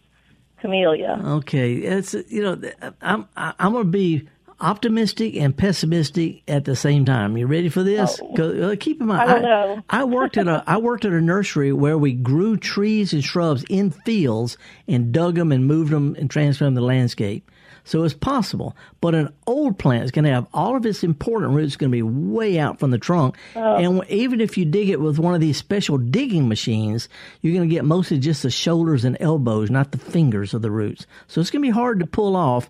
camellia. 0.61 1.21
Okay, 1.23 1.73
it's 1.75 2.13
you 2.29 2.41
know 2.41 2.61
I'm 3.01 3.27
I'm 3.35 3.73
going 3.73 3.85
to 3.85 3.91
be 3.91 4.27
optimistic 4.59 5.35
and 5.35 5.55
pessimistic 5.55 6.41
at 6.47 6.65
the 6.65 6.75
same 6.75 7.05
time. 7.05 7.37
You 7.37 7.47
ready 7.47 7.69
for 7.69 7.83
this? 7.83 8.19
'Cause, 8.35 8.59
uh, 8.59 8.75
keep 8.79 8.99
in 9.01 9.07
mind, 9.07 9.21
I 9.21 9.33
don't 9.33 9.41
know. 9.43 9.83
I 9.89 10.03
worked 10.03 10.37
at 10.37 10.47
a 10.47 10.63
I 10.67 10.77
worked 10.77 11.05
at 11.05 11.13
a 11.13 11.21
nursery 11.21 11.71
where 11.73 11.97
we 11.97 12.13
grew 12.13 12.57
trees 12.57 13.13
and 13.13 13.23
shrubs 13.23 13.63
in 13.69 13.91
fields 13.91 14.57
and 14.87 15.11
dug 15.11 15.35
them 15.35 15.51
and 15.51 15.65
moved 15.65 15.91
them 15.91 16.15
and 16.17 16.29
transformed 16.29 16.75
the 16.77 16.81
landscape. 16.81 17.49
So 17.83 18.03
it's 18.03 18.13
possible, 18.13 18.75
but 18.99 19.15
an 19.15 19.29
old 19.45 19.79
plant 19.79 20.03
is 20.03 20.11
going 20.11 20.25
to 20.25 20.31
have 20.31 20.45
all 20.53 20.75
of 20.75 20.85
its 20.85 21.05
important 21.05 21.53
roots 21.53 21.77
going 21.77 21.89
to 21.89 21.95
be 21.95 22.01
way 22.01 22.59
out 22.59 22.79
from 22.81 22.91
the 22.91 22.97
trunk, 22.97 23.35
Oh. 23.55 23.75
and 23.77 24.03
even 24.09 24.41
if 24.41 24.57
you 24.57 24.65
dig 24.65 24.89
it 24.89 24.99
with 24.99 25.19
one 25.19 25.33
of 25.33 25.39
these 25.39 25.55
special 25.55 25.97
digging 25.97 26.49
machines, 26.49 27.07
you're 27.41 27.53
going 27.55 27.69
to 27.69 27.73
get 27.73 27.85
mostly 27.85 28.19
just 28.19 28.43
the 28.43 28.49
shoulders 28.49 29.05
and 29.05 29.15
elbows, 29.21 29.69
not 29.71 29.91
the 29.93 29.97
fingers 29.97 30.53
of 30.53 30.61
the 30.61 30.69
roots. 30.71 31.05
So 31.27 31.39
it's 31.39 31.49
going 31.49 31.61
to 31.61 31.67
be 31.67 31.71
hard 31.71 32.01
to 32.01 32.05
pull 32.05 32.35
off, 32.35 32.69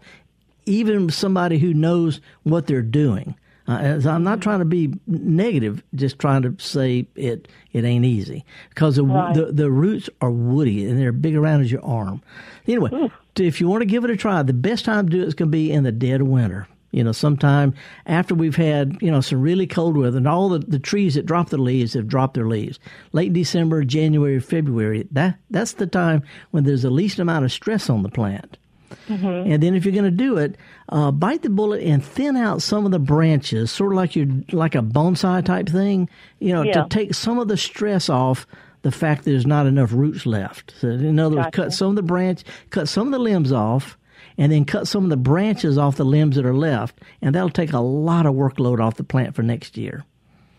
even 0.67 1.09
somebody 1.09 1.57
who 1.57 1.73
knows 1.73 2.21
what 2.43 2.67
they're 2.67 2.81
doing. 2.81 3.35
Uh, 3.69 3.79
as 3.79 4.07
I'm 4.07 4.23
not 4.23 4.39
trying 4.39 4.59
to 4.59 4.65
be 4.65 4.93
negative, 5.07 5.83
just 5.93 6.19
trying 6.19 6.41
to 6.43 6.55
say 6.57 7.05
it 7.15 7.49
it 7.73 7.83
ain't 7.83 8.05
easy 8.05 8.45
because 8.69 8.95
the, 8.95 9.03
Right. 9.03 9.33
the 9.33 9.51
the 9.51 9.69
roots 9.69 10.09
are 10.21 10.31
woody 10.31 10.87
and 10.87 10.97
they're 10.97 11.11
big 11.11 11.35
around 11.35 11.61
as 11.61 11.71
your 11.71 11.83
arm. 11.83 12.21
Anyway, 12.65 13.09
if 13.35 13.59
you 13.59 13.67
want 13.67 13.81
to 13.81 13.85
give 13.85 14.05
it 14.05 14.09
a 14.09 14.15
try, 14.15 14.41
the 14.41 14.53
best 14.53 14.85
time 14.85 15.09
to 15.09 15.17
do 15.17 15.21
it 15.21 15.27
is 15.27 15.33
going 15.33 15.49
to 15.51 15.57
be 15.57 15.69
in 15.71 15.83
the 15.83 15.91
dead 15.91 16.21
of 16.21 16.27
winter. 16.27 16.65
You 16.91 17.03
know, 17.03 17.11
sometime 17.11 17.73
after 18.05 18.33
we've 18.33 18.55
had 18.55 18.97
you 19.01 19.11
know 19.11 19.19
some 19.19 19.41
really 19.41 19.67
cold 19.67 19.97
weather 19.97 20.17
and 20.17 20.29
all 20.29 20.47
the, 20.47 20.59
the 20.59 20.79
trees 20.79 21.15
that 21.15 21.25
drop 21.25 21.49
their 21.49 21.59
leaves 21.59 21.93
have 21.93 22.07
dropped 22.07 22.35
their 22.35 22.47
leaves. 22.47 22.79
Late 23.11 23.33
December, 23.33 23.83
January, 23.83 24.39
February. 24.39 25.09
That 25.11 25.39
that's 25.49 25.73
the 25.73 25.87
time 25.87 26.23
when 26.51 26.63
there's 26.63 26.83
the 26.83 26.89
least 26.89 27.19
amount 27.19 27.43
of 27.43 27.51
stress 27.51 27.89
on 27.89 28.03
the 28.03 28.09
plant. 28.09 28.57
Mm-hmm. 29.07 29.51
And 29.51 29.63
then 29.63 29.75
if 29.75 29.85
you're 29.85 29.93
going 29.93 30.05
to 30.05 30.11
do 30.11 30.37
it, 30.37 30.55
uh, 30.89 31.11
bite 31.11 31.41
the 31.41 31.49
bullet 31.49 31.83
and 31.83 32.03
thin 32.03 32.35
out 32.35 32.61
some 32.61 32.85
of 32.85 32.91
the 32.91 32.99
branches, 32.99 33.71
sort 33.71 33.91
of 33.93 33.97
like 33.97 34.15
you 34.15 34.43
like 34.51 34.75
a 34.75 34.81
bonsai 34.81 35.43
type 35.43 35.69
thing. 35.69 36.09
You 36.39 36.53
know, 36.53 36.61
Yeah. 36.63 36.83
to 36.83 36.89
take 36.89 37.13
some 37.13 37.39
of 37.39 37.47
the 37.47 37.57
stress 37.57 38.09
off 38.09 38.45
the 38.83 38.91
fact 38.91 39.23
that 39.23 39.31
there's 39.31 39.47
not 39.47 39.65
enough 39.65 39.91
roots 39.91 40.25
left. 40.25 40.73
So 40.79 40.89
in 40.89 41.19
other 41.19 41.37
words, 41.37 41.49
cut 41.51 41.73
some 41.73 41.89
of 41.89 41.95
the 41.95 42.03
branch, 42.03 42.43
cut 42.69 42.87
some 42.87 43.07
of 43.07 43.11
the 43.11 43.19
limbs 43.19 43.51
off, 43.51 43.97
and 44.37 44.51
then 44.51 44.65
cut 44.65 44.87
some 44.87 45.03
of 45.03 45.09
the 45.09 45.17
branches 45.17 45.77
off 45.77 45.95
the 45.97 46.05
limbs 46.05 46.35
that 46.35 46.45
are 46.45 46.55
left, 46.55 46.99
and 47.21 47.33
that'll 47.35 47.49
take 47.49 47.73
a 47.73 47.79
lot 47.79 48.25
of 48.25 48.35
workload 48.35 48.79
off 48.79 48.95
the 48.95 49.03
plant 49.03 49.35
for 49.35 49.41
next 49.43 49.77
year. 49.77 50.05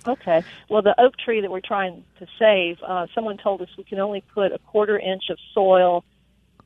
Okay. 0.07 0.43
Well, 0.69 0.83
the 0.83 0.99
oak 1.01 1.17
tree 1.17 1.41
that 1.41 1.51
we're 1.51 1.61
trying 1.61 2.05
to 2.19 2.27
save, 2.39 2.79
uh, 2.83 3.07
someone 3.15 3.37
told 3.37 3.63
us 3.63 3.69
we 3.77 3.85
can 3.85 3.99
only 3.99 4.23
put 4.35 4.53
a 4.53 4.59
quarter 4.59 4.99
inch 4.99 5.25
of 5.31 5.39
soil 5.55 6.05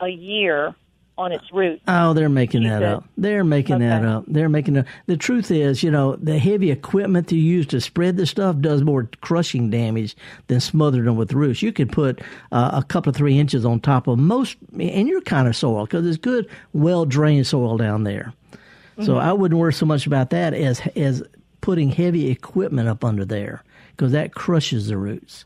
a 0.01 0.09
year 0.09 0.75
on 1.23 1.33
its 1.33 1.53
roots. 1.53 1.83
Oh, 1.89 2.13
they're 2.13 2.29
making 2.29 2.65
that 2.65 2.83
up. 2.83 3.05
They're 3.17 3.45
making 3.45 3.79
that 3.79 4.05
up. 4.05 4.25
They're 4.27 4.49
making 4.49 4.77
it. 4.77 4.87
The 5.07 5.17
truth 5.17 5.51
is, 5.51 5.83
you 5.83 5.91
know, 5.91 6.17
the 6.17 6.39
heavy 6.39 6.71
equipment 6.71 7.31
you 7.33 7.39
use 7.39 7.67
to 7.69 7.81
spread 7.81 8.17
the 8.17 8.27
stuff 8.27 8.59
does 8.61 8.83
more 8.83 9.09
crushing 9.21 9.71
damage 9.71 10.17
than 10.49 10.61
smothering 10.61 11.05
them 11.05 11.17
with 11.17 11.33
roots. 11.33 11.63
You 11.63 11.73
could 11.73 11.91
put 11.93 12.21
uh, 12.51 12.71
a 12.75 12.83
couple 12.83 13.11
of 13.11 13.17
three 13.17 13.39
inches 13.39 13.65
on 13.65 13.81
top 13.81 14.07
of 14.09 14.19
most 14.19 14.57
in 14.79 15.07
your 15.07 15.21
kind 15.23 15.49
of 15.49 15.57
soil 15.57 15.87
because 15.87 16.07
it's 16.07 16.19
good, 16.19 16.49
well 16.73 17.05
drained 17.05 17.47
soil 17.47 17.77
down 17.77 18.05
there. 18.05 18.33
So 19.01 19.15
Mhm. 19.15 19.21
I 19.23 19.33
wouldn't 19.33 19.59
worry 19.59 19.73
so 19.73 19.87
much 19.87 20.07
about 20.07 20.31
that 20.31 20.53
as 20.53 20.81
as 20.97 21.23
putting 21.63 21.91
heavy 21.91 22.29
equipment 22.31 22.89
up 22.89 23.05
under 23.05 23.25
there 23.25 23.63
because 23.93 24.13
that 24.13 24.35
crushes 24.35 24.89
the 24.89 24.99
roots. 24.99 25.45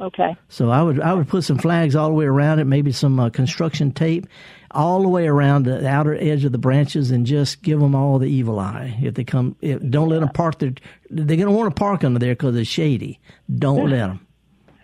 Okay. 0.00 0.36
So 0.50 0.70
I 0.70 0.82
would 0.82 1.00
I 1.00 1.14
would 1.14 1.26
put 1.26 1.42
some 1.44 1.58
flags 1.58 1.96
all 1.96 2.08
the 2.08 2.14
way 2.14 2.26
around 2.26 2.58
it, 2.58 2.66
maybe 2.66 2.92
some 2.92 3.18
uh, 3.18 3.30
construction 3.30 3.90
tape 3.92 4.26
all 4.70 5.02
the 5.02 5.08
way 5.08 5.26
around 5.26 5.64
the 5.64 5.86
outer 5.86 6.14
edge 6.14 6.44
of 6.44 6.52
the 6.52 6.58
branches, 6.58 7.10
and 7.10 7.26
just 7.26 7.62
give 7.62 7.80
them 7.80 7.94
all 7.94 8.18
the 8.18 8.26
evil 8.28 8.58
eye. 8.58 8.98
If 9.02 9.14
they 9.14 9.24
come, 9.24 9.56
if, 9.60 9.80
don't 9.90 10.08
let 10.08 10.20
them 10.20 10.30
park 10.30 10.58
their. 10.58 10.72
They're 11.10 11.36
going 11.36 11.46
to 11.48 11.52
want 11.52 11.74
to 11.74 11.78
park 11.78 12.04
under 12.04 12.18
there 12.18 12.34
because 12.34 12.56
it's 12.56 12.68
shady. 12.68 13.20
Don't 13.54 13.90
let 13.90 13.96
them. 13.96 14.26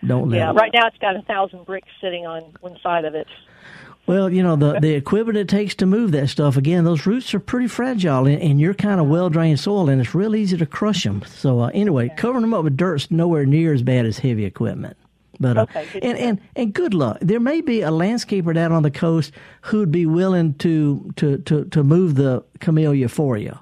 Don't 0.05 0.29
let 0.29 0.37
Yeah. 0.37 0.49
'em. 0.49 0.55
Right 0.57 0.71
now, 0.73 0.87
it's 0.87 0.97
got 0.97 1.15
a 1.15 1.21
thousand 1.21 1.65
bricks 1.65 1.87
sitting 2.01 2.25
on 2.25 2.41
one 2.61 2.77
side 2.83 3.05
of 3.05 3.15
it. 3.15 3.27
Well, 4.05 4.29
you 4.29 4.43
know 4.43 4.57
the 4.57 4.79
the 4.81 4.95
equipment 4.95 5.37
it 5.37 5.47
takes 5.47 5.75
to 5.75 5.85
move 5.85 6.11
that 6.11 6.27
stuff. 6.27 6.57
Again, 6.57 6.83
those 6.83 7.05
roots 7.05 7.33
are 7.33 7.39
pretty 7.39 7.67
fragile, 7.67 8.27
and, 8.27 8.41
and 8.41 8.59
you're 8.59 8.73
kind 8.73 8.99
of 8.99 9.07
well 9.07 9.29
drained 9.29 9.61
soil, 9.61 9.87
and 9.87 10.01
it's 10.01 10.13
real 10.13 10.35
easy 10.35 10.57
to 10.57 10.65
crush 10.65 11.03
them. 11.03 11.23
So 11.25 11.61
uh, 11.61 11.71
anyway, 11.73 12.09
covering 12.17 12.41
them 12.41 12.53
up 12.53 12.65
with 12.65 12.75
dirt's 12.75 13.09
nowhere 13.09 13.45
near 13.45 13.73
as 13.73 13.81
bad 13.81 14.05
as 14.05 14.19
heavy 14.19 14.43
equipment. 14.43 14.97
But 15.43 15.57
Okay, 15.57 15.99
and, 16.01 16.17
and 16.17 16.41
and 16.55 16.73
good 16.73 16.93
luck. 16.93 17.17
There 17.21 17.39
may 17.39 17.61
be 17.61 17.81
a 17.81 17.89
landscaper 17.89 18.53
down 18.53 18.71
on 18.71 18.83
the 18.83 18.91
coast 18.91 19.31
who'd 19.61 19.91
be 19.91 20.05
willing 20.05 20.55
to 20.55 21.11
to 21.17 21.37
to, 21.39 21.65
to 21.65 21.83
move 21.83 22.15
the 22.15 22.43
camellia 22.59 23.07
for 23.09 23.37
you 23.37 23.57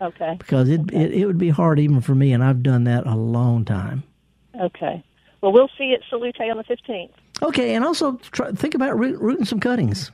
Okay. 0.00 0.34
because 0.38 0.68
it, 0.68 0.80
it 0.92 1.12
it 1.12 1.26
would 1.26 1.38
be 1.38 1.50
hard 1.50 1.78
even 1.78 2.00
for 2.00 2.14
me, 2.14 2.32
and 2.32 2.42
I've 2.42 2.62
done 2.62 2.84
that 2.84 3.06
a 3.06 3.14
long 3.14 3.64
time. 3.64 4.02
Okay. 4.60 5.02
Well, 5.40 5.52
we'll 5.52 5.70
see 5.78 5.84
you 5.84 5.94
at 5.94 6.00
Salute 6.10 6.40
on 6.40 6.56
the 6.56 6.64
15th. 6.64 7.10
Okay, 7.42 7.74
and 7.74 7.84
also 7.84 8.16
try, 8.32 8.52
think 8.52 8.74
about 8.74 8.98
root, 8.98 9.18
rooting 9.20 9.46
some 9.46 9.60
cuttings. 9.60 10.10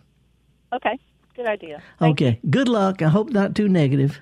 Okay. 0.73 0.99
Good 1.35 1.47
idea. 1.47 1.83
Okay, 2.01 2.41
good 2.49 2.69
luck. 2.69 3.03
I 3.03 3.09
hope 3.09 3.31
not 3.31 3.55
too 3.55 3.69
negative. 3.69 4.21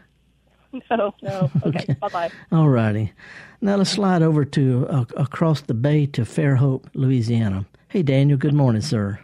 No, 0.90 1.14
no. 1.22 1.50
Okay. 1.64 1.94
Bye 2.00 2.08
bye. 2.08 2.30
All 2.52 2.68
righty. 2.68 3.12
Now 3.60 3.76
let's 3.76 3.90
slide 3.90 4.22
over 4.22 4.44
to 4.44 4.86
uh, 4.88 5.04
across 5.16 5.62
the 5.62 5.74
bay 5.74 6.06
to 6.06 6.22
Fairhope, 6.22 6.84
Louisiana. 6.94 7.66
Hey, 7.88 8.02
Daniel. 8.02 8.38
Good 8.38 8.54
morning, 8.54 8.82
sir. 8.82 9.18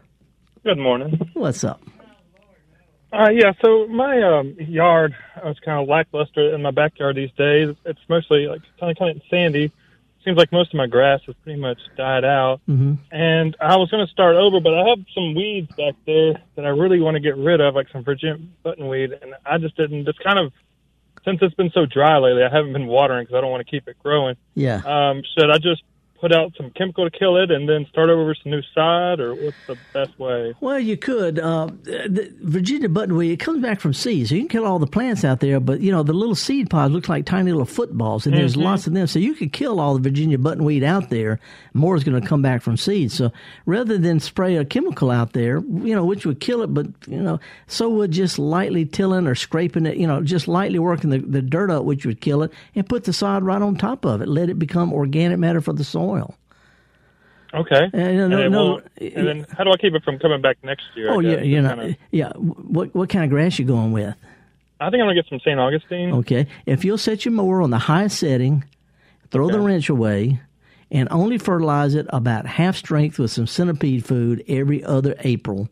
Good 0.65 0.79
morning. 0.79 1.19
What's 1.35 1.65
up? 1.65 1.83
Uh, 3.13 3.31
yeah, 3.33 3.53
so 3.63 3.89
my 3.89 4.23
um, 4.23 4.55
yard 4.59 5.17
is 5.45 5.59
kind 5.65 5.83
of 5.83 5.89
lackluster 5.89 6.55
in 6.55 6.63
my 6.63 6.71
backyard 6.71 7.17
these 7.17 7.33
days. 7.37 7.75
It's 7.85 8.01
mostly 8.09 8.47
like 8.47 8.63
kind 8.79 8.93
of 8.93 8.99
kind 8.99 9.17
of 9.17 9.23
sandy. 9.29 9.73
Seems 10.25 10.37
like 10.37 10.53
most 10.53 10.73
of 10.73 10.77
my 10.77 10.87
grass 10.87 11.21
has 11.27 11.35
pretty 11.43 11.59
much 11.59 11.79
died 11.97 12.25
out. 12.25 12.61
Mm-hmm. 12.69 12.95
And 13.11 13.57
I 13.59 13.77
was 13.77 13.91
going 13.91 14.07
to 14.07 14.13
start 14.13 14.37
over, 14.37 14.61
but 14.61 14.75
I 14.75 14.89
have 14.91 14.99
some 15.15 15.35
weeds 15.35 15.75
back 15.77 15.95
there 16.07 16.35
that 16.57 16.67
I 16.67 16.69
really 16.69 17.01
want 17.01 17.15
to 17.15 17.21
get 17.21 17.37
rid 17.37 17.61
of, 17.61 17.75
like 17.75 17.89
some 17.91 18.05
Virginia 18.05 18.39
buttonweed. 18.65 19.21
And 19.23 19.35
I 19.47 19.59
just 19.59 19.77
didn't. 19.77 20.05
Just 20.05 20.23
kind 20.23 20.39
of 20.39 20.53
since 21.25 21.39
it's 21.43 21.55
been 21.55 21.71
so 21.71 21.87
dry 21.87 22.19
lately, 22.19 22.43
I 22.43 22.55
haven't 22.55 22.73
been 22.73 22.87
watering 22.87 23.25
because 23.25 23.37
I 23.37 23.41
don't 23.41 23.51
want 23.51 23.67
to 23.67 23.71
keep 23.71 23.89
it 23.89 23.97
growing. 24.03 24.37
Yeah. 24.55 24.77
Um, 24.85 25.23
should 25.37 25.51
I 25.51 25.59
just 25.59 25.83
put 26.21 26.33
out 26.33 26.53
some 26.57 26.71
chemical 26.71 27.09
to 27.09 27.19
kill 27.19 27.37
it 27.43 27.51
and 27.51 27.69
then 27.69 27.87
start 27.91 28.11
over 28.11 28.27
with 28.27 28.37
some 28.43 28.53
new 28.53 28.61
sod, 28.75 29.21
or 29.21 29.35
what's 29.35 29.57
the 29.67 29.77
best 29.95 30.19
way? 30.19 30.55
Well, 30.61 30.79
you 30.79 30.97
could. 30.97 31.39
Uh, 31.39 31.69
the 31.85 32.33
Virginia 32.43 32.89
buttonweed, 32.89 33.33
it 33.33 33.39
comes 33.41 33.63
back 33.63 33.81
from 33.81 33.95
seeds, 33.95 34.29
so 34.29 34.35
you 34.35 34.43
can 34.43 34.49
kill 34.49 34.67
all 34.67 34.79
the 34.79 34.87
plants 34.87 35.25
out 35.25 35.41
there. 35.41 35.61
But 35.61 35.81
you 35.81 35.91
know, 35.91 36.03
the 36.03 36.13
little 36.13 36.35
seed 36.35 36.69
pods 36.69 36.93
look 36.93 37.09
like 37.09 37.25
tiny 37.25 37.51
little 37.51 37.65
footballs, 37.67 38.27
and 38.27 38.37
there's 38.37 38.55
Mhm. 38.57 38.65
lots 38.65 38.87
of 38.87 38.93
them. 38.93 39.07
So 39.07 39.19
you 39.19 39.35
could 39.35 39.53
kill 39.53 39.81
all 39.81 39.95
the 39.95 40.01
Virginia 40.01 40.37
buttonweed 40.39 40.83
out 40.83 41.09
there. 41.11 41.41
More 41.73 41.97
is 41.97 42.05
going 42.05 42.21
to 42.21 42.27
come 42.27 42.43
back 42.43 42.61
from 42.63 42.77
seeds. 42.77 43.15
So 43.15 43.33
rather 43.65 43.97
than 43.97 44.21
spray 44.21 44.57
a 44.57 44.65
chemical 44.65 45.11
out 45.11 45.33
there, 45.33 45.63
you 45.83 45.95
know, 45.95 46.05
which 46.05 46.27
would 46.27 46.41
kill 46.41 46.63
it, 46.63 46.75
but 46.75 46.87
you 47.09 47.21
know, 47.21 47.41
so 47.67 47.89
would 47.89 48.11
just 48.11 48.39
lightly 48.39 48.85
tilling 48.85 49.27
or 49.27 49.35
scraping 49.35 49.87
it. 49.87 49.97
You 49.97 50.07
know, 50.07 50.21
just 50.23 50.49
lightly 50.49 50.79
working 50.79 51.11
the, 51.11 51.19
the 51.19 51.41
dirt 51.43 51.71
up, 51.71 51.85
which 51.85 52.05
would 52.05 52.21
kill 52.21 52.43
it, 52.43 52.53
and 52.75 52.87
put 52.89 53.05
the 53.05 53.13
sod 53.13 53.43
right 53.43 53.63
on 53.63 53.77
top 53.77 54.05
of 54.05 54.21
it. 54.21 54.29
Let 54.29 54.51
it 54.51 54.59
become 54.59 54.93
organic 54.93 55.39
matter 55.39 55.61
for 55.61 55.73
the 55.73 55.85
soil. 55.85 56.10
Okay. 57.53 57.91
Uh, 57.93 57.97
and, 57.97 58.31
no, 58.31 58.49
no, 58.49 58.81
and 59.01 59.27
then 59.27 59.47
how 59.57 59.65
do 59.65 59.71
I 59.73 59.77
keep 59.77 59.93
it 59.95 60.05
from 60.05 60.19
coming 60.21 60.41
back 60.41 60.59
next 60.63 60.85
year? 60.95 61.11
Oh 61.11 61.19
yeah, 61.19 61.41
you 61.41 61.61
know, 61.61 61.75
kinda- 61.75 61.97
yeah. 62.13 62.33
What 62.35 62.95
what 62.95 63.09
kind 63.09 63.25
of 63.25 63.31
grass 63.31 63.59
you 63.59 63.65
going 63.65 63.91
with? 63.93 64.15
I 64.79 64.89
think 64.89 65.01
I'm 65.03 65.09
gonna 65.09 65.15
get 65.15 65.27
some 65.29 65.41
St. 65.41 65.59
Augustine. 65.59 66.13
Okay, 66.13 66.47
if 66.67 66.85
you'll 66.85 66.97
set 66.99 67.25
your 67.25 67.33
mower 67.33 67.61
on 67.61 67.71
the 67.71 67.79
highest 67.79 68.19
setting, 68.19 68.65
throw 69.31 69.49
the 69.51 69.59
wrench 69.59 69.89
away, 69.89 70.41
and 70.93 71.09
only 71.11 71.39
fertilize 71.39 71.95
it 71.97 72.07
about 72.11 72.47
half 72.47 72.77
strength 72.77 73.19
with 73.19 73.33
some 73.33 73.47
centipede 73.49 74.05
food 74.07 74.45
every 74.47 74.85
other 74.85 75.17
April. 75.21 75.69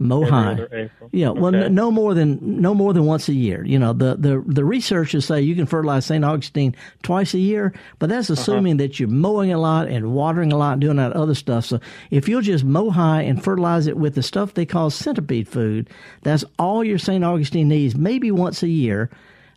Mow 0.00 0.24
high. 0.24 0.88
Yeah, 1.10 1.30
well, 1.30 1.48
Okay. 1.54 1.64
n- 1.66 1.74
no 1.74 1.90
more 1.90 2.14
than 2.14 2.38
no 2.60 2.72
more 2.72 2.92
than 2.92 3.04
once 3.04 3.28
a 3.28 3.34
year. 3.34 3.64
You 3.64 3.80
know, 3.80 3.92
the 3.92 4.14
the 4.16 4.42
the 4.46 4.64
researchers 4.64 5.24
say 5.24 5.42
you 5.42 5.56
can 5.56 5.66
fertilize 5.66 6.06
St. 6.06 6.24
Augustine 6.24 6.76
twice 7.02 7.34
a 7.34 7.38
year, 7.40 7.72
but 7.98 8.08
that's 8.08 8.30
Uh-huh. 8.30 8.40
assuming 8.40 8.76
that 8.76 9.00
you're 9.00 9.08
mowing 9.08 9.52
a 9.52 9.58
lot 9.58 9.88
and 9.88 10.12
watering 10.12 10.52
a 10.52 10.56
lot 10.56 10.72
and 10.74 10.80
doing 10.80 10.98
that 10.98 11.14
other 11.14 11.34
stuff. 11.34 11.64
So 11.64 11.80
if 12.12 12.28
you'll 12.28 12.42
just 12.42 12.64
mow 12.64 12.90
high 12.90 13.22
and 13.22 13.42
fertilize 13.42 13.88
it 13.88 13.96
with 13.96 14.14
the 14.14 14.22
stuff 14.22 14.54
they 14.54 14.64
call 14.66 14.90
centipede 14.90 15.48
food, 15.48 15.90
that's 16.22 16.44
all 16.60 16.84
your 16.84 16.98
St. 16.98 17.24
Augustine 17.24 17.66
needs, 17.66 17.96
maybe 17.96 18.30
once 18.30 18.62
a 18.62 18.68
year. 18.68 19.10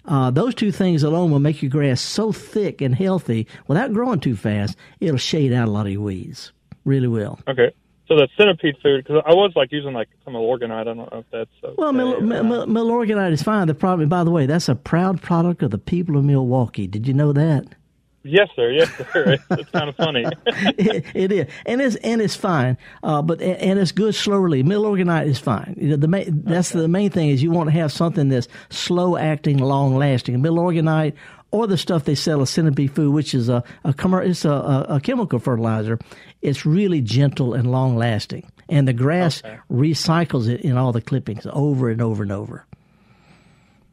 Uh, 0.05 0.31
those 0.31 0.55
two 0.55 0.71
things 0.71 1.03
alone 1.03 1.29
will 1.29 1.37
make 1.39 1.61
your 1.61 1.69
grass 1.69 2.01
so 2.01 2.31
thick 2.31 2.81
and 2.81 2.95
healthy 2.95 3.45
without 3.67 3.93
growing 3.93 4.19
too 4.19 4.35
fast. 4.35 4.75
It'll 4.99 5.17
shade 5.17 5.53
out 5.53 5.67
a 5.67 5.71
lot 5.71 5.85
of 5.85 5.91
your 5.91 6.01
weeds. 6.01 6.51
Really 6.83 7.07
will. 7.07 7.37
Okay. 7.47 7.69
So 8.11 8.17
the 8.17 8.27
centipede 8.35 8.75
food, 8.83 9.05
because 9.05 9.23
I 9.25 9.33
was 9.33 9.53
like 9.55 9.71
using 9.71 9.93
like 9.93 10.09
some 10.25 10.33
organite. 10.33 10.71
I 10.73 10.83
don't 10.83 10.97
know 10.97 11.07
if 11.13 11.25
that's. 11.31 11.49
Okay. 11.63 11.75
Well, 11.77 11.93
Mil- 11.93 12.19
Mil- 12.19 12.43
Mil- 12.43 12.65
Milorganite 12.67 13.31
is 13.31 13.41
fine. 13.41 13.67
The 13.67 13.73
problem, 13.73 14.09
by 14.09 14.25
the 14.25 14.31
way, 14.31 14.45
that's 14.45 14.67
a 14.67 14.75
proud 14.75 15.21
product 15.21 15.63
of 15.63 15.71
the 15.71 15.77
people 15.77 16.17
of 16.17 16.25
Milwaukee. 16.25 16.87
Did 16.87 17.07
you 17.07 17.13
know 17.13 17.31
that? 17.31 17.67
Yes, 18.23 18.49
sir. 18.53 18.69
Yes, 18.69 18.91
sir. 19.13 19.31
It's, 19.31 19.43
it's 19.51 19.69
kind 19.69 19.87
of 19.87 19.95
funny. 19.95 20.25
it, 20.45 21.05
it 21.15 21.31
is, 21.31 21.47
and 21.65 21.79
it's 21.81 21.95
and 21.97 22.21
it's 22.21 22.35
fine. 22.35 22.77
Uh, 23.01 23.21
but 23.21 23.41
and 23.41 23.79
it's 23.79 23.93
good 23.93 24.13
slow 24.13 24.39
release. 24.39 24.65
Milorganite 24.65 25.27
is 25.27 25.39
fine. 25.39 25.73
You 25.79 25.91
know, 25.91 25.95
the 25.95 26.09
main, 26.09 26.43
that's 26.43 26.71
the 26.71 26.89
main 26.89 27.11
thing 27.11 27.29
is 27.29 27.41
you 27.41 27.51
want 27.51 27.67
to 27.67 27.73
have 27.73 27.93
something 27.93 28.27
that's 28.27 28.49
slow 28.69 29.15
acting, 29.15 29.57
long 29.59 29.95
lasting. 29.95 30.35
Milorganite 30.43 31.13
or 31.51 31.67
the 31.67 31.77
stuff 31.77 32.05
they 32.05 32.15
sell 32.15 32.41
as 32.41 32.49
centipede 32.49 32.93
food, 32.93 33.13
which 33.13 33.33
is 33.33 33.49
a 33.49 33.63
a 33.83 33.93
it's 34.21 34.45
a, 34.45 34.49
a, 34.49 34.85
a 34.95 34.99
chemical 34.99 35.39
fertilizer. 35.39 35.99
It's 36.41 36.65
really 36.65 37.01
gentle 37.01 37.53
and 37.53 37.71
long 37.71 37.95
lasting, 37.95 38.49
and 38.69 38.87
the 38.87 38.93
grass 38.93 39.41
recycles 39.69 40.47
it 40.47 40.61
in 40.61 40.77
all 40.77 40.91
the 40.91 41.01
clippings 41.01 41.45
over 41.51 41.89
and 41.89 42.01
over 42.01 42.23
and 42.23 42.31
over. 42.31 42.65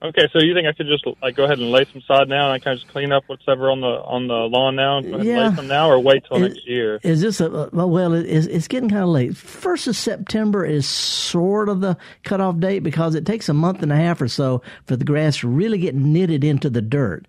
Okay, 0.00 0.28
so 0.32 0.38
you 0.38 0.54
think 0.54 0.68
I 0.68 0.72
could 0.72 0.86
just 0.86 1.04
like 1.20 1.34
go 1.34 1.42
ahead 1.44 1.58
and 1.58 1.72
lay 1.72 1.84
some 1.92 2.00
sod 2.02 2.28
now, 2.28 2.44
and 2.44 2.52
I 2.52 2.60
kind 2.60 2.74
of 2.76 2.80
just 2.82 2.92
clean 2.92 3.10
up 3.10 3.24
whatever 3.26 3.68
on 3.68 3.80
the 3.80 3.86
on 3.88 4.28
the 4.28 4.34
lawn 4.34 4.76
now, 4.76 4.98
and 4.98 5.06
go 5.06 5.14
ahead 5.14 5.26
and 5.26 5.28
Yeah. 5.36 5.48
lay 5.48 5.56
some 5.56 5.66
now, 5.66 5.90
or 5.90 5.98
wait 5.98 6.22
till 6.28 6.36
Is- 6.36 6.54
next 6.54 6.68
year? 6.68 7.00
Is 7.02 7.20
this 7.20 7.40
a 7.40 7.68
well? 7.72 8.12
It- 8.14 8.26
it's, 8.26 8.46
it's 8.46 8.68
getting 8.68 8.88
kind 8.90 9.02
of 9.02 9.08
late. 9.08 9.36
First 9.36 9.88
of 9.88 9.96
September 9.96 10.64
is 10.64 10.86
sort 10.86 11.68
of 11.68 11.80
the 11.80 11.96
cutoff 12.22 12.60
date 12.60 12.80
because 12.84 13.16
it 13.16 13.26
takes 13.26 13.48
a 13.48 13.54
month 13.54 13.82
and 13.82 13.90
a 13.90 13.96
half 13.96 14.22
or 14.22 14.28
so 14.28 14.62
for 14.86 14.94
the 14.94 15.04
grass 15.04 15.38
to 15.38 15.48
really 15.48 15.78
get 15.78 15.96
knitted 15.96 16.44
into 16.44 16.70
the 16.70 16.82
dirt. 16.82 17.26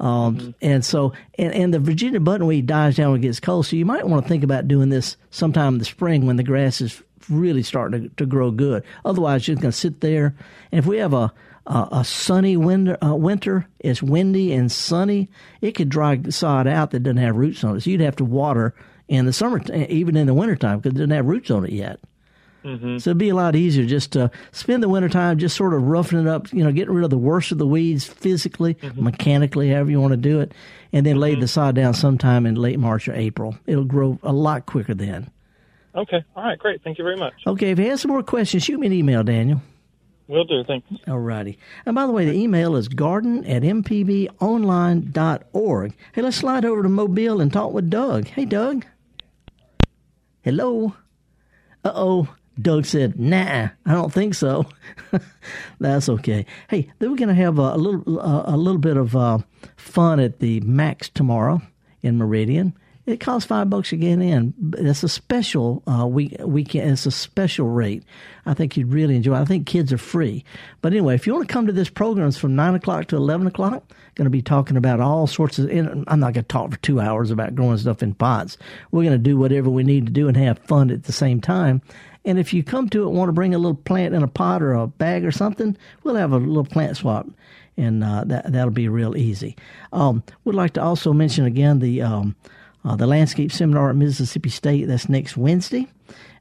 Um, 0.00 0.54
And 0.62 0.84
so, 0.84 1.12
and, 1.38 1.52
and 1.52 1.74
the 1.74 1.78
Virginia 1.80 2.20
buttonweed 2.20 2.66
dies 2.66 2.96
down 2.96 3.12
when 3.12 3.20
it 3.20 3.22
gets 3.22 3.40
cold. 3.40 3.66
So 3.66 3.74
you 3.76 3.84
might 3.84 4.06
want 4.08 4.24
to 4.24 4.28
think 4.28 4.44
about 4.44 4.68
doing 4.68 4.88
this 4.90 5.16
sometime 5.30 5.74
in 5.74 5.78
the 5.78 5.84
spring 5.84 6.26
when 6.26 6.36
the 6.36 6.44
grass 6.44 6.80
is 6.80 7.02
really 7.28 7.62
starting 7.64 8.02
to, 8.08 8.08
to 8.16 8.26
grow 8.26 8.50
good. 8.52 8.84
Otherwise, 9.04 9.46
you're 9.48 9.56
going 9.56 9.72
to 9.72 9.76
sit 9.76 10.00
there. 10.00 10.34
And 10.72 10.78
if 10.78 10.86
we 10.86 10.98
have 10.98 11.12
a 11.14 11.32
a, 11.68 11.88
a 11.92 12.04
sunny 12.04 12.56
winter, 12.56 12.96
uh, 13.04 13.14
winter, 13.14 13.66
it's 13.78 14.02
windy 14.02 14.52
and 14.52 14.72
sunny, 14.72 15.28
it 15.60 15.72
could 15.72 15.88
dry 15.88 16.16
the 16.16 16.32
sod 16.32 16.66
out 16.66 16.90
that 16.90 17.04
doesn't 17.04 17.18
have 17.18 17.36
roots 17.36 17.62
on 17.62 17.76
it. 17.76 17.82
So 17.82 17.90
you'd 17.90 18.00
have 18.00 18.16
to 18.16 18.24
water 18.24 18.74
in 19.06 19.26
the 19.26 19.32
summer, 19.32 19.60
even 19.72 20.16
in 20.16 20.26
the 20.26 20.34
wintertime, 20.34 20.78
because 20.78 20.92
it 20.92 20.98
doesn't 20.98 21.10
have 21.10 21.26
roots 21.26 21.50
on 21.50 21.64
it 21.64 21.72
yet. 21.72 22.00
Mm-hmm. 22.64 22.98
So 22.98 23.10
it'd 23.10 23.18
be 23.18 23.28
a 23.28 23.34
lot 23.34 23.54
easier 23.54 23.86
just 23.86 24.12
to 24.12 24.30
spend 24.50 24.82
the 24.82 24.88
wintertime 24.88 25.38
just 25.38 25.56
sort 25.56 25.72
of 25.74 25.82
roughing 25.82 26.18
it 26.18 26.26
up, 26.26 26.52
you 26.52 26.64
know, 26.64 26.72
getting 26.72 26.92
rid 26.92 27.04
of 27.04 27.10
the 27.10 27.16
worst 27.16 27.52
of 27.52 27.58
the 27.58 27.66
weeds 27.66 28.04
physically, 28.04 28.74
Mm-hmm. 28.74 29.04
mechanically, 29.04 29.70
however 29.70 29.90
you 29.90 30.00
want 30.00 30.12
to 30.12 30.16
do 30.16 30.40
it, 30.40 30.52
and 30.92 31.06
then 31.06 31.20
lay 31.20 31.36
the 31.36 31.46
sod 31.46 31.76
down 31.76 31.94
sometime 31.94 32.46
in 32.46 32.56
late 32.56 32.78
March 32.78 33.08
or 33.08 33.14
April. 33.14 33.56
It'll 33.66 33.84
grow 33.84 34.18
a 34.22 34.32
lot 34.32 34.66
quicker 34.66 34.94
then. 34.94 35.30
Okay, 35.94 36.22
all 36.36 36.42
right, 36.42 36.58
great. 36.58 36.82
Thank 36.82 36.98
you 36.98 37.04
very 37.04 37.16
much. 37.16 37.34
Okay, 37.46 37.70
if 37.70 37.78
you 37.78 37.88
have 37.90 38.00
some 38.00 38.10
more 38.10 38.22
questions, 38.22 38.64
shoot 38.64 38.78
me 38.78 38.88
an 38.88 38.92
email, 38.92 39.22
Daniel. 39.22 39.62
Will 40.28 40.44
do. 40.44 40.62
Thanks. 40.62 40.86
All 41.08 41.18
righty. 41.18 41.58
And 41.86 41.94
by 41.94 42.04
the 42.06 42.12
way, 42.12 42.26
the 42.26 42.34
email 42.34 42.76
is 42.76 42.88
garden 42.88 43.46
at 43.46 43.62
mpbonline.org. 43.62 45.94
Hey, 46.12 46.22
let's 46.22 46.36
slide 46.36 46.66
over 46.66 46.82
to 46.82 46.88
Mobile 46.88 47.40
and 47.40 47.52
talk 47.52 47.72
with 47.72 47.88
Doug. 47.88 48.26
Hey, 48.28 48.44
Doug. 48.44 48.84
Hello. 50.42 50.94
Uh 51.84 51.92
oh. 51.94 52.34
Doug 52.60 52.86
said, 52.86 53.20
"Nah, 53.20 53.68
I 53.86 53.92
don't 53.92 54.12
think 54.12 54.34
so." 54.34 54.66
That's 55.80 56.08
okay. 56.08 56.44
Hey, 56.68 56.90
then 56.98 57.12
we're 57.12 57.26
to 57.28 57.34
have 57.34 57.56
a, 57.58 57.74
a 57.74 57.76
little 57.76 58.18
uh, 58.18 58.42
a 58.46 58.56
little 58.56 58.80
bit 58.80 58.96
of 58.96 59.14
uh, 59.14 59.38
fun 59.76 60.18
at 60.18 60.40
the 60.40 60.58
Max 60.60 61.08
tomorrow 61.08 61.62
in 62.02 62.18
Meridian. 62.18 62.76
It 63.08 63.20
costs 63.20 63.46
five 63.48 63.70
bucks 63.70 63.88
to 63.88 63.96
get 63.96 64.20
in. 64.20 64.52
It's 64.76 65.02
a 65.02 65.08
special 65.08 65.82
uh, 65.86 66.06
week 66.06 66.36
weekend. 66.40 66.90
It's 66.90 67.06
a 67.06 67.10
special 67.10 67.66
rate. 67.66 68.04
I 68.44 68.52
think 68.52 68.76
you'd 68.76 68.92
really 68.92 69.16
enjoy. 69.16 69.34
it. 69.34 69.40
I 69.40 69.44
think 69.46 69.66
kids 69.66 69.94
are 69.94 69.98
free. 69.98 70.44
But 70.82 70.92
anyway, 70.92 71.14
if 71.14 71.26
you 71.26 71.32
want 71.32 71.48
to 71.48 71.52
come 71.52 71.66
to 71.66 71.72
this 71.72 71.88
program, 71.88 72.28
it's 72.28 72.36
from 72.36 72.54
nine 72.54 72.74
o'clock 72.74 73.06
to 73.06 73.16
eleven 73.16 73.46
o'clock. 73.46 73.82
Going 74.14 74.26
to 74.26 74.30
be 74.30 74.42
talking 74.42 74.76
about 74.76 75.00
all 75.00 75.26
sorts 75.26 75.58
of. 75.58 75.70
I'm 75.70 76.20
not 76.20 76.34
going 76.34 76.34
to 76.34 76.42
talk 76.42 76.70
for 76.70 76.76
two 76.80 77.00
hours 77.00 77.30
about 77.30 77.54
growing 77.54 77.78
stuff 77.78 78.02
in 78.02 78.12
pots. 78.12 78.58
We're 78.90 79.04
going 79.04 79.12
to 79.12 79.18
do 79.18 79.38
whatever 79.38 79.70
we 79.70 79.84
need 79.84 80.04
to 80.04 80.12
do 80.12 80.28
and 80.28 80.36
have 80.36 80.58
fun 80.58 80.90
at 80.90 81.04
the 81.04 81.12
same 81.12 81.40
time. 81.40 81.80
And 82.26 82.38
if 82.38 82.52
you 82.52 82.62
come 82.62 82.90
to 82.90 83.04
it, 83.04 83.10
want 83.10 83.30
to 83.30 83.32
bring 83.32 83.54
a 83.54 83.58
little 83.58 83.74
plant 83.74 84.14
in 84.14 84.22
a 84.22 84.28
pot 84.28 84.62
or 84.62 84.74
a 84.74 84.86
bag 84.86 85.24
or 85.24 85.32
something, 85.32 85.78
we'll 86.02 86.16
have 86.16 86.32
a 86.32 86.36
little 86.36 86.66
plant 86.66 86.98
swap, 86.98 87.26
and 87.78 88.04
uh, 88.04 88.24
that 88.26 88.52
that'll 88.52 88.70
be 88.70 88.88
real 88.88 89.16
easy. 89.16 89.56
Um, 89.94 90.22
would 90.44 90.54
like 90.54 90.74
to 90.74 90.82
also 90.82 91.14
mention 91.14 91.46
again 91.46 91.78
the 91.78 92.02
um, 92.02 92.36
uh, 92.88 92.96
the 92.96 93.06
landscape 93.06 93.52
seminar 93.52 93.90
at 93.90 93.96
Mississippi 93.96 94.48
State. 94.48 94.86
That's 94.86 95.10
next 95.10 95.36
Wednesday. 95.36 95.86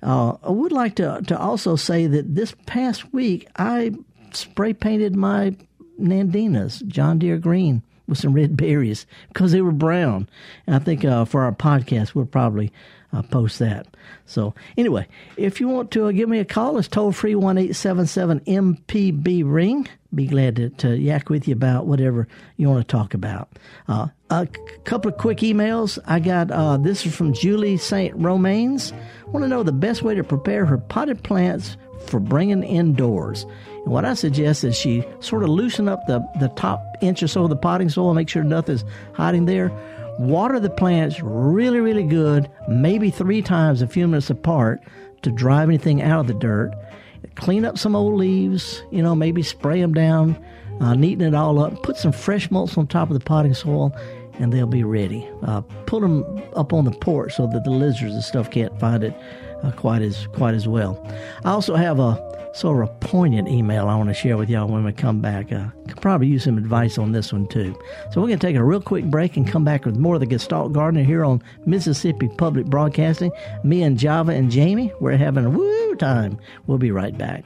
Uh, 0.01 0.37
I 0.41 0.49
would 0.49 0.71
like 0.71 0.95
to 0.95 1.21
to 1.27 1.37
also 1.37 1.75
say 1.75 2.07
that 2.07 2.35
this 2.35 2.55
past 2.65 3.13
week 3.13 3.47
I 3.57 3.93
spray 4.31 4.73
painted 4.73 5.15
my 5.15 5.55
Nandinas 5.99 6.85
John 6.87 7.19
Deere 7.19 7.37
green 7.37 7.83
with 8.07 8.17
some 8.17 8.31
red 8.33 8.55
berries 8.55 9.05
because 9.27 9.51
they 9.51 9.61
were 9.61 9.73
brown. 9.73 10.29
And 10.65 10.75
I 10.77 10.79
think 10.79 11.03
uh, 11.03 11.25
for 11.25 11.43
our 11.43 11.51
podcast 11.51 12.15
we'll 12.15 12.25
probably 12.25 12.71
uh, 13.11 13.23
post 13.23 13.59
that. 13.59 13.87
So 14.25 14.53
anyway, 14.77 15.07
if 15.35 15.59
you 15.59 15.67
want 15.67 15.91
to 15.91 16.05
uh, 16.05 16.11
give 16.11 16.29
me 16.29 16.39
a 16.39 16.45
call, 16.45 16.77
it's 16.77 16.87
toll 16.87 17.11
free 17.11 17.35
one 17.35 17.57
eight 17.57 17.75
seven 17.75 18.05
seven 18.05 18.39
MPB 18.41 19.43
ring. 19.45 19.87
Be 20.15 20.27
glad 20.27 20.55
to, 20.55 20.69
to 20.69 20.97
yak 20.97 21.29
with 21.29 21.47
you 21.47 21.53
about 21.53 21.87
whatever 21.87 22.29
you 22.55 22.69
want 22.69 22.87
to 22.87 22.89
talk 22.89 23.13
about. 23.13 23.49
A 24.29 24.45
couple 24.83 25.09
of 25.09 25.17
quick 25.17 25.37
emails. 25.37 25.97
I 26.05 26.19
got 26.19 26.51
uh, 26.51 26.75
this 26.75 27.05
is 27.05 27.15
from 27.15 27.31
Julie 27.31 27.77
St. 27.77 28.13
Romains. 28.17 28.91
Want 29.27 29.45
to 29.45 29.47
know 29.47 29.63
the 29.63 29.71
best 29.71 30.03
way 30.03 30.15
to 30.15 30.23
prepare 30.23 30.65
her 30.65 30.77
potted 30.77 31.23
plants 31.23 31.77
for 32.07 32.19
bringing 32.19 32.63
indoors. 32.63 33.45
And 33.83 33.93
what 33.93 34.03
I 34.03 34.15
suggest 34.15 34.65
is 34.65 34.75
she 34.75 35.05
sort 35.21 35.43
of 35.43 35.49
loosen 35.49 35.87
up 35.87 36.05
the, 36.07 36.19
the 36.39 36.49
top 36.49 36.83
inch 37.01 37.23
or 37.23 37.27
so 37.27 37.43
of 37.43 37.49
the 37.49 37.55
potting 37.55 37.87
soil, 37.87 38.13
make 38.13 38.27
sure 38.27 38.43
nothing's 38.43 38.83
hiding 39.13 39.45
there. 39.45 39.71
Water 40.19 40.59
the 40.59 40.69
plants 40.69 41.21
really, 41.21 41.79
really 41.79 42.03
good, 42.03 42.49
maybe 42.67 43.09
three 43.09 43.41
times 43.41 43.81
a 43.81 43.87
few 43.87 44.07
minutes 44.07 44.29
apart 44.29 44.81
to 45.21 45.31
drive 45.31 45.69
anything 45.69 46.01
out 46.01 46.19
of 46.19 46.27
the 46.27 46.33
dirt. 46.33 46.73
Clean 47.35 47.63
up 47.63 47.77
some 47.77 47.95
old 47.95 48.15
leaves, 48.15 48.83
you 48.91 49.01
know, 49.01 49.15
maybe 49.15 49.43
spray 49.43 49.79
them 49.79 49.93
down, 49.93 50.43
uh, 50.79 50.93
neaten 50.93 51.21
it 51.21 51.35
all 51.35 51.59
up. 51.59 51.83
Put 51.83 51.97
some 51.97 52.11
fresh 52.11 52.49
mulch 52.49 52.77
on 52.77 52.87
top 52.87 53.09
of 53.09 53.13
the 53.13 53.23
potting 53.23 53.53
soil, 53.53 53.95
and 54.39 54.51
they'll 54.51 54.67
be 54.67 54.83
ready. 54.83 55.27
Uh, 55.43 55.61
put 55.85 56.01
them 56.01 56.23
up 56.55 56.73
on 56.73 56.85
the 56.85 56.91
porch 56.91 57.35
so 57.35 57.47
that 57.47 57.63
the 57.63 57.71
lizards 57.71 58.13
and 58.13 58.23
stuff 58.23 58.49
can't 58.51 58.77
find 58.79 59.03
it 59.03 59.13
uh, 59.63 59.71
quite 59.71 60.01
as 60.01 60.27
quite 60.27 60.53
as 60.53 60.67
well. 60.67 61.03
I 61.43 61.51
also 61.51 61.75
have 61.75 61.99
a 61.99 62.27
sort 62.53 62.81
of 62.81 62.89
a 62.89 62.93
poignant 62.99 63.47
email 63.47 63.87
I 63.87 63.95
want 63.95 64.09
to 64.09 64.13
share 64.15 64.35
with 64.35 64.49
y'all 64.49 64.67
when 64.67 64.83
we 64.83 64.91
come 64.91 65.21
back. 65.21 65.51
Uh, 65.51 65.67
could 65.87 66.01
probably 66.01 66.27
use 66.27 66.43
some 66.43 66.57
advice 66.57 66.97
on 66.97 67.11
this 67.11 67.31
one 67.31 67.47
too. 67.47 67.77
So 68.11 68.21
we're 68.21 68.27
going 68.27 68.39
to 68.39 68.47
take 68.47 68.55
a 68.55 68.63
real 68.63 68.81
quick 68.81 69.05
break 69.05 69.37
and 69.37 69.47
come 69.47 69.63
back 69.63 69.85
with 69.85 69.97
more 69.97 70.15
of 70.15 70.21
the 70.21 70.25
Gestalt 70.25 70.73
Gardener 70.73 71.03
here 71.03 71.23
on 71.23 71.41
Mississippi 71.65 72.27
Public 72.37 72.65
Broadcasting. 72.65 73.31
Me 73.63 73.83
and 73.83 73.97
Java 73.97 74.31
and 74.31 74.49
Jamie, 74.49 74.91
we're 74.99 75.17
having 75.17 75.45
a 75.45 75.49
woo 75.49 75.95
time. 75.95 76.39
We'll 76.65 76.79
be 76.79 76.91
right 76.91 77.17
back. 77.17 77.43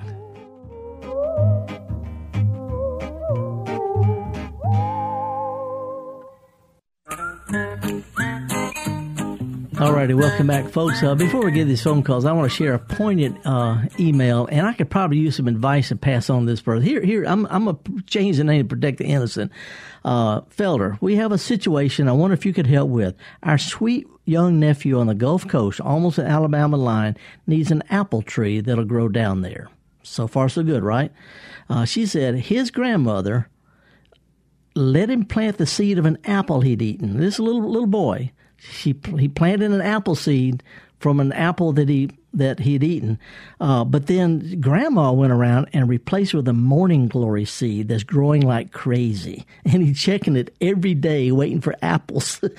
Alrighty, 9.81 10.13
welcome 10.13 10.45
back, 10.45 10.69
folks. 10.69 11.01
Uh, 11.01 11.15
before 11.15 11.43
we 11.43 11.51
get 11.51 11.65
these 11.65 11.81
phone 11.81 12.03
calls, 12.03 12.23
I 12.23 12.33
want 12.33 12.51
to 12.51 12.55
share 12.55 12.75
a 12.75 12.79
poignant 12.79 13.43
uh, 13.43 13.81
email, 13.99 14.45
and 14.51 14.67
I 14.67 14.73
could 14.73 14.91
probably 14.91 15.17
use 15.17 15.37
some 15.37 15.47
advice 15.47 15.87
to 15.87 15.95
pass 15.95 16.29
on 16.29 16.45
this 16.45 16.61
person. 16.61 16.83
Here, 16.83 17.01
here, 17.01 17.23
I'm, 17.25 17.47
I'm 17.47 17.65
gonna 17.65 17.79
change 18.05 18.37
the 18.37 18.43
name 18.43 18.61
to 18.61 18.75
protect 18.75 18.99
the 18.99 19.05
innocent. 19.05 19.51
Uh, 20.05 20.41
Felder, 20.41 20.99
we 21.01 21.15
have 21.15 21.31
a 21.31 21.39
situation. 21.39 22.07
I 22.07 22.11
wonder 22.11 22.35
if 22.35 22.45
you 22.45 22.53
could 22.53 22.67
help 22.67 22.91
with. 22.91 23.15
Our 23.41 23.57
sweet 23.57 24.05
young 24.23 24.59
nephew 24.59 24.99
on 24.99 25.07
the 25.07 25.15
Gulf 25.15 25.47
Coast, 25.47 25.81
almost 25.81 26.19
an 26.19 26.27
Alabama 26.27 26.77
line, 26.77 27.17
needs 27.47 27.71
an 27.71 27.81
apple 27.89 28.21
tree 28.21 28.61
that'll 28.61 28.85
grow 28.85 29.09
down 29.09 29.41
there. 29.41 29.67
So 30.03 30.27
far, 30.27 30.47
so 30.47 30.61
good, 30.61 30.83
right? 30.83 31.11
Uh, 31.71 31.85
she 31.85 32.05
said 32.05 32.35
his 32.35 32.69
grandmother 32.69 33.49
let 34.75 35.09
him 35.09 35.25
plant 35.25 35.57
the 35.57 35.65
seed 35.65 35.97
of 35.97 36.05
an 36.05 36.19
apple 36.23 36.61
he'd 36.61 36.83
eaten. 36.83 37.17
This 37.17 37.39
little 37.39 37.67
little 37.67 37.87
boy 37.87 38.31
She 38.61 38.95
he 39.17 39.27
planted 39.27 39.71
an 39.71 39.81
apple 39.81 40.15
seed 40.15 40.63
from 40.99 41.19
an 41.19 41.31
apple 41.33 41.73
that 41.73 41.89
he 41.89 42.11
that 42.33 42.59
he'd 42.59 42.83
eaten, 42.83 43.19
uh, 43.59 43.83
but 43.83 44.07
then 44.07 44.61
Grandma 44.61 45.11
went 45.11 45.33
around 45.33 45.67
and 45.73 45.89
replaced 45.89 46.33
it 46.33 46.37
with 46.37 46.47
a 46.47 46.53
morning 46.53 47.07
glory 47.07 47.43
seed 47.43 47.89
that's 47.89 48.03
growing 48.03 48.41
like 48.41 48.71
crazy, 48.71 49.45
and 49.65 49.83
he's 49.83 49.99
checking 49.99 50.35
it 50.35 50.55
every 50.61 50.93
day, 50.93 51.31
waiting 51.31 51.61
for 51.61 51.75
apples. 51.81 52.39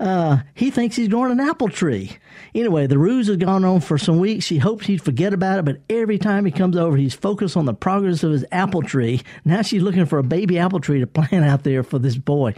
Uh, 0.00 0.38
he 0.54 0.72
thinks 0.72 0.96
he's 0.96 1.06
growing 1.06 1.30
an 1.30 1.38
apple 1.38 1.68
tree. 1.68 2.16
Anyway, 2.56 2.88
the 2.88 2.98
ruse 2.98 3.28
has 3.28 3.36
gone 3.36 3.64
on 3.64 3.80
for 3.80 3.96
some 3.96 4.18
weeks. 4.18 4.44
She 4.44 4.58
hopes 4.58 4.86
he'd 4.86 5.00
forget 5.00 5.32
about 5.32 5.60
it, 5.60 5.64
but 5.64 5.80
every 5.88 6.18
time 6.18 6.44
he 6.44 6.50
comes 6.50 6.76
over, 6.76 6.96
he's 6.96 7.14
focused 7.14 7.56
on 7.56 7.66
the 7.66 7.72
progress 7.72 8.24
of 8.24 8.32
his 8.32 8.44
apple 8.50 8.82
tree. 8.82 9.22
Now 9.44 9.62
she's 9.62 9.80
looking 9.80 10.04
for 10.06 10.18
a 10.18 10.24
baby 10.24 10.58
apple 10.58 10.80
tree 10.80 10.98
to 10.98 11.06
plant 11.06 11.44
out 11.44 11.62
there 11.62 11.84
for 11.84 12.00
this 12.00 12.16
boy. 12.16 12.54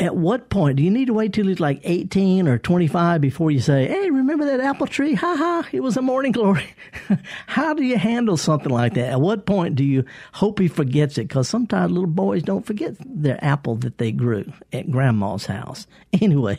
At 0.00 0.16
what 0.16 0.48
point 0.50 0.76
do 0.76 0.82
you 0.82 0.90
need 0.90 1.06
to 1.06 1.14
wait 1.14 1.32
till 1.32 1.46
he's 1.46 1.60
like 1.60 1.80
18 1.84 2.48
or 2.48 2.58
25 2.58 3.20
before 3.20 3.52
you 3.52 3.60
say, 3.60 3.86
Hey, 3.86 4.10
remember 4.10 4.44
that 4.46 4.58
apple 4.60 4.88
tree? 4.88 5.14
Ha 5.14 5.36
ha, 5.36 5.68
it 5.70 5.80
was 5.80 5.96
a 5.96 6.02
morning 6.02 6.32
glory. 6.32 6.66
How 7.46 7.74
do 7.74 7.84
you 7.84 7.96
handle 7.96 8.36
something 8.36 8.72
like 8.72 8.94
that? 8.94 9.10
At 9.12 9.20
what 9.20 9.46
point 9.46 9.76
do 9.76 9.84
you 9.84 10.04
hope 10.32 10.58
he 10.58 10.66
forgets 10.66 11.16
it? 11.16 11.28
Because 11.28 11.48
sometimes 11.48 11.92
little 11.92 12.08
boys 12.08 12.42
don't 12.42 12.66
forget 12.66 12.96
their 13.04 13.42
apple 13.44 13.76
that 13.76 13.98
they 13.98 14.10
grew 14.10 14.52
at 14.72 14.90
grandma's 14.90 15.46
house. 15.46 15.86
Anyway, 16.20 16.58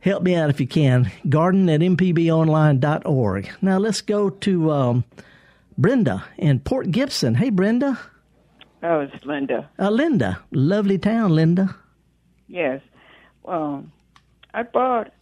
help 0.00 0.22
me 0.24 0.34
out 0.34 0.50
if 0.50 0.58
you 0.60 0.66
can. 0.66 1.10
Garden 1.28 1.68
at 1.68 1.80
mpbonline.org. 1.80 3.50
Now 3.62 3.78
let's 3.78 4.00
go 4.00 4.30
to 4.30 4.72
um, 4.72 5.04
Brenda 5.78 6.24
in 6.36 6.58
Port 6.60 6.90
Gibson. 6.90 7.36
Hey, 7.36 7.50
Brenda. 7.50 7.98
Oh, 8.82 9.00
it's 9.00 9.24
Linda. 9.24 9.70
Uh, 9.78 9.90
Linda. 9.90 10.40
Lovely 10.50 10.98
town, 10.98 11.34
Linda. 11.34 11.76
Yes. 12.48 12.80
Well, 13.42 13.84
I 14.52 14.62
bought 14.62 15.12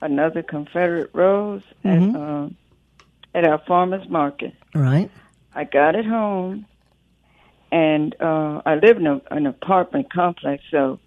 another 0.00 0.42
Confederate 0.42 1.10
rose 1.12 1.62
Mhm. 1.84 2.10
at 2.14 2.20
um, 2.20 2.56
at 3.34 3.46
our 3.46 3.58
farmers 3.66 4.08
market. 4.08 4.54
Right. 4.74 5.10
I 5.54 5.64
got 5.64 5.94
it 5.94 6.04
home, 6.06 6.66
and 7.72 8.14
uh, 8.20 8.62
I 8.66 8.74
live 8.76 8.96
in 8.98 9.06
a, 9.06 9.20
an 9.30 9.46
apartment 9.46 10.12
complex, 10.12 10.62
so 10.70 10.98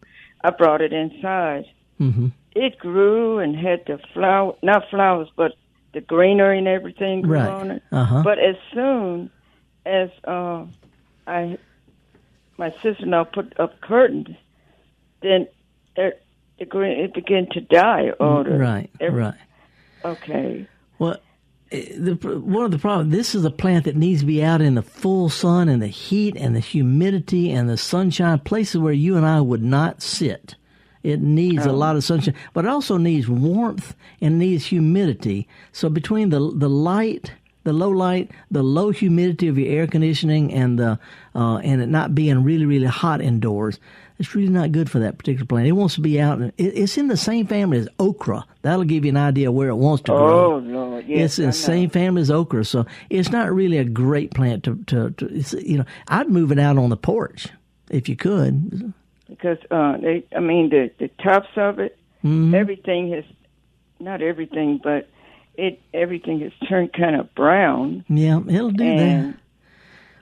I 0.44 0.50
brought 0.52 0.82
it 0.82 0.94
inside. 0.94 1.66
Mm-hmm. 2.00 2.28
It 2.56 2.78
grew 2.80 3.40
and 3.40 3.56
had 3.56 3.86
the 3.86 4.00
flower, 4.14 4.56
not 4.64 4.90
flowers, 4.90 5.30
but 5.36 5.54
the 5.94 6.02
greenery 6.02 6.58
and 6.58 6.68
everything 6.68 7.22
grew 7.22 7.38
Right. 7.38 7.50
on 7.50 7.72
it. 7.72 7.84
Uh-huh. 7.92 8.22
But 8.24 8.40
as 8.40 8.56
soon 8.74 9.30
as 9.86 10.10
uh, 10.26 10.66
I, 11.28 11.58
my 12.58 12.72
sister-in-law 12.82 13.26
put 13.26 13.60
up 13.60 13.80
curtains, 13.82 14.36
then 15.22 15.48
it, 15.96 16.22
the 16.60 16.66
green 16.66 17.00
it 17.00 17.14
began 17.14 17.48
to 17.52 17.62
die. 17.62 18.12
Or 18.20 18.44
the, 18.44 18.52
Right, 18.58 18.90
every- 19.00 19.20
right. 19.22 19.34
Okay. 20.06 20.68
Well, 20.98 21.18
eh, 21.72 21.94
the, 21.98 22.14
one 22.40 22.66
of 22.66 22.72
the 22.72 22.80
problems, 22.80 23.12
this 23.12 23.36
is 23.36 23.44
a 23.46 23.52
plant 23.52 23.86
that 23.86 23.96
needs 23.96 24.22
to 24.22 24.26
be 24.26 24.44
out 24.44 24.62
in 24.62 24.76
the 24.76 24.82
full 24.82 25.30
sun 25.30 25.68
and 25.70 25.82
the 25.82 25.88
heat 25.88 26.36
and 26.38 26.56
the 26.56 26.60
humidity 26.60 27.52
and 27.52 27.70
the 27.70 27.78
sunshine, 27.78 28.40
places 28.40 28.78
where 28.80 28.94
you 28.94 29.18
and 29.18 29.26
I 29.26 29.42
would 29.42 29.64
not 29.64 30.02
sit. 30.02 30.56
It 31.04 31.22
needs 31.22 31.66
a 31.66 31.70
Oh. 31.72 31.76
lot 31.76 31.96
of 31.96 32.04
sunshine, 32.04 32.36
but 32.54 32.66
it 32.66 32.68
also 32.70 32.98
needs 32.98 33.30
warmth 33.30 33.96
and 34.20 34.38
needs 34.38 34.66
humidity. 34.66 35.48
So 35.72 35.88
between 35.90 36.30
the 36.30 36.40
the 36.54 36.70
light, 36.70 37.32
the 37.64 37.72
low 37.72 37.90
light, 37.90 38.32
the 38.52 38.64
low 38.64 38.92
humidity 38.92 39.48
of 39.48 39.58
your 39.58 39.70
air 39.72 39.88
conditioning, 39.88 40.54
and 40.54 40.78
the 40.78 41.00
uh, 41.36 41.58
and 41.58 41.82
it 41.82 41.88
not 41.88 42.16
being 42.16 42.44
really 42.44 42.66
really 42.66 42.86
hot 42.88 43.22
indoors, 43.22 43.80
it's 44.20 44.36
really 44.36 44.50
not 44.50 44.72
good 44.72 44.90
for 44.92 45.00
that 45.00 45.18
particular 45.18 45.46
plant. 45.46 45.68
It 45.68 45.72
wants 45.72 45.96
to 45.96 46.02
be 46.02 46.20
out. 46.20 46.42
It, 46.42 46.54
it's 46.58 46.98
in 46.98 47.08
the 47.08 47.18
same 47.18 47.48
family 47.48 47.78
as 47.80 47.88
okra. 48.00 48.46
That'll 48.62 48.84
give 48.84 49.06
you 49.06 49.10
an 49.10 49.18
idea 49.18 49.52
where 49.52 49.70
it 49.70 49.76
wants 49.76 50.04
to 50.04 50.12
grow. 50.12 50.56
Oh 50.56 50.58
Lord, 50.58 51.06
yes, 51.08 51.32
it's 51.32 51.40
in 51.40 51.46
the 51.48 51.54
same 51.54 51.90
family 51.90 52.22
as 52.22 52.30
okra, 52.30 52.66
so 52.66 52.86
it's 53.10 53.30
not 53.32 53.52
really 53.52 53.78
a 53.78 53.86
great 53.86 54.32
plant 54.34 54.64
to 54.66 54.76
to, 54.88 55.12
to 55.12 55.26
it's, 55.34 55.54
you 55.54 55.78
know. 55.80 55.86
I'd 56.08 56.30
move 56.30 56.52
it 56.52 56.60
out 56.60 56.78
on 56.78 56.90
the 56.90 56.98
porch 56.98 57.48
if 57.90 58.08
you 58.10 58.16
could. 58.16 58.94
because 59.28 59.58
uh 59.72 59.98
they 59.98 60.26
I 60.36 60.40
mean 60.42 60.70
the 60.70 60.92
the 61.00 61.08
tops 61.24 61.50
of 61.56 61.80
it 61.80 61.98
Mhm. 62.24 62.54
everything 62.54 63.12
has 63.14 63.24
not 64.02 64.22
everything 64.22 64.80
but 64.84 65.08
it 65.56 65.80
everything 65.94 66.42
has 66.42 66.52
turned 66.68 66.92
kind 66.94 67.16
of 67.16 67.34
brown 67.36 68.04
Yeah, 68.10 68.40
it'll 68.48 68.72
do 68.72 68.84
and 68.84 69.00
that. 69.34 69.40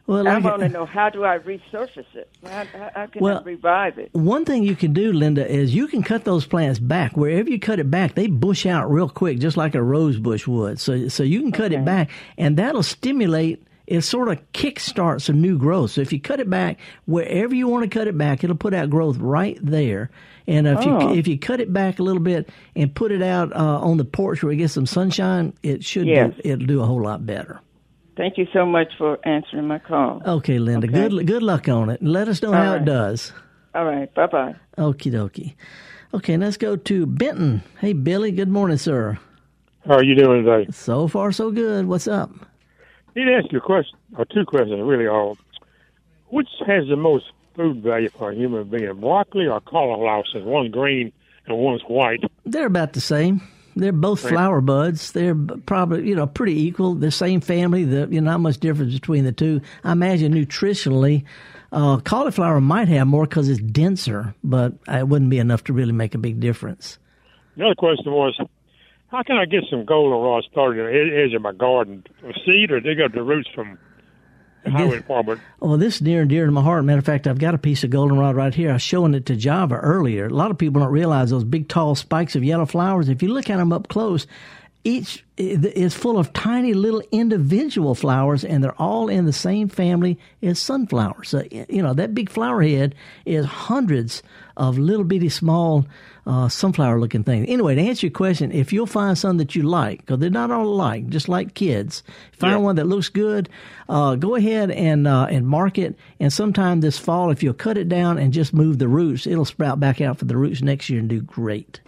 Well, 0.08 0.28
I 0.28 0.36
like 0.36 0.43
want 0.45 0.62
to 0.62 0.70
know 0.70 0.86
how 0.86 1.10
do 1.10 1.24
I 1.26 1.38
resurface 1.38 2.05
it 2.16 2.30
how, 2.43 2.66
how, 2.95 3.05
can 3.08 3.22
Well- 3.22 3.39
I 3.39 3.43
revive 3.43 3.97
it 3.99 4.10
One 4.14 4.45
thing 4.45 4.64
you 4.64 4.76
can 4.76 4.93
do, 4.93 5.12
Linda, 5.14 5.45
is 5.47 5.76
you 5.76 5.88
can 5.88 6.01
cut 6.01 6.24
those 6.24 6.45
plants 6.45 6.80
back. 6.80 7.16
Wherever 7.18 7.49
you 7.49 7.60
cut 7.60 7.80
it 7.80 7.91
back, 7.91 8.16
they 8.16 8.28
bush 8.28 8.66
out 8.66 8.89
real 8.89 9.10
quick, 9.10 9.39
just 9.39 9.58
like 9.58 9.76
a 9.76 9.84
rose 9.84 10.18
bush 10.18 10.47
would. 10.47 10.80
So, 10.80 11.08
so 11.10 11.24
you 11.24 11.41
can 11.41 11.51
cut 11.51 11.72
it 11.74 11.84
back, 11.86 12.10
and 12.38 12.58
that'll 12.58 12.84
stimulate. 12.84 13.64
It 13.86 14.01
sort 14.01 14.28
of 14.28 14.39
kickstarts 14.51 15.30
a 15.30 15.34
new 15.34 15.58
growth. 15.58 15.91
So 15.91 16.01
if 16.01 16.12
you 16.12 16.20
cut 16.20 16.41
it 16.41 16.49
back 16.49 16.78
wherever 17.05 17.55
you 17.55 17.70
want 17.70 17.84
to 17.89 17.89
cut 17.99 18.08
it 18.10 18.18
back, 18.18 18.43
it'll 18.43 18.58
put 18.58 18.74
out 18.74 18.89
growth 18.89 19.18
right 19.18 19.58
there. 19.62 20.10
And 20.45 20.68
if 20.68 20.80
Oh. 20.86 21.12
you 21.14 21.18
if 21.20 21.26
you 21.28 21.38
cut 21.39 21.62
it 21.62 21.72
back 21.72 21.99
a 21.99 22.03
little 22.03 22.22
bit 22.22 22.49
and 22.76 22.93
put 22.93 23.12
it 23.14 23.22
out 23.22 23.53
uh, 23.55 23.80
on 23.80 23.95
the 23.97 24.03
porch 24.05 24.43
where 24.43 24.51
it 24.51 24.58
gets 24.58 24.74
some 24.74 24.86
sunshine, 24.86 25.53
it 25.64 25.86
should 25.86 26.05
Yes. 26.08 26.34
do, 26.36 26.41
it'll 26.51 26.66
do 26.66 26.82
a 26.82 26.86
whole 26.86 27.01
lot 27.01 27.26
better. 27.26 27.60
Thank 28.18 28.38
you 28.38 28.47
so 28.51 28.65
much 28.65 28.88
for 28.97 29.18
answering 29.26 29.68
my 29.68 29.80
call 29.80 30.22
Okay, 30.26 30.59
Linda. 30.59 30.88
Okay. 30.88 31.07
Good 31.09 31.28
good 31.28 31.43
luck 31.43 31.70
on 31.70 31.89
it. 31.89 32.01
And 32.01 32.11
let 32.11 32.28
us 32.28 32.41
know 32.41 32.49
All 32.53 32.61
how 32.63 32.74
it 32.76 32.86
does. 32.86 33.32
all 33.74 33.86
right 33.86 34.13
bye 34.13 34.28
bye 34.28 34.55
Okie 34.78 35.11
dokie. 35.11 35.55
Okay, 36.13 36.38
let's 36.38 36.57
go 36.57 36.76
to 36.76 37.05
Benton. 37.05 37.61
Hey, 37.80 37.91
Billy. 37.93 38.32
Good 38.32 38.47
morning, 38.47 38.78
sir. 38.78 39.18
How 39.86 39.95
are 39.95 40.03
you 40.03 40.15
doing 40.15 40.45
today? 40.45 40.72
So 40.72 41.07
far, 41.07 41.32
so 41.34 41.51
good. 41.51 41.86
What's 41.86 42.07
up? 42.07 42.30
Need 43.15 43.26
to 43.26 43.34
ask 43.36 43.51
you 43.51 43.57
a 43.57 43.61
question, 43.61 43.97
or 44.18 44.24
two 44.26 44.45
questions, 44.45 44.82
really. 44.84 45.05
Are 45.07 45.34
which 46.30 46.47
has 46.65 46.88
the 46.88 46.95
most 46.95 47.26
food 47.55 47.82
value 47.84 48.09
for 48.09 48.32
a 48.32 48.36
human 48.36 48.70
being, 48.70 48.93
broccoli 48.99 49.47
or 49.47 49.59
cauliflower? 49.61 50.24
Since 50.32 50.45
one's 50.45 50.72
green 50.72 51.11
and 51.45 51.57
one's 51.57 51.82
white. 51.88 52.22
They're 52.45 52.68
about 52.68 52.93
the 52.93 53.01
same. 53.01 53.41
They're 53.78 53.91
both 53.91 54.19
flower 54.19 54.61
buds. 54.61 55.11
They're 55.11 55.36
probably 55.36 56.07
you 56.07 56.15
know 56.15 56.28
pretty 56.28 56.59
equal. 56.61 56.95
The 56.95 57.11
same 57.11 57.41
family. 57.41 57.84
The 57.84 58.07
you 58.09 58.21
know 58.21 58.32
not 58.32 58.39
much 58.39 58.57
difference 58.57 58.93
between 58.93 59.23
the 59.23 59.32
two. 59.32 59.61
I 59.84 59.91
imagine 59.91 60.34
nutritionally, 60.34 61.23
uh, 61.71 61.97
cauliflower 61.97 62.61
might 62.61 62.88
have 62.88 63.07
more 63.07 63.25
because 63.25 63.49
it's 63.49 63.61
denser, 63.61 64.34
but 64.43 64.73
it 64.88 65.07
wouldn't 65.07 65.30
be 65.30 65.39
enough 65.39 65.63
to 65.65 65.73
really 65.73 65.91
make 65.91 66.15
a 66.15 66.17
big 66.17 66.39
difference. 66.39 66.97
Another 67.55 67.75
question 67.75 68.11
was, 68.11 68.39
how 69.09 69.23
can 69.23 69.38
I 69.38 69.45
get 69.45 69.63
some 69.69 69.86
goldenrod 69.86 70.43
started 70.51 70.80
in 70.80 71.09
the 71.09 71.23
edge 71.23 71.34
of 71.34 71.41
my 71.41 71.53
garden? 71.53 72.03
Seed, 72.45 72.71
or 72.71 72.80
dig 72.80 73.01
up 73.01 73.13
the 73.13 73.23
roots 73.23 73.49
from 73.53 73.78
highway 74.66 74.97
department? 74.97 75.41
Well, 75.60 75.78
this 75.78 75.95
is 75.95 76.01
near 76.01 76.22
and 76.22 76.30
dear 76.30 76.45
to 76.45 76.51
my 76.51 76.62
heart. 76.62 76.84
Matter 76.84 76.99
of 76.99 77.05
fact, 77.05 77.28
I've 77.28 77.39
got 77.39 77.55
a 77.55 77.60
piece 77.60 77.84
of 77.84 77.89
goldenrod 77.89 78.36
right 78.36 78.53
here. 78.53 78.72
I 78.72 78.74
was 78.74 78.82
showing 78.82 79.14
it 79.14 79.26
to 79.28 79.36
Java 79.36 79.76
earlier. 79.76 80.26
A 80.26 80.30
lot 80.30 80.51
of 80.51 80.58
people 80.58 80.82
don't 80.82 80.91
realize 80.91 81.30
those 81.30 81.43
big, 81.43 81.68
tall 81.68 81.95
spikes 81.95 82.36
of 82.36 82.43
yellow 82.43 82.66
flowers. 82.66 83.10
If 83.10 83.22
you 83.24 83.30
look 83.30 83.49
at 83.49 83.58
them 83.58 83.72
up 83.72 83.88
close, 83.88 84.28
each 84.84 85.26
is 85.38 85.93
full 85.93 86.18
of 86.18 86.32
tiny 86.32 86.74
little 86.74 87.03
individual 87.12 87.93
flowers, 87.93 88.45
and 88.45 88.64
they're 88.64 88.82
all 88.82 89.10
in 89.10 89.26
the 89.26 89.34
same 89.34 89.68
family 89.68 90.18
as 90.41 90.60
sunflowers. 90.60 91.30
So, 91.30 91.43
you 91.51 91.82
know, 91.82 91.93
that 91.93 92.14
big 92.14 92.30
flower 92.30 92.62
head 92.64 92.95
is 93.26 93.45
hundreds 93.45 94.24
of 94.55 94.78
little 94.78 95.03
bitty 95.03 95.30
small 95.30 95.86
uh, 96.28 96.49
sunflower 96.49 96.99
looking 96.99 97.23
things. 97.23 97.45
Anyway, 97.49 97.73
to 97.73 97.82
answer 97.82 98.05
your 98.05 98.11
question, 98.11 98.51
if 98.51 98.73
you'll 98.73 98.86
find 98.86 99.17
some 99.17 99.38
that 99.38 99.55
you 99.55 99.63
like, 99.63 100.01
because 100.01 100.19
they're 100.19 100.30
not 100.30 100.51
all 100.51 100.65
alike, 100.67 101.07
just 101.07 101.30
like 101.30 101.53
kids, 101.53 102.03
find 102.34 102.61
one 102.63 102.75
that 102.75 102.86
looks 102.86 103.09
good, 103.09 103.49
uh, 103.89 104.15
go 104.15 104.36
ahead 104.36 104.69
and 104.69 105.07
uh, 105.07 105.28
and 105.30 105.47
mark 105.47 105.78
it. 105.78 105.95
And 106.19 106.32
sometime 106.32 106.82
this 106.82 106.97
fall, 106.99 107.32
if 107.32 107.41
you'll 107.41 107.53
cut 107.53 107.78
it 107.78 107.88
down 107.89 108.17
and 108.17 108.34
just 108.34 108.53
move 108.53 108.78
the 108.78 108.88
roots, 108.88 109.25
it'll 109.25 109.45
sprout 109.45 109.80
back 109.80 110.01
out 110.01 110.19
for 110.19 110.25
the 110.25 110.38
roots 110.38 110.61
next 110.61 110.89
year 110.89 110.99
and 110.99 111.09
do 111.09 111.21
great. 111.21 111.80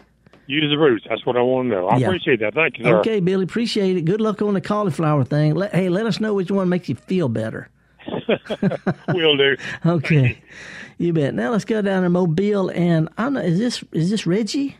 Use 0.47 0.71
the 0.71 0.79
roots. 0.79 1.05
That's 1.07 1.23
what 1.27 1.37
I 1.37 1.41
want 1.41 1.69
to 1.69 1.75
know. 1.75 1.87
I 1.89 1.97
Yeah. 1.97 2.07
appreciate 2.07 2.39
that. 2.39 2.55
Thank 2.55 2.79
you, 2.79 2.85
sir. 2.85 2.99
Okay, 3.01 3.19
Billy, 3.19 3.43
appreciate 3.43 3.97
it. 3.97 4.05
Good 4.05 4.19
luck 4.19 4.41
on 4.41 4.55
the 4.55 4.61
cauliflower 4.61 5.23
thing. 5.23 5.53
Let, 5.53 5.75
hey, 5.75 5.89
let 5.89 6.07
us 6.07 6.19
know 6.19 6.33
which 6.33 6.49
one 6.49 6.69
makes 6.69 6.89
you 6.89 6.95
feel 6.95 7.29
better. 7.29 7.69
Will 9.09 9.38
do. 9.38 9.57
Okay, 9.86 10.41
you 10.97 11.13
bet. 11.13 11.34
Now 11.34 11.51
let's 11.51 11.65
go 11.65 11.82
down 11.82 12.03
to 12.03 12.09
Mobile, 12.09 12.69
and 12.69 13.09
I 13.17 13.23
don't 13.23 13.34
know 13.34 13.41
is 13.41 13.57
this 13.59 13.84
is 13.91 14.09
this 14.09 14.25
Reggie? 14.25 14.77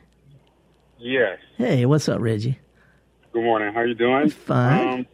Yes. 0.97 1.39
Hey, 1.58 1.86
what's 1.86 2.10
up, 2.10 2.20
Reggie? 2.20 2.60
Good 3.34 3.43
morning. 3.43 3.74
How 3.74 3.82
you 3.82 3.93
doing? 3.95 4.30
Fine. 4.30 4.88
Um, 4.88 5.06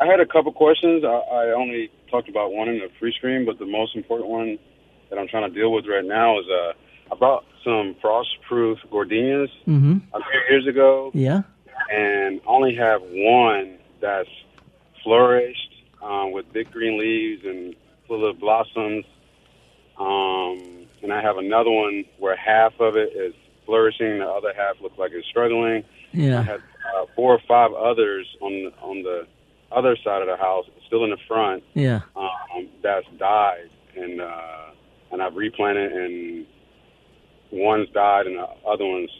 I 0.00 0.06
had 0.06 0.20
a 0.20 0.26
couple 0.26 0.52
questions. 0.52 1.04
I, 1.04 1.08
I 1.08 1.46
only 1.52 1.90
talked 2.10 2.28
about 2.28 2.52
one 2.52 2.68
in 2.68 2.78
the 2.78 2.88
free 2.98 3.12
screen, 3.16 3.44
but 3.46 3.58
the 3.58 3.66
most 3.66 3.96
important 3.96 4.28
one 4.28 4.58
that 5.10 5.18
I'm 5.18 5.28
trying 5.28 5.50
to 5.50 5.54
deal 5.58 5.72
with 5.72 5.86
right 5.86 6.04
now 6.04 6.38
is 6.40 6.46
uh, 6.50 6.72
I 7.12 7.16
bought 7.16 7.44
some 7.64 7.94
frost-proof 8.00 8.78
gardenias 8.90 9.48
Mm-hmm. 9.66 9.98
a 10.14 10.18
few 10.18 10.40
years 10.50 10.66
ago, 10.66 11.10
Yeah. 11.14 11.42
and 11.92 12.40
only 12.46 12.74
have 12.74 13.00
one 13.02 13.78
that's 14.00 14.28
flourished 15.04 15.71
um, 16.02 16.32
with 16.32 16.52
big 16.52 16.70
green 16.70 16.98
leaves 16.98 17.42
and 17.44 17.74
full 18.08 18.28
of 18.28 18.38
blossoms. 18.38 19.04
Um, 19.98 20.86
and 21.02 21.12
I 21.12 21.20
have 21.22 21.36
another 21.38 21.70
one 21.70 22.04
where 22.18 22.36
half 22.36 22.72
of 22.80 22.96
it 22.96 23.12
is 23.14 23.34
flourishing, 23.66 24.18
the 24.18 24.26
other 24.28 24.52
half 24.56 24.80
looks 24.80 24.98
like 24.98 25.12
it's 25.12 25.26
struggling. 25.28 25.84
Yeah. 26.12 26.40
I 26.40 26.42
had 26.42 26.60
uh, 26.96 27.06
four 27.14 27.32
or 27.34 27.40
five 27.46 27.72
others 27.72 28.26
on 28.40 28.52
the, 28.52 28.72
on 28.82 29.02
the 29.02 29.26
other 29.70 29.96
side 30.04 30.22
of 30.22 30.28
the 30.28 30.36
house, 30.36 30.66
still 30.86 31.04
in 31.04 31.10
the 31.10 31.16
front, 31.26 31.62
Yeah. 31.74 32.00
um, 32.16 32.68
that's 32.82 33.06
died, 33.18 33.70
and 33.96 34.20
uh, 34.20 34.70
and 35.10 35.22
I've 35.22 35.34
replanted, 35.34 35.92
and 35.92 36.46
one's 37.50 37.88
died, 37.90 38.26
and 38.26 38.36
the 38.36 38.46
other 38.66 38.84
one's 38.84 39.10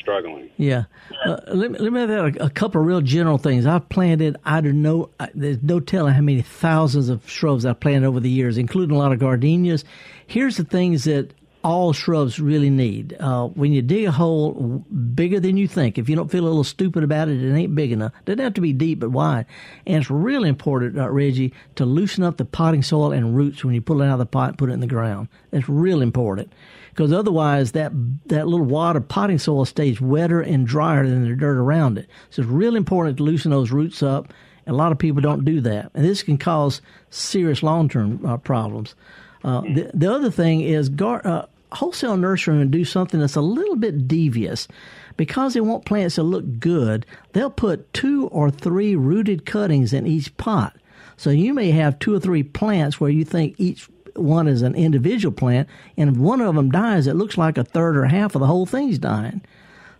struggling. 0.00 0.50
Yeah. 0.56 0.84
Uh, 1.26 1.36
let 1.48 1.70
me 1.72 1.78
let 1.78 1.92
me 1.92 2.00
have 2.00 2.10
a, 2.10 2.26
a 2.44 2.50
couple 2.50 2.80
of 2.80 2.86
real 2.86 3.00
general 3.00 3.38
things. 3.38 3.66
I've 3.66 3.88
planted. 3.88 4.36
I 4.44 4.60
don't 4.60 4.82
know. 4.82 5.10
I- 5.20 5.30
There's 5.34 5.62
no 5.62 5.80
telling 5.80 6.14
how 6.14 6.20
many 6.20 6.42
thousands 6.42 7.08
of 7.08 7.28
shrubs 7.28 7.64
I've 7.66 7.80
planted 7.80 8.06
over 8.06 8.20
the 8.20 8.30
years, 8.30 8.58
including 8.58 8.94
a 8.94 8.98
lot 8.98 9.12
of 9.12 9.18
gardenias. 9.18 9.84
Here's 10.26 10.56
the 10.56 10.64
things 10.64 11.04
that 11.04 11.32
all 11.64 11.94
shrubs 11.94 12.38
really 12.38 12.68
need. 12.68 13.16
Uh, 13.18 13.46
when 13.48 13.72
you 13.72 13.80
dig 13.80 14.04
a 14.04 14.12
hole 14.12 14.84
bigger 15.14 15.40
than 15.40 15.56
you 15.56 15.66
think, 15.66 15.96
if 15.96 16.10
you 16.10 16.14
don't 16.14 16.30
feel 16.30 16.44
a 16.44 16.46
little 16.46 16.62
stupid 16.62 17.02
about 17.02 17.28
it, 17.28 17.42
it 17.42 17.54
ain't 17.54 17.74
big 17.74 17.90
enough. 17.90 18.12
It 18.20 18.24
Doesn't 18.26 18.44
have 18.44 18.54
to 18.54 18.60
be 18.60 18.74
deep, 18.74 19.00
but 19.00 19.10
wide. 19.10 19.46
And 19.86 19.96
it's 19.96 20.10
really 20.10 20.50
important, 20.50 20.98
uh, 20.98 21.10
Reggie, 21.10 21.54
to 21.76 21.86
loosen 21.86 22.22
up 22.22 22.36
the 22.36 22.44
potting 22.44 22.82
soil 22.82 23.12
and 23.12 23.34
roots 23.34 23.64
when 23.64 23.74
you 23.74 23.80
pull 23.80 24.02
it 24.02 24.06
out 24.06 24.12
of 24.14 24.18
the 24.18 24.26
pot 24.26 24.50
and 24.50 24.58
put 24.58 24.68
it 24.68 24.74
in 24.74 24.80
the 24.80 24.86
ground. 24.86 25.28
That's 25.50 25.68
real 25.68 26.02
important 26.02 26.52
because 26.90 27.12
otherwise 27.12 27.72
that 27.72 27.92
that 28.26 28.46
little 28.46 28.66
wad 28.66 28.96
of 28.96 29.08
potting 29.08 29.38
soil 29.38 29.64
stays 29.64 30.00
wetter 30.00 30.42
and 30.42 30.66
drier 30.66 31.08
than 31.08 31.28
the 31.28 31.34
dirt 31.34 31.56
around 31.56 31.96
it. 31.96 32.08
So 32.28 32.42
it's 32.42 32.50
real 32.50 32.76
important 32.76 33.16
to 33.16 33.22
loosen 33.22 33.50
those 33.50 33.72
roots 33.72 34.02
up. 34.02 34.32
A 34.66 34.72
lot 34.72 34.92
of 34.92 34.98
people 34.98 35.20
don't 35.20 35.44
do 35.44 35.60
that, 35.62 35.90
and 35.94 36.04
this 36.04 36.22
can 36.22 36.38
cause 36.38 36.80
serious 37.10 37.62
long 37.62 37.88
term 37.88 38.24
uh, 38.24 38.36
problems. 38.36 38.94
Uh, 39.42 39.60
the, 39.60 39.90
the 39.92 40.10
other 40.10 40.30
thing 40.30 40.62
is 40.62 40.88
gar- 40.88 41.26
uh, 41.26 41.44
wholesale 41.74 42.16
nurserymen 42.16 42.70
do 42.70 42.84
something 42.84 43.20
that's 43.20 43.36
a 43.36 43.40
little 43.40 43.76
bit 43.76 44.08
devious. 44.08 44.68
Because 45.16 45.54
they 45.54 45.60
want 45.60 45.84
plants 45.84 46.16
to 46.16 46.22
look 46.22 46.58
good, 46.58 47.06
they'll 47.32 47.50
put 47.50 47.92
two 47.92 48.26
or 48.28 48.50
three 48.50 48.96
rooted 48.96 49.46
cuttings 49.46 49.92
in 49.92 50.06
each 50.06 50.36
pot. 50.36 50.76
So 51.16 51.30
you 51.30 51.54
may 51.54 51.70
have 51.70 51.98
two 51.98 52.14
or 52.14 52.20
three 52.20 52.42
plants 52.42 53.00
where 53.00 53.10
you 53.10 53.24
think 53.24 53.54
each 53.58 53.88
one 54.16 54.48
is 54.48 54.62
an 54.62 54.74
individual 54.74 55.32
plant, 55.32 55.68
and 55.96 56.10
if 56.10 56.16
one 56.16 56.40
of 56.40 56.54
them 56.54 56.70
dies, 56.70 57.06
it 57.06 57.14
looks 57.14 57.38
like 57.38 57.58
a 57.58 57.64
third 57.64 57.96
or 57.96 58.06
half 58.06 58.34
of 58.34 58.40
the 58.40 58.46
whole 58.46 58.66
thing's 58.66 58.98
dying. 58.98 59.42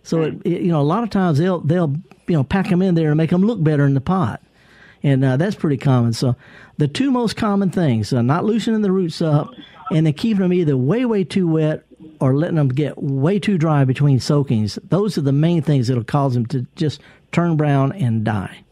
So 0.03 0.21
it, 0.21 0.35
it, 0.45 0.61
you 0.61 0.71
know, 0.71 0.81
a 0.81 0.83
lot 0.83 1.03
of 1.03 1.09
times 1.09 1.37
they'll 1.37 1.59
they'll 1.61 1.95
you 2.27 2.35
know 2.35 2.43
pack 2.43 2.69
them 2.69 2.81
in 2.81 2.95
there 2.95 3.09
and 3.09 3.17
make 3.17 3.31
them 3.31 3.41
look 3.41 3.63
better 3.63 3.85
in 3.85 3.93
the 3.93 4.01
pot, 4.01 4.41
and 5.05 5.23
uh, 5.23 5.37
that's 5.37 5.55
pretty 5.55 5.77
common. 5.77 6.11
So 6.13 6.35
the 6.77 6.87
two 6.87 7.11
most 7.11 7.37
common 7.37 7.69
things: 7.69 8.11
uh, 8.11 8.21
not 8.21 8.43
loosening 8.43 8.81
the 8.81 8.91
roots 8.91 9.21
up, 9.21 9.51
and 9.91 10.05
then 10.05 10.13
keeping 10.13 10.41
them 10.41 10.51
either 10.53 10.75
way 10.75 11.05
way 11.05 11.23
too 11.23 11.47
wet 11.47 11.85
or 12.19 12.35
letting 12.35 12.55
them 12.55 12.69
get 12.69 12.97
way 13.01 13.39
too 13.39 13.57
dry 13.57 13.85
between 13.85 14.19
soakings. 14.19 14.79
Those 14.89 15.17
are 15.17 15.21
the 15.21 15.31
main 15.31 15.61
things 15.61 15.87
that'll 15.87 16.03
cause 16.03 16.33
them 16.33 16.45
to 16.47 16.65
just 16.75 17.01
turn 17.31 17.55
brown 17.55 17.91
and 17.93 18.23
die. 18.23 18.63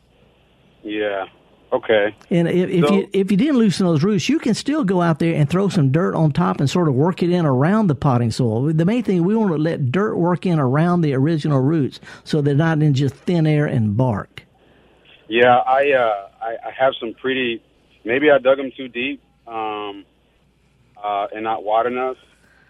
Yeah. 0.83 1.25
Okay. 1.71 2.15
And 2.29 2.47
if, 2.47 2.69
if 2.69 2.85
So- 2.87 2.93
you 2.93 3.09
if 3.13 3.31
you 3.31 3.37
didn't 3.37 3.57
loosen 3.57 3.85
those 3.87 4.03
roots, 4.03 4.29
you 4.29 4.37
can 4.39 4.53
still 4.53 4.83
go 4.83 5.01
out 5.01 5.19
there 5.19 5.33
and 5.33 5.49
throw 5.49 5.69
some 5.69 5.91
dirt 5.91 6.13
on 6.13 6.31
top 6.31 6.59
and 6.59 6.69
sort 6.69 6.87
of 6.87 6.93
work 6.93 7.23
it 7.23 7.31
in 7.31 7.45
around 7.45 7.87
the 7.87 7.95
potting 7.95 8.29
soil. 8.31 8.71
The 8.71 8.85
main 8.85 9.03
thing 9.03 9.23
we 9.23 9.35
want 9.35 9.51
to 9.51 9.57
let 9.57 9.91
dirt 9.91 10.15
work 10.15 10.45
in 10.45 10.59
around 10.59 11.01
the 11.01 11.13
original 11.15 11.61
roots, 11.61 11.99
so 12.23 12.41
they're 12.41 12.53
not 12.55 12.81
in 12.83 12.93
just 12.93 13.15
thin 13.15 13.47
air 13.47 13.65
and 13.65 13.97
bark. 13.97 14.43
Yeah, 15.27 15.55
I 15.57 15.91
uh, 15.91 16.27
I, 16.41 16.67
I 16.67 16.71
have 16.77 16.93
some 16.99 17.13
pretty. 17.13 17.61
Maybe 18.05 18.29
I 18.29 18.37
dug 18.37 18.57
them 18.57 18.71
too 18.75 18.89
deep, 18.89 19.23
um, 19.47 20.05
uh, 21.01 21.27
and 21.33 21.43
not 21.43 21.63
wide 21.63 21.85
enough. 21.85 22.17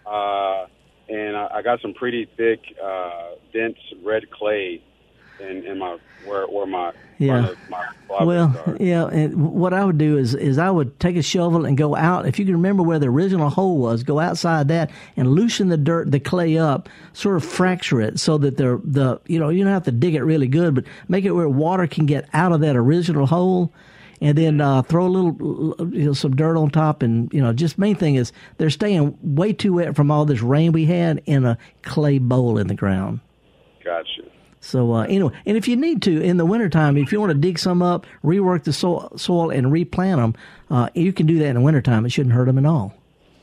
Uh, 0.06 0.66
and 1.08 1.36
I, 1.36 1.48
I 1.56 1.62
got 1.62 1.80
some 1.80 1.94
pretty 1.94 2.28
thick, 2.36 2.60
uh, 2.82 3.32
dense 3.52 3.78
red 4.04 4.30
clay 4.30 4.82
in, 5.40 5.64
in 5.64 5.78
my 5.78 5.98
where 6.26 6.46
where 6.46 6.66
my 6.66 6.92
Yeah. 7.18 7.48
of 7.48 7.58
my 7.68 7.84
Well, 8.08 8.56
are. 8.66 8.76
yeah, 8.80 9.06
and 9.06 9.52
what 9.52 9.72
I 9.74 9.84
would 9.84 9.98
do 9.98 10.16
is 10.16 10.34
is 10.34 10.58
I 10.58 10.70
would 10.70 10.98
take 11.00 11.16
a 11.16 11.22
shovel 11.22 11.64
and 11.66 11.76
go 11.76 11.94
out. 11.96 12.26
If 12.26 12.38
you 12.38 12.44
can 12.44 12.54
remember 12.54 12.82
where 12.82 12.98
the 12.98 13.08
original 13.08 13.50
hole 13.50 13.78
was, 13.78 14.02
go 14.02 14.20
outside 14.20 14.68
that 14.68 14.90
and 15.16 15.28
loosen 15.32 15.68
the 15.68 15.76
dirt, 15.76 16.10
the 16.10 16.20
clay 16.20 16.56
up, 16.56 16.88
sort 17.12 17.36
of 17.36 17.44
fracture 17.44 18.00
it 18.00 18.18
so 18.20 18.38
that 18.38 18.56
the 18.56 18.80
the 18.84 19.20
you 19.26 19.38
know 19.38 19.48
you 19.50 19.62
don't 19.64 19.72
have 19.72 19.84
to 19.84 19.92
dig 19.92 20.14
it 20.14 20.22
really 20.22 20.48
good, 20.48 20.74
but 20.74 20.84
make 21.08 21.24
it 21.24 21.32
where 21.32 21.48
water 21.48 21.86
can 21.86 22.06
get 22.06 22.28
out 22.32 22.52
of 22.52 22.60
that 22.60 22.76
original 22.76 23.26
hole. 23.26 23.72
And 24.20 24.38
then 24.38 24.60
uh, 24.60 24.80
throw 24.82 25.06
a 25.06 25.08
little, 25.08 25.76
you 25.92 26.06
know, 26.06 26.12
some 26.14 26.34
dirt 26.34 26.56
on 26.56 26.70
top, 26.70 27.02
and 27.02 27.30
you 27.34 27.42
know, 27.42 27.52
just 27.52 27.76
main 27.78 27.94
thing 27.96 28.14
is 28.14 28.32
they're 28.56 28.70
staying 28.70 29.18
way 29.20 29.52
too 29.52 29.74
wet 29.74 29.96
from 29.96 30.10
all 30.10 30.24
this 30.24 30.40
rain 30.40 30.72
we 30.72 30.86
had 30.86 31.20
in 31.26 31.44
a 31.44 31.58
clay 31.82 32.18
bowl 32.18 32.56
in 32.56 32.68
the 32.68 32.74
ground. 32.74 33.20
Gotcha. 33.84 34.22
So 34.64 34.92
uh, 34.94 35.02
anyway, 35.02 35.32
and 35.44 35.56
if 35.58 35.68
you 35.68 35.76
need 35.76 36.00
to 36.02 36.22
in 36.22 36.38
the 36.38 36.46
wintertime, 36.46 36.96
if 36.96 37.12
you 37.12 37.20
want 37.20 37.30
to 37.32 37.38
dig 37.38 37.58
some 37.58 37.82
up, 37.82 38.06
rework 38.24 38.64
the 38.64 38.72
soil, 38.72 39.12
soil 39.16 39.50
and 39.50 39.70
replant 39.70 40.20
them, 40.20 40.34
uh, 40.70 40.88
you 40.94 41.12
can 41.12 41.26
do 41.26 41.38
that 41.40 41.46
in 41.48 41.54
the 41.56 41.60
wintertime. 41.60 42.06
It 42.06 42.10
shouldn't 42.10 42.34
hurt 42.34 42.46
them 42.46 42.56
at 42.58 42.64
all. 42.64 42.94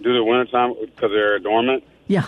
Do 0.01 0.13
the 0.13 0.23
wintertime 0.23 0.73
because 0.83 1.11
they're 1.11 1.37
dormant. 1.37 1.83
Yeah. 2.07 2.27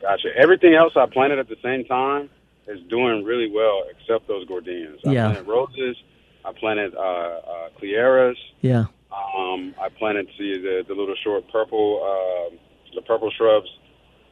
Gotcha. 0.00 0.28
Everything 0.36 0.74
else 0.74 0.92
I 0.96 1.06
planted 1.06 1.38
at 1.38 1.48
the 1.48 1.56
same 1.62 1.84
time 1.84 2.28
is 2.66 2.80
doing 2.88 3.24
really 3.24 3.50
well, 3.50 3.84
except 3.90 4.26
those 4.26 4.46
gardenias. 4.48 5.00
I 5.06 5.12
Yeah. 5.12 5.30
planted 5.30 5.48
roses. 5.48 5.96
I 6.44 6.52
planted 6.52 6.94
uh, 6.94 6.98
uh, 7.00 7.68
cleyeras. 7.80 8.36
Yeah. 8.62 8.86
Um, 9.12 9.74
I 9.80 9.88
planted 9.96 10.26
the, 10.38 10.58
the 10.58 10.84
the 10.88 10.94
little 10.94 11.14
short 11.22 11.48
purple 11.50 12.00
uh, 12.02 12.56
the 12.94 13.02
purple 13.02 13.30
shrubs. 13.30 13.68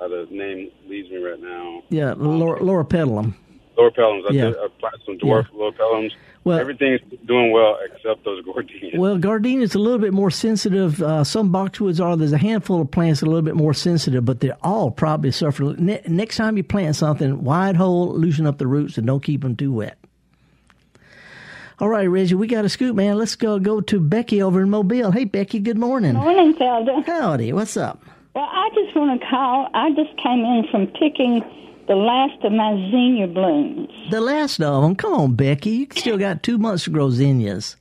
Uh, 0.00 0.08
the 0.08 0.26
name 0.30 0.70
leaves 0.88 1.08
me 1.10 1.18
right 1.18 1.40
now. 1.40 1.82
Yeah. 1.88 2.14
Laura, 2.16 2.58
Loropetalum. 2.60 3.34
Loropetalums. 3.76 4.22
I, 4.28 4.32
Yeah. 4.32 4.44
did, 4.46 4.56
I 4.56 4.66
planted 4.78 5.00
some 5.06 5.18
dwarf 5.18 5.46
loropetalums. 5.50 6.12
Well- 6.44 6.58
Everything's 6.58 7.00
doing 7.26 7.52
well 7.52 7.78
except 7.86 8.22
those 8.24 8.44
gardenias. 8.44 8.98
Well, 8.98 9.16
gardenia's 9.16 9.74
a 9.74 9.78
little 9.78 9.98
bit 9.98 10.12
more 10.12 10.30
sensitive. 10.30 11.00
Uh, 11.02 11.24
some 11.24 11.50
boxwoods 11.52 12.04
are. 12.04 12.16
There's 12.18 12.32
a 12.32 12.38
handful 12.38 12.82
of 12.82 12.90
plants 12.90 13.20
that 13.20 13.26
are 13.26 13.30
a 13.30 13.32
little 13.32 13.44
bit 13.46 13.56
more 13.56 13.72
sensitive, 13.72 14.24
but 14.26 14.40
they're 14.40 14.56
all 14.62 14.90
probably 14.90 15.30
suffering. 15.30 15.76
Ne- 15.78 16.02
next 16.06 16.36
time 16.36 16.56
you 16.58 16.62
plant 16.62 16.96
something, 16.96 17.42
wide 17.44 17.76
hole, 17.76 18.14
loosen 18.14 18.46
up 18.46 18.58
the 18.58 18.66
roots, 18.66 18.98
and 18.98 19.06
don't 19.06 19.22
keep 19.22 19.40
them 19.40 19.56
too 19.56 19.72
wet. 19.72 19.96
All 21.80 21.88
right, 21.88 22.04
Reggie, 22.06 22.34
we 22.36 22.46
got 22.46 22.64
a 22.64 22.68
scoop, 22.68 22.94
man. 22.94 23.16
Let's 23.18 23.34
go 23.34 23.58
go 23.58 23.80
to 23.80 23.98
Becky 23.98 24.40
over 24.42 24.62
in 24.62 24.70
Mobile. 24.70 25.10
Hey, 25.10 25.24
Becky, 25.24 25.58
good 25.58 25.78
morning. 25.78 26.14
Morning, 26.14 26.54
Felder. 26.54 27.04
Howdy, 27.04 27.52
what's 27.52 27.76
up? 27.76 28.02
Well, 28.34 28.48
I 28.48 28.68
just 28.74 28.94
want 28.96 29.20
to 29.20 29.26
call. 29.28 29.68
I 29.74 29.90
just 29.90 30.16
came 30.22 30.40
in 30.44 30.66
from 30.70 30.86
picking 30.88 31.42
the 31.86 31.94
last 31.94 32.42
of 32.44 32.52
my 32.52 32.74
zinnia 32.90 33.26
blooms. 33.26 33.88
The 34.10 34.20
last 34.20 34.60
of 34.60 34.82
them. 34.82 34.96
Come 34.96 35.12
on, 35.12 35.34
Becky. 35.34 35.70
You 35.70 35.86
still 35.94 36.18
got 36.18 36.42
two 36.42 36.58
months 36.58 36.84
to 36.84 36.90
grow 36.90 37.10
zinnias. 37.10 37.76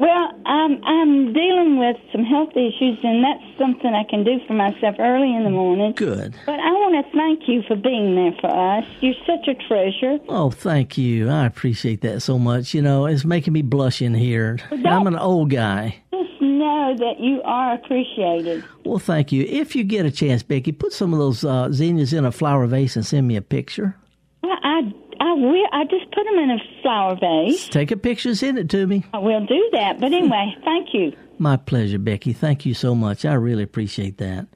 Well, 0.00 0.32
I'm 0.46 0.82
I'm 0.82 1.34
dealing 1.34 1.78
with 1.78 1.96
some 2.10 2.24
health 2.24 2.52
issues, 2.52 2.98
and 3.02 3.22
that's 3.22 3.58
something 3.58 3.92
I 3.92 4.04
can 4.08 4.24
do 4.24 4.38
for 4.46 4.54
myself 4.54 4.96
early 4.98 5.36
in 5.36 5.44
the 5.44 5.50
morning. 5.50 5.92
Good. 5.92 6.34
But 6.46 6.58
I 6.58 6.72
want 6.72 7.04
to 7.04 7.12
thank 7.12 7.46
you 7.46 7.62
for 7.68 7.76
being 7.76 8.14
there 8.14 8.32
for 8.40 8.48
us. 8.48 8.84
You're 9.00 9.12
such 9.26 9.46
a 9.46 9.54
treasure. 9.68 10.18
Oh, 10.30 10.50
thank 10.50 10.96
you. 10.96 11.28
I 11.28 11.44
appreciate 11.44 12.00
that 12.00 12.22
so 12.22 12.38
much. 12.38 12.72
You 12.72 12.80
know, 12.80 13.04
it's 13.04 13.26
making 13.26 13.52
me 13.52 13.60
blush 13.60 14.00
in 14.00 14.14
here. 14.14 14.58
I'm 14.70 15.06
an 15.06 15.16
old 15.18 15.50
guy. 15.50 15.96
Just 16.10 16.40
know 16.40 16.94
that 16.96 17.20
you 17.20 17.42
are 17.42 17.74
appreciated. 17.74 18.64
Well, 18.86 19.00
thank 19.00 19.32
you. 19.32 19.44
If 19.44 19.76
you 19.76 19.84
get 19.84 20.06
a 20.06 20.10
chance, 20.10 20.42
Becky, 20.42 20.72
put 20.72 20.94
some 20.94 21.12
of 21.12 21.18
those 21.18 21.44
uh, 21.44 21.70
zinnias 21.72 22.14
in 22.14 22.24
a 22.24 22.32
flower 22.32 22.66
vase 22.66 22.96
and 22.96 23.04
send 23.04 23.28
me 23.28 23.36
a 23.36 23.42
picture. 23.42 23.96
Well, 24.42 24.56
I 24.62 24.94
I 25.20 25.34
will. 25.34 25.66
I 25.72 25.84
just 25.84 26.10
put 26.12 26.24
them 26.24 26.38
in 26.38 26.50
a 26.50 26.58
flower 26.82 27.14
vase. 27.14 27.68
Take 27.68 27.90
a 27.90 27.96
picture, 27.96 28.34
send 28.34 28.58
it 28.58 28.70
to 28.70 28.86
me. 28.86 29.04
I 29.12 29.18
will 29.18 29.44
do 29.44 29.68
that. 29.72 30.00
But 30.00 30.12
anyway, 30.12 30.56
thank 30.64 30.94
you. 30.94 31.12
My 31.38 31.58
pleasure, 31.58 31.98
Becky. 31.98 32.32
Thank 32.32 32.64
you 32.64 32.72
so 32.72 32.94
much. 32.94 33.24
I 33.24 33.34
really 33.34 33.62
appreciate 33.62 34.16
that. 34.18 34.48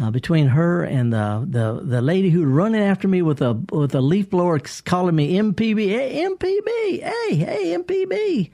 Uh, 0.00 0.10
between 0.10 0.48
her 0.48 0.82
and 0.82 1.12
the, 1.12 1.46
the 1.48 1.80
the 1.84 2.02
lady 2.02 2.28
who 2.28 2.44
running 2.44 2.82
after 2.82 3.06
me 3.06 3.22
with 3.22 3.40
a 3.40 3.52
with 3.70 3.94
a 3.94 4.00
leaf 4.00 4.28
blower 4.28 4.58
calling 4.84 5.14
me 5.14 5.34
MPB, 5.34 5.86
hey 5.86 6.26
MPB, 6.28 7.00
hey 7.00 7.36
hey 7.36 7.76
MPB, 7.78 8.50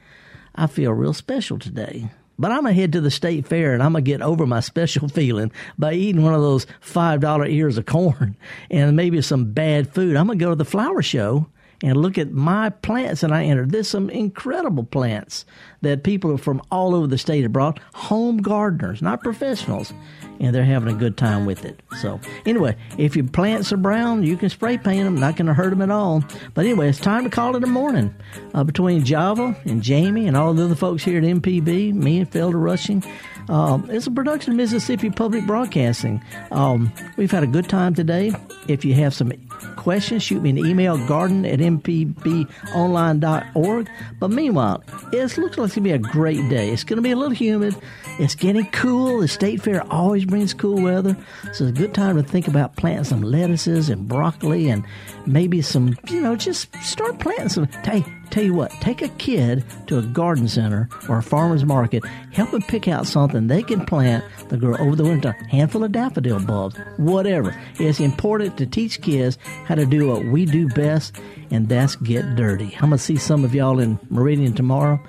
I 0.54 0.66
feel 0.66 0.92
real 0.92 1.14
special 1.14 1.58
today. 1.58 2.10
But 2.40 2.52
I'm 2.52 2.62
gonna 2.62 2.72
head 2.72 2.92
to 2.92 3.02
the 3.02 3.10
state 3.10 3.46
fair 3.46 3.74
and 3.74 3.82
I'm 3.82 3.92
gonna 3.92 4.00
get 4.00 4.22
over 4.22 4.46
my 4.46 4.60
special 4.72 5.08
feeling 5.08 5.52
by 5.78 5.92
eating 5.92 6.22
one 6.22 6.32
of 6.32 6.40
those 6.40 6.66
five 6.80 7.20
dollar 7.20 7.44
ears 7.46 7.76
of 7.76 7.84
corn 7.84 8.34
and 8.70 8.96
maybe 8.96 9.20
some 9.20 9.52
bad 9.52 9.92
food. 9.92 10.16
I'm 10.16 10.26
gonna 10.26 10.38
go 10.38 10.48
to 10.48 10.56
the 10.56 10.64
flower 10.64 11.02
show 11.02 11.46
and 11.82 11.96
look 11.96 12.18
at 12.18 12.30
my 12.30 12.70
plants 12.70 13.22
and 13.22 13.34
I 13.34 13.44
entered. 13.44 13.70
There's 13.70 13.88
some 13.88 14.10
incredible 14.10 14.84
plants 14.84 15.44
that 15.82 16.04
people 16.04 16.36
from 16.36 16.60
all 16.70 16.94
over 16.94 17.06
the 17.06 17.18
state 17.18 17.42
have 17.42 17.52
brought, 17.52 17.78
home 17.94 18.38
gardeners, 18.38 19.00
not 19.00 19.22
professionals, 19.22 19.92
and 20.38 20.54
they're 20.54 20.64
having 20.64 20.94
a 20.94 20.98
good 20.98 21.16
time 21.16 21.46
with 21.46 21.64
it. 21.64 21.80
So 22.00 22.20
anyway, 22.44 22.76
if 22.98 23.16
your 23.16 23.26
plants 23.26 23.72
are 23.72 23.78
brown, 23.78 24.24
you 24.24 24.36
can 24.36 24.50
spray 24.50 24.76
paint 24.76 25.04
them, 25.04 25.16
not 25.16 25.36
going 25.36 25.46
to 25.46 25.54
hurt 25.54 25.70
them 25.70 25.82
at 25.82 25.90
all. 25.90 26.22
But 26.54 26.66
anyway, 26.66 26.88
it's 26.88 27.00
time 27.00 27.24
to 27.24 27.30
call 27.30 27.56
it 27.56 27.64
a 27.64 27.66
morning. 27.66 28.14
Uh, 28.52 28.64
between 28.64 29.04
Java 29.04 29.56
and 29.64 29.82
Jamie 29.82 30.26
and 30.26 30.36
all 30.36 30.52
the 30.52 30.64
other 30.64 30.74
folks 30.74 31.02
here 31.02 31.18
at 31.18 31.24
MPB, 31.24 31.94
me 31.94 32.20
and 32.20 32.30
Felder 32.30 32.62
Rushing, 32.62 33.02
Um, 33.50 33.90
it's 33.90 34.06
a 34.06 34.10
production 34.12 34.52
of 34.52 34.58
Mississippi 34.58 35.10
Public 35.10 35.44
Broadcasting. 35.44 36.22
Um, 36.52 36.92
we've 37.16 37.32
had 37.32 37.42
a 37.42 37.48
good 37.48 37.68
time 37.68 37.94
today. 37.94 38.32
If 38.68 38.84
you 38.84 38.94
have 38.94 39.12
some 39.12 39.32
questions, 39.74 40.22
shoot 40.22 40.40
me 40.40 40.50
an 40.50 40.58
email, 40.58 41.04
garden 41.08 41.44
at 41.44 41.58
mpbonline.org. 41.58 43.90
But 44.20 44.30
meanwhile, 44.30 44.84
it 45.12 45.36
looks 45.36 45.38
like 45.38 45.48
it's 45.48 45.56
going 45.56 45.70
to 45.70 45.80
be 45.80 45.90
a 45.90 45.98
great 45.98 46.48
day. 46.48 46.70
It's 46.70 46.84
going 46.84 46.98
to 46.98 47.02
be 47.02 47.10
a 47.10 47.16
little 47.16 47.34
humid. 47.34 47.74
It's 48.20 48.36
getting 48.36 48.70
cool. 48.70 49.18
The 49.18 49.26
state 49.26 49.62
fair 49.62 49.82
always 49.92 50.24
brings 50.24 50.54
cool 50.54 50.80
weather. 50.80 51.16
So 51.52 51.64
it's 51.64 51.70
a 51.70 51.72
good 51.72 51.92
time 51.92 52.14
to 52.16 52.22
think 52.22 52.46
about 52.46 52.76
planting 52.76 53.02
some 53.02 53.22
lettuces 53.22 53.88
and 53.88 54.06
broccoli 54.06 54.68
and 54.68 54.84
maybe 55.26 55.60
some, 55.60 55.98
you 56.08 56.20
know, 56.20 56.36
just 56.36 56.72
start 56.84 57.18
planting 57.18 57.48
some. 57.48 57.66
Hey, 57.82 58.04
tell 58.30 58.44
you 58.44 58.54
what, 58.54 58.70
take 58.80 59.02
a 59.02 59.08
kid 59.08 59.64
to 59.86 59.98
a 59.98 60.02
garden 60.02 60.48
center 60.48 60.88
or 61.08 61.18
a 61.18 61.22
farmer's 61.22 61.64
market, 61.64 62.04
help 62.32 62.50
them 62.50 62.62
pick 62.62 62.88
out 62.88 63.06
something 63.06 63.46
they 63.46 63.62
can 63.62 63.84
plant 63.84 64.24
to 64.48 64.56
grow 64.56 64.76
over 64.76 64.96
the 64.96 65.04
winter. 65.04 65.36
A 65.40 65.48
Handful 65.48 65.84
of 65.84 65.92
daffodil 65.92 66.40
bulbs, 66.40 66.76
whatever. 66.96 67.54
It's 67.78 68.00
important 68.00 68.56
to 68.58 68.66
teach 68.66 69.02
kids 69.02 69.38
how 69.66 69.74
to 69.74 69.86
do 69.86 70.08
what 70.08 70.24
we 70.24 70.44
do 70.44 70.68
best, 70.68 71.16
and 71.50 71.68
that's 71.68 71.96
get 71.96 72.36
dirty. 72.36 72.74
I'm 72.76 72.90
going 72.90 72.92
to 72.92 72.98
see 72.98 73.16
some 73.16 73.44
of 73.44 73.54
y'all 73.54 73.80
in 73.80 73.98
Meridian 74.08 74.54
tomorrow, 74.54 75.00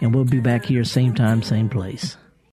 and 0.00 0.14
we'll 0.14 0.24
be 0.24 0.40
back 0.40 0.64
here 0.64 0.84
same 0.84 1.14
time, 1.14 1.42
same 1.42 1.68
place. 1.68 2.16